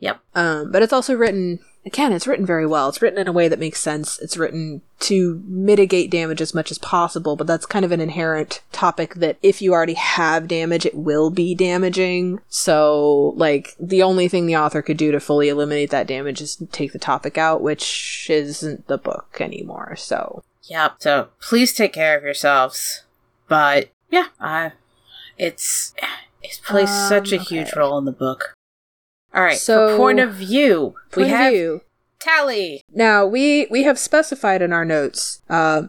Yep. 0.00 0.20
Um, 0.34 0.72
but 0.72 0.82
it's 0.82 0.92
also 0.92 1.14
written 1.14 1.60
again, 1.86 2.12
it's 2.12 2.26
written 2.26 2.44
very 2.44 2.66
well. 2.66 2.88
It's 2.88 3.00
written 3.00 3.18
in 3.18 3.28
a 3.28 3.32
way 3.32 3.48
that 3.48 3.58
makes 3.58 3.80
sense. 3.80 4.18
It's 4.18 4.36
written 4.36 4.82
to 5.00 5.42
mitigate 5.46 6.10
damage 6.10 6.40
as 6.40 6.54
much 6.54 6.70
as 6.70 6.78
possible, 6.78 7.36
but 7.36 7.46
that's 7.46 7.66
kind 7.66 7.84
of 7.84 7.92
an 7.92 8.00
inherent 8.00 8.60
topic 8.72 9.14
that 9.14 9.38
if 9.42 9.62
you 9.62 9.72
already 9.72 9.94
have 9.94 10.48
damage, 10.48 10.84
it 10.84 10.94
will 10.94 11.30
be 11.30 11.54
damaging. 11.54 12.40
So, 12.48 13.32
like, 13.36 13.74
the 13.80 14.02
only 14.02 14.28
thing 14.28 14.46
the 14.46 14.56
author 14.56 14.82
could 14.82 14.98
do 14.98 15.10
to 15.12 15.20
fully 15.20 15.48
eliminate 15.48 15.90
that 15.90 16.06
damage 16.06 16.40
is 16.40 16.62
take 16.70 16.92
the 16.92 16.98
topic 16.98 17.38
out, 17.38 17.62
which 17.62 18.28
isn't 18.28 18.86
the 18.86 18.98
book 18.98 19.38
anymore. 19.40 19.96
So, 19.96 20.42
Yep. 20.64 20.96
So 20.98 21.28
please 21.40 21.72
take 21.72 21.92
care 21.92 22.16
of 22.16 22.22
yourselves. 22.22 23.04
But 23.48 23.90
yeah, 24.10 24.26
uh, 24.38 24.70
it's 25.36 25.94
it 26.42 26.60
plays 26.64 26.90
such 26.90 27.32
a 27.32 27.38
Um, 27.38 27.44
huge 27.44 27.74
role 27.74 27.98
in 27.98 28.04
the 28.04 28.12
book. 28.12 28.54
All 29.34 29.42
right. 29.42 29.56
So- 29.58 29.96
point 29.96 30.20
of 30.20 30.34
view, 30.34 30.94
we 31.16 31.22
point 31.22 31.32
of 31.32 31.38
have 31.38 31.52
view. 31.52 31.80
Tally. 32.18 32.82
Now 32.92 33.24
we 33.26 33.66
we 33.70 33.84
have 33.84 33.98
specified 33.98 34.60
in 34.62 34.72
our 34.72 34.84
notes. 34.84 35.40
Uh, 35.48 35.84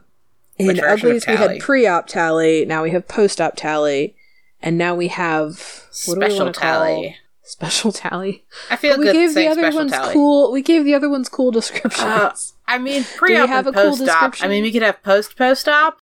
in 0.57 0.68
Which 0.68 0.80
version 0.80 1.07
of 1.09 1.15
uglies 1.15 1.27
we 1.27 1.35
had 1.35 1.59
pre-op 1.59 2.07
tally. 2.07 2.65
Now 2.65 2.84
we 2.84 2.91
have 2.91 3.07
post-op 3.07 3.55
tally, 3.55 4.15
and 4.61 4.77
now 4.77 4.93
we 4.95 5.07
have 5.09 5.85
what 6.05 6.15
do 6.15 6.19
we 6.22 6.26
Special 6.27 6.38
wanna 6.39 6.53
call- 6.53 6.61
tally. 6.85 7.18
Special 7.43 7.91
tally. 7.91 8.45
I 8.69 8.76
feel 8.77 8.97
we 8.97 9.11
gave 9.11 9.34
the 9.34 9.47
other 9.47 9.72
ones 9.72 9.91
tally. 9.91 10.13
cool. 10.13 10.51
We 10.53 10.61
gave 10.61 10.85
the 10.85 10.93
other 10.93 11.09
ones 11.09 11.27
cool 11.27 11.51
descriptions. 11.51 12.01
Uh, 12.05 12.31
I 12.65 12.77
mean, 12.77 13.03
pre-op 13.18 13.49
have 13.49 13.68
and 13.68 13.76
a 13.76 13.80
cool 13.81 13.89
post-op. 13.89 14.05
description? 14.07 14.45
I 14.45 14.49
mean, 14.49 14.63
we 14.63 14.72
could 14.72 14.84
have 14.84 15.03
post-post-op. 15.03 15.97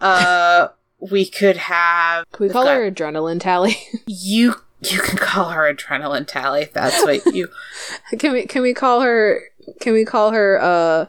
Uh, 0.00 0.68
we 1.00 1.24
could 1.26 1.56
have. 1.56 2.24
Can 2.32 2.46
we 2.46 2.52
call 2.52 2.66
her 2.66 2.88
adrenaline 2.90 3.40
tally? 3.40 3.76
You 4.06 4.56
you 4.84 5.00
can 5.00 5.16
call 5.18 5.50
her 5.50 5.72
adrenaline 5.72 6.26
tally 6.26 6.62
if 6.62 6.72
that's 6.72 7.02
what 7.04 7.24
you. 7.34 7.48
can 8.18 8.32
we 8.32 8.46
can 8.46 8.62
we 8.62 8.74
call 8.74 9.00
her? 9.02 9.42
Can 9.80 9.92
we 9.92 10.04
call 10.04 10.32
her 10.32 10.60
uh 10.60 11.06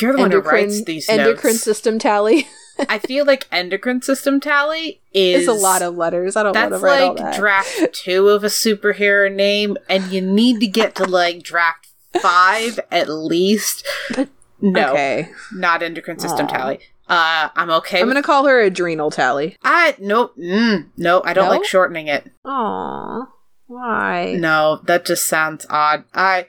You're 0.00 0.12
the 0.12 0.18
one 0.18 0.30
who 0.30 0.36
endocrine 0.38 0.64
writes 0.66 0.84
these 0.84 1.08
endocrine 1.08 1.54
notes. 1.54 1.62
system 1.62 1.98
tally? 1.98 2.46
I 2.88 3.00
feel 3.00 3.24
like 3.26 3.48
endocrine 3.50 4.02
system 4.02 4.38
tally 4.38 5.00
is 5.12 5.40
it's 5.48 5.48
a 5.48 5.52
lot 5.52 5.82
of 5.82 5.96
letters. 5.96 6.36
I 6.36 6.44
don't 6.44 6.54
want 6.54 6.70
to 6.72 6.78
write 6.78 7.02
all 7.02 7.08
like 7.14 7.16
that. 7.18 7.36
draft 7.36 7.92
two 7.92 8.28
of 8.28 8.44
a 8.44 8.48
superhero 8.48 9.34
name, 9.34 9.76
and 9.88 10.04
you 10.12 10.20
need 10.20 10.60
to 10.60 10.66
get 10.68 10.94
to 10.96 11.04
like 11.04 11.42
draft 11.42 11.88
five 12.20 12.78
at 12.90 13.08
least. 13.08 13.84
But- 14.14 14.28
no, 14.60 14.90
Okay, 14.90 15.28
not 15.52 15.82
endocrine 15.84 16.18
system 16.18 16.46
Aw. 16.46 16.48
tally. 16.50 16.80
Uh, 17.08 17.48
I'm 17.56 17.70
okay. 17.70 18.00
I'm 18.00 18.06
with 18.06 18.14
gonna 18.14 18.22
call 18.22 18.46
her 18.46 18.60
adrenal 18.60 19.10
tally. 19.10 19.56
I 19.62 19.96
nope. 19.98 20.36
Mm, 20.36 20.88
no, 20.96 21.22
I 21.24 21.32
don't 21.32 21.46
No? 21.46 21.50
like 21.52 21.64
shortening 21.64 22.06
it. 22.08 22.30
Aw, 22.44 23.26
why? 23.66 24.36
No, 24.38 24.80
that 24.84 25.06
just 25.06 25.26
sounds 25.26 25.66
odd. 25.70 26.04
I 26.14 26.46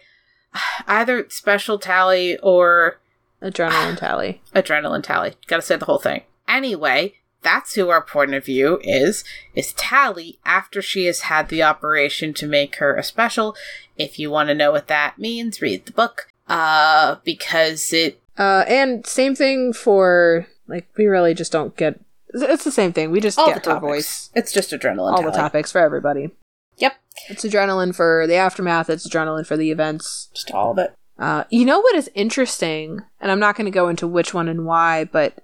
either 0.88 1.26
special 1.30 1.80
tally 1.80 2.38
or 2.40 2.99
Adrenaline 3.41 3.98
tally. 3.98 4.41
adrenaline 4.56 5.03
tally. 5.03 5.36
Gotta 5.48 5.61
say 5.61 5.77
the 5.77 5.86
whole 5.86 5.99
thing. 5.99 6.23
Anyway, 6.48 7.14
that's 7.41 7.76
who 7.76 7.90
our 7.90 8.02
point 8.02 8.34
of 8.34 8.44
view 8.44 8.80
is. 8.84 9.23
Is 9.56 9.72
Tally 9.73 10.40
after 10.44 10.81
she 10.81 11.06
has 11.06 11.22
had 11.22 11.48
the 11.48 11.64
operation 11.64 12.34
to 12.34 12.48
make 12.48 12.76
her 12.77 12.95
a 12.95 13.03
special. 13.03 13.56
If 13.95 14.19
you 14.19 14.30
want 14.30 14.49
to 14.49 14.56
know 14.56 14.72
what 14.72 14.88
that 14.90 15.18
means, 15.19 15.61
read 15.61 15.86
the 15.86 15.94
book. 15.94 16.27
Uh, 16.49 17.18
because 17.23 17.94
it 17.94 18.19
Uh, 18.40 18.64
and 18.68 19.06
same 19.06 19.36
thing 19.36 19.74
for 19.74 20.48
like 20.68 20.88
we 20.98 21.06
really 21.06 21.34
just 21.36 21.52
don't 21.52 21.76
get. 21.76 21.99
It's 22.34 22.64
the 22.64 22.72
same 22.72 22.94
thing. 22.94 23.11
We 23.11 23.20
just 23.20 23.38
all 23.38 23.48
get 23.48 23.56
the 23.64 23.72
topics. 23.72 23.82
voice. 23.82 24.30
It's 24.36 24.52
just 24.52 24.72
adrenaline. 24.72 25.11
All 25.14 25.22
the 25.24 25.32
topics 25.32 25.72
for 25.72 25.80
everybody. 25.80 26.30
Yep, 26.78 26.94
It's 27.28 27.44
adrenaline 27.44 27.94
for 27.94 28.26
the 28.26 28.36
aftermath. 28.36 28.90
It's 28.90 29.07
adrenaline 29.07 29.45
for 29.45 29.57
the 29.57 29.70
events. 29.72 30.30
just 30.34 30.49
all 30.52 30.72
of 30.72 30.78
it. 30.78 30.94
Uh, 31.18 31.44
you 31.49 31.66
know 31.66 31.80
what 31.82 31.95
is 31.95 32.10
interesting, 32.16 33.02
and 33.20 33.30
I'm 33.32 33.40
not 33.40 33.57
going 33.57 33.66
to 33.66 33.72
go 33.72 33.90
into 33.90 34.07
which 34.07 34.34
one 34.34 34.48
and 34.48 34.66
why, 34.66 35.03
but 35.03 35.44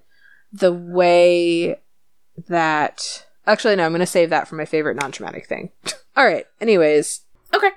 the 0.53 0.71
way 0.71 1.75
that 2.47 3.25
actually 3.45 3.75
no, 3.75 3.85
I'm 3.85 3.91
going 3.91 3.99
to 3.99 4.05
save 4.05 4.29
that 4.29 4.47
for 4.47 4.55
my 4.55 4.63
favorite 4.63 4.95
non-traumatic 4.95 5.47
thing. 5.47 5.71
All 6.15 6.25
right. 6.25 6.45
Anyways, 6.61 7.21
Okay. 7.53 7.71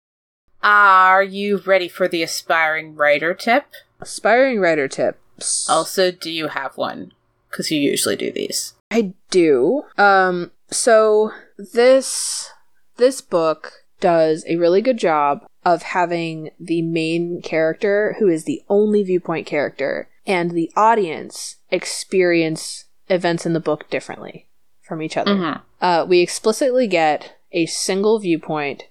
Are 0.62 1.22
you 1.22 1.58
ready 1.66 1.88
for 1.88 2.06
the 2.08 2.22
aspiring 2.22 2.94
writer 2.94 3.34
tip? 3.34 3.64
Aspiring 4.00 4.60
writer 4.60 4.88
tips. 4.88 5.68
Also, 5.68 6.10
do 6.10 6.30
you 6.30 6.48
have 6.48 6.76
one? 6.76 7.12
Because 7.50 7.70
you 7.70 7.80
usually 7.80 8.16
do 8.16 8.30
these. 8.30 8.74
I 8.90 9.14
do. 9.30 9.82
Um 9.96 10.50
so 10.70 11.32
this 11.56 12.50
this 12.96 13.20
book 13.20 13.72
does 14.00 14.44
a 14.46 14.56
really 14.56 14.80
good 14.82 14.98
job 14.98 15.44
of 15.64 15.82
having 15.82 16.50
the 16.60 16.82
main 16.82 17.42
character 17.42 18.16
who 18.18 18.28
is 18.28 18.44
the 18.44 18.62
only 18.68 19.02
viewpoint 19.02 19.46
character 19.46 20.08
and 20.26 20.50
the 20.52 20.70
audience 20.76 21.56
experience 21.70 22.84
events 23.08 23.44
in 23.46 23.54
the 23.54 23.60
book 23.60 23.88
differently 23.90 24.46
from 24.82 25.02
each 25.02 25.16
other. 25.16 25.32
Mhm. 25.34 25.60
Uh, 25.80 26.06
we 26.08 26.20
explicitly 26.20 26.86
get 26.86 27.34
a 27.52 27.66
single 27.66 28.18
viewpoint 28.18 28.84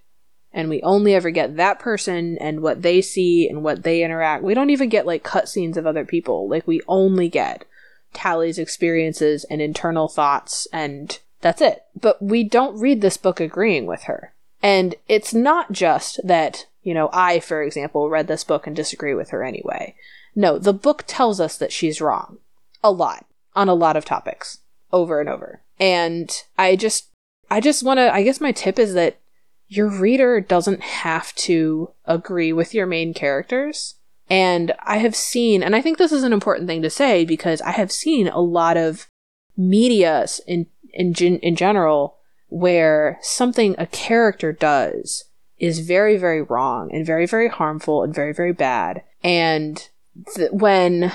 and 0.58 0.70
we 0.70 0.82
only 0.82 1.14
ever 1.14 1.30
get 1.30 1.56
that 1.56 1.78
person 1.78 2.36
and 2.40 2.62
what 2.62 2.82
they 2.82 3.00
see 3.00 3.48
and 3.48 3.64
what 3.64 3.84
they 3.84 4.04
interact. 4.04 4.44
We 4.44 4.56
don't 4.56 4.72
even 4.72 4.90
get 4.90 5.06
like 5.06 5.24
cutscenes 5.24 5.78
of 5.78 5.86
other 5.86 6.04
people. 6.04 6.50
Like 6.50 6.66
we 6.66 6.82
only 6.88 7.30
get 7.30 7.64
Tally's 8.12 8.58
experiences 8.58 9.46
and 9.52 9.62
internal 9.62 10.08
thoughts 10.08 10.68
and 10.74 11.20
that's 11.42 11.62
it. 11.62 11.84
But 12.02 12.24
we 12.24 12.44
don't 12.44 12.80
read 12.80 13.02
this 13.02 13.18
book 13.18 13.40
agreeing 13.40 13.86
with 13.86 14.04
her. 14.04 14.34
And 14.64 14.96
it's 15.08 15.32
not 15.32 15.72
just 15.72 16.20
that, 16.24 16.66
you 16.82 16.96
know, 16.96 17.12
I, 17.14 17.40
for 17.40 17.62
example, 17.62 18.10
read 18.10 18.26
this 18.26 18.44
book 18.44 18.66
and 18.66 18.76
disagree 18.76 19.14
with 19.14 19.30
her 19.30 19.44
anyway. 19.44 19.94
No, 20.36 20.58
the 20.58 20.74
book 20.74 21.04
tells 21.06 21.40
us 21.40 21.56
that 21.60 21.72
she's 21.72 22.02
wrong. 22.02 22.40
A 22.84 22.90
lot. 22.90 23.28
On 23.56 23.70
a 23.70 23.76
lot 23.76 23.96
of 23.96 24.06
topics. 24.06 24.62
Over 24.92 25.20
and 25.20 25.30
over. 25.30 25.62
And 25.80 26.36
I 26.58 26.76
just 26.76 27.10
I 27.48 27.62
just 27.62 27.84
wanna 27.84 28.10
I 28.12 28.24
guess 28.24 28.42
my 28.42 28.52
tip 28.52 28.80
is 28.80 28.96
that 28.96 29.20
your 29.68 29.90
reader 29.90 30.40
doesn't 30.40 30.82
have 30.82 31.34
to 31.36 31.92
agree 32.06 32.54
with 32.54 32.74
your 32.74 32.86
main 32.86 33.14
characters. 33.14 33.96
And 34.30 34.74
I 34.84 34.98
have 34.98 35.16
seen, 35.16 35.64
and 35.64 35.76
I 35.76 35.82
think 35.82 35.98
this 35.98 36.12
is 36.12 36.24
an 36.24 36.34
important 36.34 36.68
thing 36.68 36.82
to 36.82 36.90
say 36.90 37.26
because 37.26 37.62
I 37.62 37.72
have 37.72 37.92
seen 37.92 38.28
a 38.28 38.40
lot 38.40 38.78
of 38.78 39.08
media 39.56 40.26
in 40.46 40.68
in 40.94 41.14
in 41.14 41.56
general 41.56 42.18
where 42.50 43.20
something 43.22 43.76
a 43.78 43.88
character 43.88 44.52
does 44.54 45.26
is 45.58 45.80
very 45.80 46.18
very 46.18 46.42
wrong 46.42 46.90
and 46.94 47.06
very 47.06 47.26
very 47.26 47.48
harmful 47.48 48.04
and 48.04 48.14
very 48.14 48.34
very 48.34 48.54
bad. 48.54 49.04
And 49.24 49.88
th- 50.36 50.52
when 50.52 51.12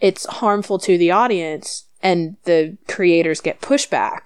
it's 0.00 0.26
harmful 0.26 0.78
to 0.80 0.98
the 0.98 1.10
audience 1.10 1.84
and 2.02 2.36
the 2.44 2.76
creators 2.88 3.40
get 3.40 3.60
pushback, 3.60 4.20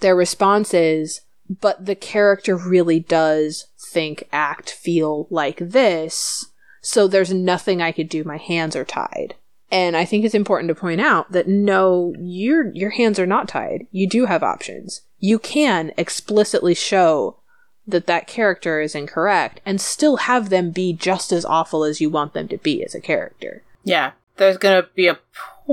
their 0.00 0.14
response 0.14 0.74
is, 0.74 1.22
but 1.48 1.84
the 1.84 1.94
character 1.94 2.56
really 2.56 3.00
does 3.00 3.66
think, 3.78 4.28
act, 4.32 4.70
feel 4.70 5.26
like 5.30 5.58
this, 5.58 6.46
so 6.80 7.06
there's 7.06 7.32
nothing 7.32 7.80
I 7.80 7.92
could 7.92 8.08
do. 8.08 8.24
My 8.24 8.36
hands 8.36 8.76
are 8.76 8.84
tied. 8.84 9.34
And 9.70 9.96
I 9.96 10.04
think 10.04 10.24
it's 10.24 10.34
important 10.34 10.68
to 10.68 10.74
point 10.74 11.00
out 11.00 11.32
that 11.32 11.48
no, 11.48 12.14
your 12.18 12.70
your 12.74 12.90
hands 12.90 13.18
are 13.18 13.26
not 13.26 13.48
tied. 13.48 13.86
You 13.90 14.08
do 14.08 14.26
have 14.26 14.42
options. 14.42 15.00
You 15.18 15.38
can 15.38 15.92
explicitly 15.96 16.74
show 16.74 17.38
that 17.86 18.06
that 18.06 18.26
character 18.26 18.80
is 18.80 18.94
incorrect 18.94 19.60
and 19.66 19.80
still 19.80 20.16
have 20.18 20.48
them 20.48 20.70
be 20.70 20.92
just 20.92 21.32
as 21.32 21.44
awful 21.44 21.84
as 21.84 22.00
you 22.00 22.08
want 22.08 22.34
them 22.34 22.48
to 22.48 22.58
be 22.58 22.84
as 22.84 22.94
a 22.94 23.00
character. 23.00 23.62
Yeah, 23.82 24.12
there's 24.36 24.58
gonna 24.58 24.86
be 24.94 25.08
a. 25.08 25.18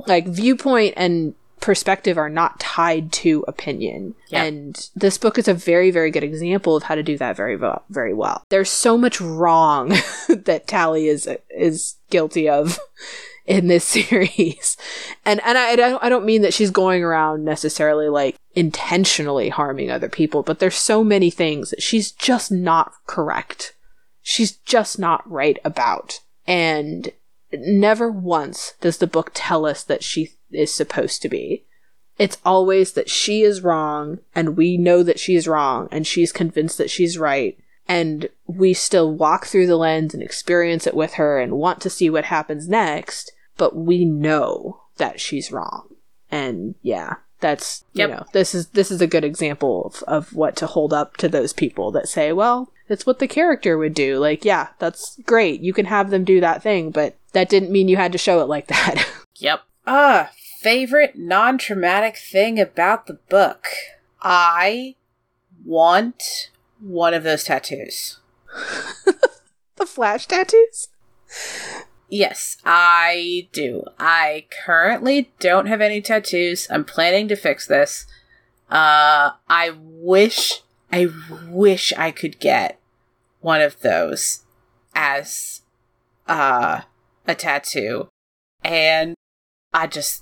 Like 0.07 0.25
viewpoint 0.27 0.93
and 0.95 1.35
perspective 1.61 2.17
are 2.17 2.29
not 2.29 2.59
tied 2.59 3.11
to 3.13 3.45
opinion. 3.47 4.15
Yeah. 4.27 4.43
And 4.43 4.89
this 4.95 5.17
book 5.17 5.37
is 5.37 5.47
a 5.47 5.53
very 5.53 5.91
very 5.91 6.11
good 6.11 6.23
example 6.23 6.75
of 6.75 6.83
how 6.83 6.95
to 6.95 7.03
do 7.03 7.17
that 7.17 7.37
very 7.37 7.57
very 7.89 8.13
well. 8.13 8.43
There's 8.49 8.69
so 8.69 8.97
much 8.97 9.21
wrong 9.21 9.89
that 10.29 10.67
Tally 10.67 11.07
is 11.07 11.29
is 11.49 11.95
guilty 12.09 12.49
of 12.49 12.79
in 13.45 13.67
this 13.67 13.85
series. 14.09 14.77
And 15.25 15.41
and 15.45 15.57
I, 15.57 15.69
I 15.71 15.75
don't 15.75 16.03
I 16.03 16.09
don't 16.09 16.25
mean 16.25 16.41
that 16.41 16.53
she's 16.53 16.71
going 16.71 17.03
around 17.03 17.45
necessarily 17.45 18.09
like 18.09 18.35
intentionally 18.53 19.49
harming 19.49 19.89
other 19.89 20.09
people, 20.09 20.43
but 20.43 20.59
there's 20.59 20.75
so 20.75 21.03
many 21.03 21.29
things 21.29 21.69
that 21.69 21.81
she's 21.81 22.11
just 22.11 22.51
not 22.51 22.93
correct. 23.07 23.73
She's 24.21 24.51
just 24.51 24.99
not 24.99 25.29
right 25.29 25.57
about. 25.63 26.19
And 26.45 27.11
never 27.53 28.11
once 28.11 28.73
does 28.81 28.97
the 28.97 29.07
book 29.07 29.31
tell 29.33 29.65
us 29.65 29.83
that 29.83 30.03
she 30.03 30.31
is 30.51 30.73
supposed 30.73 31.21
to 31.21 31.29
be. 31.29 31.65
It's 32.17 32.37
always 32.45 32.93
that 32.93 33.09
she 33.09 33.41
is 33.41 33.61
wrong 33.61 34.19
and 34.35 34.55
we 34.57 34.77
know 34.77 35.01
that 35.03 35.19
she's 35.19 35.47
wrong 35.47 35.87
and 35.91 36.05
she's 36.05 36.31
convinced 36.31 36.77
that 36.77 36.89
she's 36.91 37.17
right 37.17 37.57
and 37.87 38.29
we 38.45 38.73
still 38.73 39.11
walk 39.11 39.45
through 39.47 39.67
the 39.67 39.75
lens 39.77 40.13
and 40.13 40.21
experience 40.21 40.85
it 40.85 40.93
with 40.93 41.13
her 41.13 41.39
and 41.39 41.53
want 41.53 41.81
to 41.81 41.89
see 41.89 42.09
what 42.09 42.25
happens 42.25 42.69
next, 42.69 43.31
but 43.57 43.75
we 43.75 44.05
know 44.05 44.81
that 44.97 45.19
she's 45.19 45.51
wrong. 45.51 45.87
And 46.29 46.75
yeah, 46.83 47.15
that's 47.39 47.83
Yep. 47.93 48.09
you 48.09 48.15
know, 48.15 48.25
this 48.33 48.53
is 48.53 48.67
this 48.67 48.91
is 48.91 49.01
a 49.01 49.07
good 49.07 49.23
example 49.25 49.85
of, 49.85 50.03
of 50.03 50.33
what 50.33 50.55
to 50.57 50.67
hold 50.67 50.93
up 50.93 51.17
to 51.17 51.27
those 51.27 51.53
people 51.53 51.91
that 51.91 52.07
say, 52.07 52.31
well, 52.31 52.71
It's 52.87 53.05
what 53.05 53.19
the 53.19 53.27
character 53.27 53.77
would 53.77 53.93
do. 53.95 54.19
Like, 54.19 54.45
yeah, 54.45 54.67
that's 54.77 55.17
great. 55.25 55.61
You 55.61 55.73
can 55.73 55.85
have 55.85 56.11
them 56.11 56.23
do 56.23 56.39
that 56.41 56.61
thing, 56.61 56.91
but 56.91 57.15
that 57.33 57.49
didn't 57.49 57.71
mean 57.71 57.87
you 57.87 57.97
had 57.97 58.11
to 58.11 58.17
show 58.17 58.41
it 58.41 58.47
like 58.47 58.67
that. 58.67 59.05
Yep. 59.37 59.61
Ah, 59.87 60.29
favorite 60.61 61.17
non 61.17 61.57
traumatic 61.57 62.15
thing 62.17 62.59
about 62.59 63.07
the 63.07 63.15
book. 63.29 63.65
I 64.21 64.95
want 65.65 66.51
one 66.79 67.15
of 67.15 67.23
those 67.23 67.43
tattoos. 67.43 68.19
the 69.75 69.85
flash 69.85 70.27
tattoos? 70.27 70.89
Yes, 72.09 72.57
I 72.63 73.47
do. 73.51 73.83
I 73.97 74.45
currently 74.65 75.31
don't 75.39 75.65
have 75.65 75.81
any 75.81 76.01
tattoos. 76.01 76.67
I'm 76.69 76.85
planning 76.85 77.27
to 77.29 77.35
fix 77.35 77.65
this. 77.65 78.05
Uh, 78.69 79.31
I 79.49 79.73
wish, 79.79 80.61
I 80.91 81.07
wish 81.49 81.91
I 81.97 82.11
could 82.11 82.39
get 82.39 82.79
one 83.39 83.61
of 83.61 83.79
those 83.81 84.41
as, 84.93 85.61
uh, 86.27 86.81
a 87.25 87.35
tattoo. 87.35 88.09
And 88.63 89.15
I 89.73 89.87
just, 89.87 90.21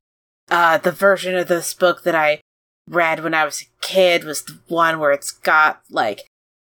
uh, 0.49 0.77
the 0.77 0.91
version 0.91 1.35
of 1.35 1.47
this 1.47 1.73
book 1.73 2.03
that 2.03 2.15
I 2.15 2.41
read 2.87 3.23
when 3.23 3.33
I 3.33 3.45
was 3.45 3.61
a 3.61 3.85
kid 3.85 4.23
was 4.23 4.41
the 4.43 4.59
one 4.67 4.99
where 4.99 5.11
it's 5.11 5.31
got, 5.31 5.81
like, 5.89 6.21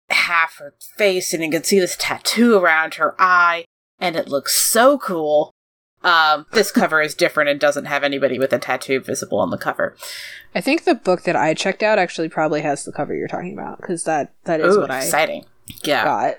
half 0.09 0.57
her 0.57 0.73
face 0.97 1.33
and 1.33 1.43
you 1.43 1.51
can 1.51 1.63
see 1.63 1.79
this 1.79 1.97
tattoo 1.99 2.55
around 2.57 2.95
her 2.95 3.13
eye 3.19 3.65
and 3.99 4.15
it 4.15 4.29
looks 4.29 4.55
so 4.55 4.97
cool. 4.97 5.51
Um, 6.03 6.45
this 6.53 6.71
cover 6.71 7.01
is 7.01 7.13
different 7.15 7.49
and 7.49 7.59
doesn't 7.59 7.85
have 7.85 8.03
anybody 8.03 8.39
with 8.39 8.53
a 8.53 8.59
tattoo 8.59 8.99
visible 9.01 9.39
on 9.39 9.49
the 9.49 9.57
cover. 9.57 9.97
I 10.55 10.61
think 10.61 10.83
the 10.85 10.95
book 10.95 11.23
that 11.23 11.35
I 11.35 11.53
checked 11.53 11.83
out 11.83 11.99
actually 11.99 12.29
probably 12.29 12.61
has 12.61 12.85
the 12.85 12.91
cover 12.93 13.13
you're 13.15 13.27
talking 13.27 13.53
about 13.53 13.81
because 13.81 14.03
that 14.05 14.31
that 14.45 14.61
is 14.61 14.75
Ooh, 14.77 14.81
what 14.81 14.91
I 14.91 14.99
exciting. 15.03 15.45
Yeah. 15.83 16.03
got. 16.05 16.35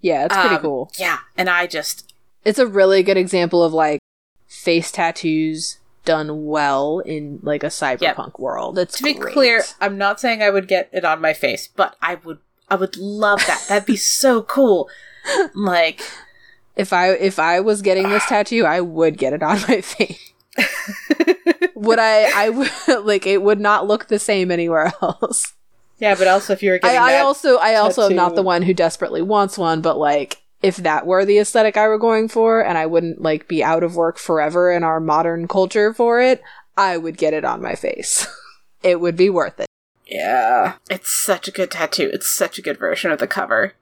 Yeah, 0.00 0.24
it's 0.26 0.34
pretty 0.36 0.54
Um, 0.56 0.62
cool. 0.62 0.92
Yeah, 0.98 1.18
and 1.36 1.50
I 1.50 1.66
just 1.66 2.14
It's 2.44 2.58
a 2.58 2.66
really 2.66 3.02
good 3.02 3.16
example 3.18 3.62
of 3.62 3.72
like 3.74 3.98
face 4.46 4.90
tattoos 4.92 5.78
done 6.04 6.46
well 6.46 7.00
in 7.00 7.40
like 7.42 7.62
a 7.62 7.68
cyberpunk 7.68 8.38
world. 8.38 8.78
It's 8.78 8.98
to 8.98 9.02
be 9.04 9.14
great. 9.14 9.32
clear, 9.32 9.62
I'm 9.80 9.98
not 9.98 10.20
saying 10.20 10.42
I 10.42 10.50
would 10.50 10.68
get 10.68 10.90
it 10.92 11.04
on 11.04 11.20
my 11.20 11.32
face, 11.32 11.68
but 11.68 11.96
I 12.00 12.16
would 12.16 12.38
I 12.68 12.76
would 12.76 12.96
love 12.96 13.40
that. 13.46 13.64
That'd 13.68 13.86
be 13.86 13.96
so 13.96 14.42
cool. 14.42 14.88
Like 15.54 16.02
if 16.76 16.92
I 16.92 17.12
if 17.12 17.38
I 17.38 17.58
was 17.60 17.80
getting 17.80 18.10
this 18.10 18.24
ah. 18.26 18.28
tattoo, 18.28 18.66
I 18.66 18.82
would 18.82 19.16
get 19.16 19.32
it 19.32 19.42
on 19.42 19.58
my 19.68 19.80
face. 19.80 20.32
would 21.74 21.98
I? 21.98 22.30
I 22.34 22.50
would 22.50 23.04
like 23.04 23.26
it 23.26 23.42
would 23.42 23.58
not 23.58 23.86
look 23.86 24.08
the 24.08 24.18
same 24.18 24.50
anywhere 24.50 24.92
else. 25.00 25.54
Yeah, 25.98 26.14
but 26.14 26.26
also 26.26 26.52
if 26.52 26.62
you're 26.62 26.74
I, 26.74 26.78
getting 26.78 27.00
I 27.00 27.12
that 27.12 27.24
also 27.24 27.56
I 27.56 27.76
also 27.76 28.10
am 28.10 28.16
not 28.16 28.34
the 28.34 28.42
one 28.42 28.62
who 28.62 28.74
desperately 28.74 29.22
wants 29.22 29.56
one, 29.56 29.80
but 29.80 29.96
like 29.96 30.42
if 30.64 30.78
that 30.78 31.06
were 31.06 31.26
the 31.26 31.38
aesthetic 31.38 31.76
I 31.76 31.86
were 31.86 31.98
going 31.98 32.26
for, 32.26 32.64
and 32.64 32.78
I 32.78 32.86
wouldn't 32.86 33.20
like 33.20 33.46
be 33.46 33.62
out 33.62 33.82
of 33.82 33.96
work 33.96 34.16
forever 34.16 34.72
in 34.72 34.82
our 34.82 34.98
modern 34.98 35.46
culture 35.46 35.92
for 35.92 36.22
it, 36.22 36.42
I 36.74 36.96
would 36.96 37.18
get 37.18 37.34
it 37.34 37.44
on 37.44 37.60
my 37.60 37.74
face. 37.74 38.26
it 38.82 38.98
would 38.98 39.14
be 39.14 39.28
worth 39.28 39.60
it. 39.60 39.66
Yeah. 40.06 40.76
It's 40.88 41.10
such 41.10 41.48
a 41.48 41.52
good 41.52 41.70
tattoo. 41.70 42.08
It's 42.14 42.34
such 42.34 42.58
a 42.58 42.62
good 42.62 42.78
version 42.78 43.10
of 43.10 43.18
the 43.18 43.26
cover. 43.26 43.74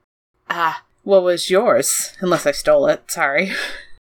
Ah, 0.49 0.83
what 1.03 1.23
was 1.23 1.49
yours? 1.49 2.11
Unless 2.19 2.45
I 2.45 2.51
stole 2.51 2.87
it. 2.87 3.09
Sorry. 3.09 3.53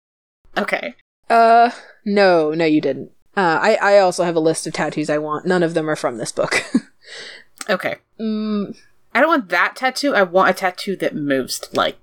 okay. 0.59 0.97
Uh, 1.31 1.71
no, 2.05 2.55
no, 2.55 2.65
you 2.65 2.81
didn't. 2.81 3.13
Uh, 3.37 3.61
I 3.63 3.75
I 3.77 3.99
also 3.99 4.25
have 4.25 4.35
a 4.35 4.41
list 4.41 4.67
of 4.67 4.73
tattoos 4.73 5.09
I 5.09 5.19
want. 5.19 5.47
None 5.47 5.63
of 5.63 5.75
them 5.75 5.89
are 5.89 5.97
from 5.97 6.19
this 6.19 6.33
book. 6.33 6.65
Okay. 7.69 7.97
mm, 8.21 8.77
I 9.15 9.21
don't 9.21 9.29
want 9.29 9.49
that 9.49 9.77
tattoo. 9.77 10.15
I 10.15 10.23
want 10.23 10.51
a 10.51 10.53
tattoo 10.53 10.97
that 10.97 11.15
moves 11.15 11.63
like 11.73 11.97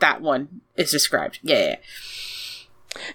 that 0.00 0.20
one 0.20 0.60
is 0.76 0.90
described. 0.90 1.38
Yeah, 1.42 1.58
yeah, 1.58 1.68
yeah. 1.68 1.76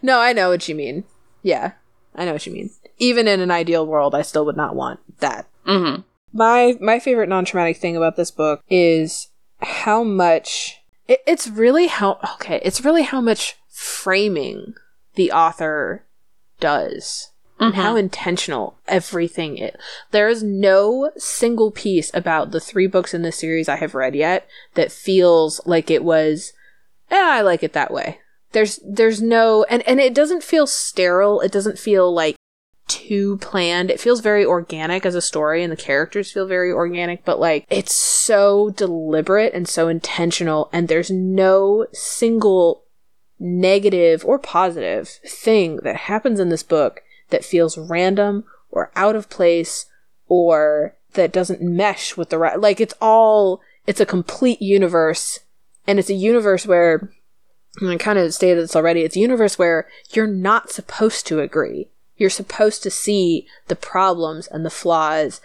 no, 0.01 0.19
I 0.19 0.33
know 0.33 0.49
what 0.49 0.67
you 0.67 0.75
mean. 0.75 1.03
Yeah, 1.41 1.73
I 2.15 2.25
know 2.25 2.33
what 2.33 2.45
you 2.45 2.53
mean. 2.53 2.71
Even 2.99 3.27
in 3.27 3.39
an 3.39 3.51
ideal 3.51 3.85
world, 3.85 4.13
I 4.15 4.21
still 4.21 4.45
would 4.45 4.57
not 4.57 4.75
want 4.75 4.99
that. 5.19 5.47
Mm-hmm. 5.67 6.01
My 6.33 6.75
my 6.79 6.99
favorite 6.99 7.29
non-traumatic 7.29 7.77
thing 7.77 7.95
about 7.95 8.15
this 8.15 8.31
book 8.31 8.63
is 8.69 9.29
how 9.61 10.03
much 10.03 10.81
it, 11.07 11.21
it's 11.27 11.47
really 11.47 11.87
how 11.87 12.19
okay, 12.35 12.59
it's 12.63 12.83
really 12.83 13.03
how 13.03 13.21
much 13.21 13.55
framing 13.69 14.73
the 15.15 15.31
author 15.31 16.05
does. 16.59 17.29
and 17.59 17.75
how 17.75 17.95
intentional 17.95 18.75
everything 18.89 19.57
is. 19.57 19.75
There 20.11 20.27
is 20.27 20.43
no 20.43 21.11
single 21.17 21.71
piece 21.71 22.11
about 22.13 22.51
the 22.51 22.59
three 22.59 22.87
books 22.87 23.13
in 23.13 23.21
this 23.21 23.37
series 23.37 23.69
I 23.69 23.77
have 23.77 23.95
read 23.95 24.15
yet 24.15 24.47
that 24.73 24.91
feels 24.91 25.61
like 25.65 25.89
it 25.89 26.03
was, 26.03 26.51
eh, 27.13 27.17
I 27.17 27.41
like 27.41 27.63
it 27.63 27.73
that 27.73 27.91
way. 27.91 28.19
There's, 28.51 28.79
there's 28.85 29.21
no, 29.21 29.63
and, 29.69 29.81
and 29.87 29.99
it 29.99 30.13
doesn't 30.13 30.43
feel 30.43 30.67
sterile. 30.67 31.41
It 31.41 31.51
doesn't 31.51 31.79
feel 31.79 32.13
like 32.13 32.35
too 32.87 33.37
planned. 33.37 33.89
It 33.89 33.99
feels 33.99 34.21
very 34.21 34.45
organic 34.45 35.05
as 35.05 35.15
a 35.15 35.21
story 35.21 35.63
and 35.63 35.71
the 35.71 35.77
characters 35.77 36.31
feel 36.31 36.45
very 36.45 36.71
organic, 36.71 37.23
but 37.25 37.39
like 37.39 37.65
it's 37.69 37.93
so 37.93 38.69
deliberate 38.71 39.53
and 39.53 39.67
so 39.67 39.87
intentional 39.87 40.69
and 40.73 40.87
there's 40.87 41.09
no 41.09 41.87
single 41.93 42.83
negative 43.39 44.23
or 44.25 44.39
positive 44.39 45.07
thing 45.07 45.77
that 45.77 45.95
happens 45.95 46.39
in 46.39 46.49
this 46.49 46.63
book 46.63 47.01
that 47.29 47.43
feels 47.43 47.77
random 47.77 48.43
or 48.69 48.91
out 48.95 49.15
of 49.15 49.29
place 49.29 49.85
or 50.27 50.95
that 51.13 51.31
doesn't 51.31 51.61
mesh 51.61 52.15
with 52.15 52.29
the 52.29 52.37
right 52.37 52.59
like 52.59 52.79
it's 52.79 52.93
all 53.01 53.61
it's 53.85 53.99
a 53.99 54.05
complete 54.05 54.61
universe 54.61 55.39
and 55.87 55.99
it's 55.99 56.09
a 56.09 56.15
universe 56.15 56.65
where 56.65 57.11
and 57.81 57.89
I 57.89 57.97
kind 57.97 58.19
of 58.19 58.33
stated 58.33 58.63
this 58.63 58.75
already 58.75 59.01
it's 59.01 59.15
a 59.15 59.21
universe 59.21 59.57
where 59.57 59.87
you're 60.11 60.27
not 60.27 60.69
supposed 60.69 61.25
to 61.27 61.39
agree. 61.39 61.89
You're 62.17 62.29
supposed 62.29 62.83
to 62.83 62.91
see 62.91 63.47
the 63.67 63.75
problems 63.75 64.47
and 64.47 64.65
the 64.65 64.69
flaws 64.69 65.41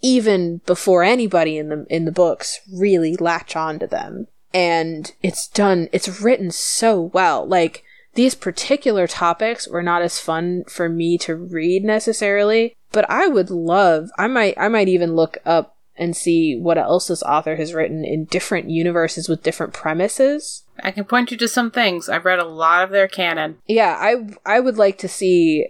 even 0.00 0.60
before 0.64 1.02
anybody 1.02 1.58
in 1.58 1.68
the 1.68 1.86
in 1.90 2.04
the 2.04 2.12
books 2.12 2.60
really 2.72 3.16
latch 3.16 3.56
onto 3.56 3.86
them. 3.86 4.28
And 4.54 5.12
it's 5.22 5.46
done 5.48 5.88
it's 5.92 6.20
written 6.20 6.50
so 6.50 7.00
well. 7.00 7.46
Like 7.46 7.84
these 8.14 8.34
particular 8.34 9.06
topics 9.06 9.68
were 9.68 9.82
not 9.82 10.02
as 10.02 10.18
fun 10.18 10.64
for 10.68 10.88
me 10.88 11.18
to 11.18 11.36
read 11.36 11.84
necessarily 11.84 12.74
but 12.90 13.08
i 13.08 13.28
would 13.28 13.50
love 13.50 14.10
i 14.18 14.26
might 14.26 14.54
i 14.58 14.66
might 14.66 14.88
even 14.88 15.14
look 15.14 15.38
up 15.44 15.76
and 15.98 16.16
see 16.16 16.56
what 16.56 16.78
else 16.78 17.08
this 17.08 17.22
author 17.22 17.56
has 17.56 17.74
written 17.74 18.04
in 18.04 18.24
different 18.24 18.70
universes 18.70 19.28
with 19.28 19.42
different 19.42 19.72
premises 19.72 20.64
I 20.80 20.92
can 20.92 21.04
point 21.04 21.32
you 21.32 21.36
to 21.38 21.48
some 21.48 21.72
things. 21.72 22.08
I've 22.08 22.24
read 22.24 22.38
a 22.38 22.44
lot 22.44 22.84
of 22.84 22.90
their 22.90 23.08
canon. 23.08 23.58
yeah 23.66 23.96
i 23.98 24.16
i 24.46 24.60
would 24.60 24.78
like 24.78 24.98
to 24.98 25.08
see 25.08 25.66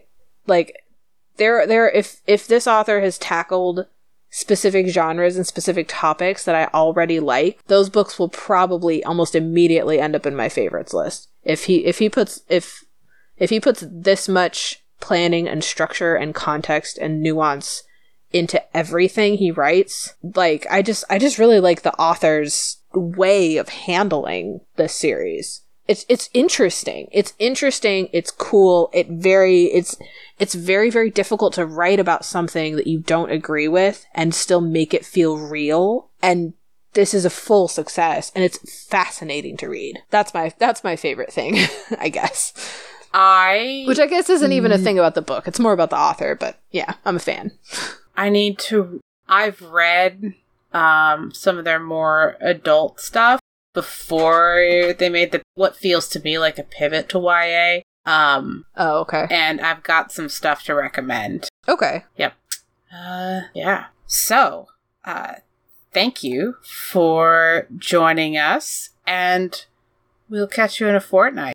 like 0.47 0.85
there 1.37 1.67
there 1.67 1.89
if 1.91 2.21
if 2.27 2.47
this 2.47 2.67
author 2.67 3.01
has 3.01 3.19
tackled 3.19 3.87
specific 4.31 4.89
genres 4.89 5.37
and 5.37 5.47
specific 5.47 5.87
topics 5.89 6.45
that 6.45 6.55
i 6.55 6.67
already 6.77 7.19
like 7.19 7.65
those 7.67 7.89
books 7.89 8.19
will 8.19 8.29
probably 8.29 9.03
almost 9.05 9.35
immediately 9.35 9.99
end 9.99 10.15
up 10.15 10.27
in 10.27 10.37
my 10.37 10.51
favorites 10.51 10.93
list 10.93 11.29
if 11.45 11.65
he 11.65 11.87
if 11.87 11.99
he 11.99 12.11
puts 12.11 12.43
if 12.49 12.85
if 13.39 13.49
he 13.49 13.59
puts 13.59 13.85
this 13.91 14.29
much 14.29 14.83
planning 15.01 15.49
and 15.49 15.65
structure 15.65 16.15
and 16.15 16.35
context 16.35 16.99
and 16.99 17.23
nuance 17.23 17.85
into 18.33 18.63
everything 18.77 19.37
he 19.37 19.51
writes. 19.51 20.15
Like 20.23 20.67
i 20.71 20.83
just 20.83 21.05
i 21.11 21.19
just 21.19 21.39
really 21.39 21.61
like 21.61 21.83
the 21.83 21.95
author's 21.95 22.79
way 22.95 23.57
of 23.57 23.69
handling 23.69 24.61
this 24.77 24.95
series. 24.95 25.63
It's 25.87 26.05
it's 26.09 26.29
interesting. 26.35 27.09
It's 27.13 27.33
interesting. 27.39 28.11
It's 28.13 28.31
cool. 28.31 28.91
It 28.93 29.09
very 29.09 29.65
it's 29.65 29.97
it's 30.39 30.55
very 30.55 30.91
very 30.91 31.11
difficult 31.11 31.55
to 31.55 31.65
write 31.65 31.99
about 31.99 32.25
something 32.25 32.77
that 32.77 32.87
you 32.87 32.99
don't 32.99 33.33
agree 33.33 33.69
with 33.69 34.05
and 34.15 34.35
still 34.35 34.61
make 34.61 34.93
it 34.93 35.07
feel 35.07 35.39
real. 35.39 36.11
And 36.23 36.53
this 36.93 37.15
is 37.15 37.25
a 37.25 37.31
full 37.31 37.69
success 37.69 38.33
and 38.35 38.45
it's 38.45 38.87
fascinating 38.87 39.57
to 39.59 39.69
read. 39.69 39.99
That's 40.11 40.35
my 40.35 40.53
that's 40.59 40.85
my 40.85 40.97
favorite 40.97 41.33
thing 41.33 41.57
i 41.99 42.09
guess. 42.09 42.53
I 43.15 43.85
which 43.89 43.99
i 43.99 44.07
guess 44.07 44.29
isn't 44.29 44.53
even 44.53 44.73
a 44.73 44.77
mm. 44.77 44.85
thing 44.85 44.99
about 44.99 45.15
the 45.15 45.23
book. 45.23 45.49
It's 45.49 45.59
more 45.61 45.73
about 45.73 45.89
the 45.89 45.97
author 45.97 46.35
but 46.35 46.59
yeah 46.71 46.95
i'm 47.07 47.17
a 47.17 47.21
fan 47.21 47.53
I 48.19 48.31
need 48.31 48.59
to 48.71 49.01
I've 49.29 49.63
read 49.63 50.35
um 50.73 51.33
some 51.33 51.57
of 51.57 51.65
their 51.65 51.79
more 51.79 52.37
adult 52.41 53.01
stuff 53.01 53.41
before 53.75 54.93
they 54.99 55.09
made 55.09 55.31
the 55.31 55.41
what 55.55 55.77
feels 55.77 56.09
to 56.09 56.21
me 56.21 56.37
like 56.39 56.59
a 56.59 56.65
pivot 56.65 57.09
to 57.11 57.21
YA. 57.21 57.81
Um 58.05 58.65
oh 58.77 59.01
okay 59.03 59.29
and 59.31 59.61
I've 59.61 59.85
got 59.85 60.11
some 60.11 60.29
stuff 60.29 60.65
to 60.65 60.75
recommend. 60.75 61.49
okay 61.69 62.05
Yep. 62.17 62.35
Uh 62.93 63.41
yeah. 63.55 63.87
So, 64.07 64.67
uh 65.05 65.35
thank 65.93 66.25
you 66.25 66.57
for 66.63 67.69
joining 67.77 68.37
us 68.37 68.91
and 69.07 69.65
we'll 70.29 70.49
catch 70.49 70.81
you 70.81 70.89
in 70.89 70.97
a 70.97 71.01
fortnight. 71.01 71.55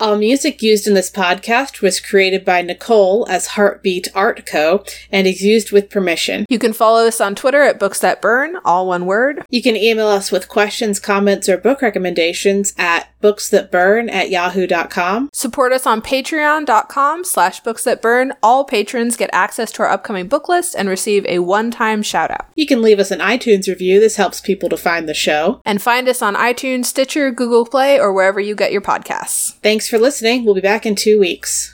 All 0.00 0.16
music 0.16 0.62
used 0.62 0.86
in 0.86 0.94
this 0.94 1.10
podcast 1.10 1.82
was 1.82 2.00
created 2.00 2.42
by 2.42 2.62
Nicole 2.62 3.26
as 3.28 3.48
Heartbeat 3.48 4.08
Art 4.14 4.46
Co. 4.46 4.82
and 5.12 5.26
is 5.26 5.42
used 5.42 5.72
with 5.72 5.90
permission. 5.90 6.46
You 6.48 6.58
can 6.58 6.72
follow 6.72 7.06
us 7.06 7.20
on 7.20 7.34
Twitter 7.34 7.62
at 7.62 7.78
Books 7.78 7.98
That 7.98 8.22
Burn, 8.22 8.56
all 8.64 8.86
one 8.86 9.04
word. 9.04 9.44
You 9.50 9.62
can 9.62 9.76
email 9.76 10.06
us 10.08 10.32
with 10.32 10.48
questions, 10.48 10.98
comments, 10.98 11.50
or 11.50 11.58
book 11.58 11.82
recommendations 11.82 12.72
at 12.78 13.08
booksthatburn 13.22 14.10
at 14.10 14.30
yahoo.com. 14.30 15.28
Support 15.34 15.72
us 15.74 15.86
on 15.86 16.00
patreon.com 16.00 17.24
slash 17.24 17.60
books 17.60 17.84
that 17.84 18.00
burn. 18.00 18.32
All 18.42 18.64
patrons 18.64 19.18
get 19.18 19.28
access 19.34 19.70
to 19.72 19.82
our 19.82 19.90
upcoming 19.90 20.28
book 20.28 20.48
list 20.48 20.74
and 20.74 20.88
receive 20.88 21.26
a 21.26 21.40
one-time 21.40 22.02
shout 22.02 22.30
out. 22.30 22.46
You 22.54 22.66
can 22.66 22.80
leave 22.80 22.98
us 22.98 23.10
an 23.10 23.18
iTunes 23.18 23.68
review. 23.68 24.00
This 24.00 24.16
helps 24.16 24.40
people 24.40 24.70
to 24.70 24.78
find 24.78 25.06
the 25.06 25.12
show. 25.12 25.60
And 25.66 25.82
find 25.82 26.08
us 26.08 26.22
on 26.22 26.36
iTunes, 26.36 26.86
Stitcher, 26.86 27.30
Google 27.30 27.66
Play, 27.66 28.00
or 28.00 28.14
wherever 28.14 28.40
you 28.40 28.54
get 28.54 28.72
your 28.72 28.80
podcasts. 28.80 29.56
Thanks 29.56 29.89
for 29.90 29.98
listening. 29.98 30.44
We'll 30.44 30.54
be 30.54 30.60
back 30.62 30.86
in 30.86 30.94
two 30.94 31.18
weeks. 31.18 31.68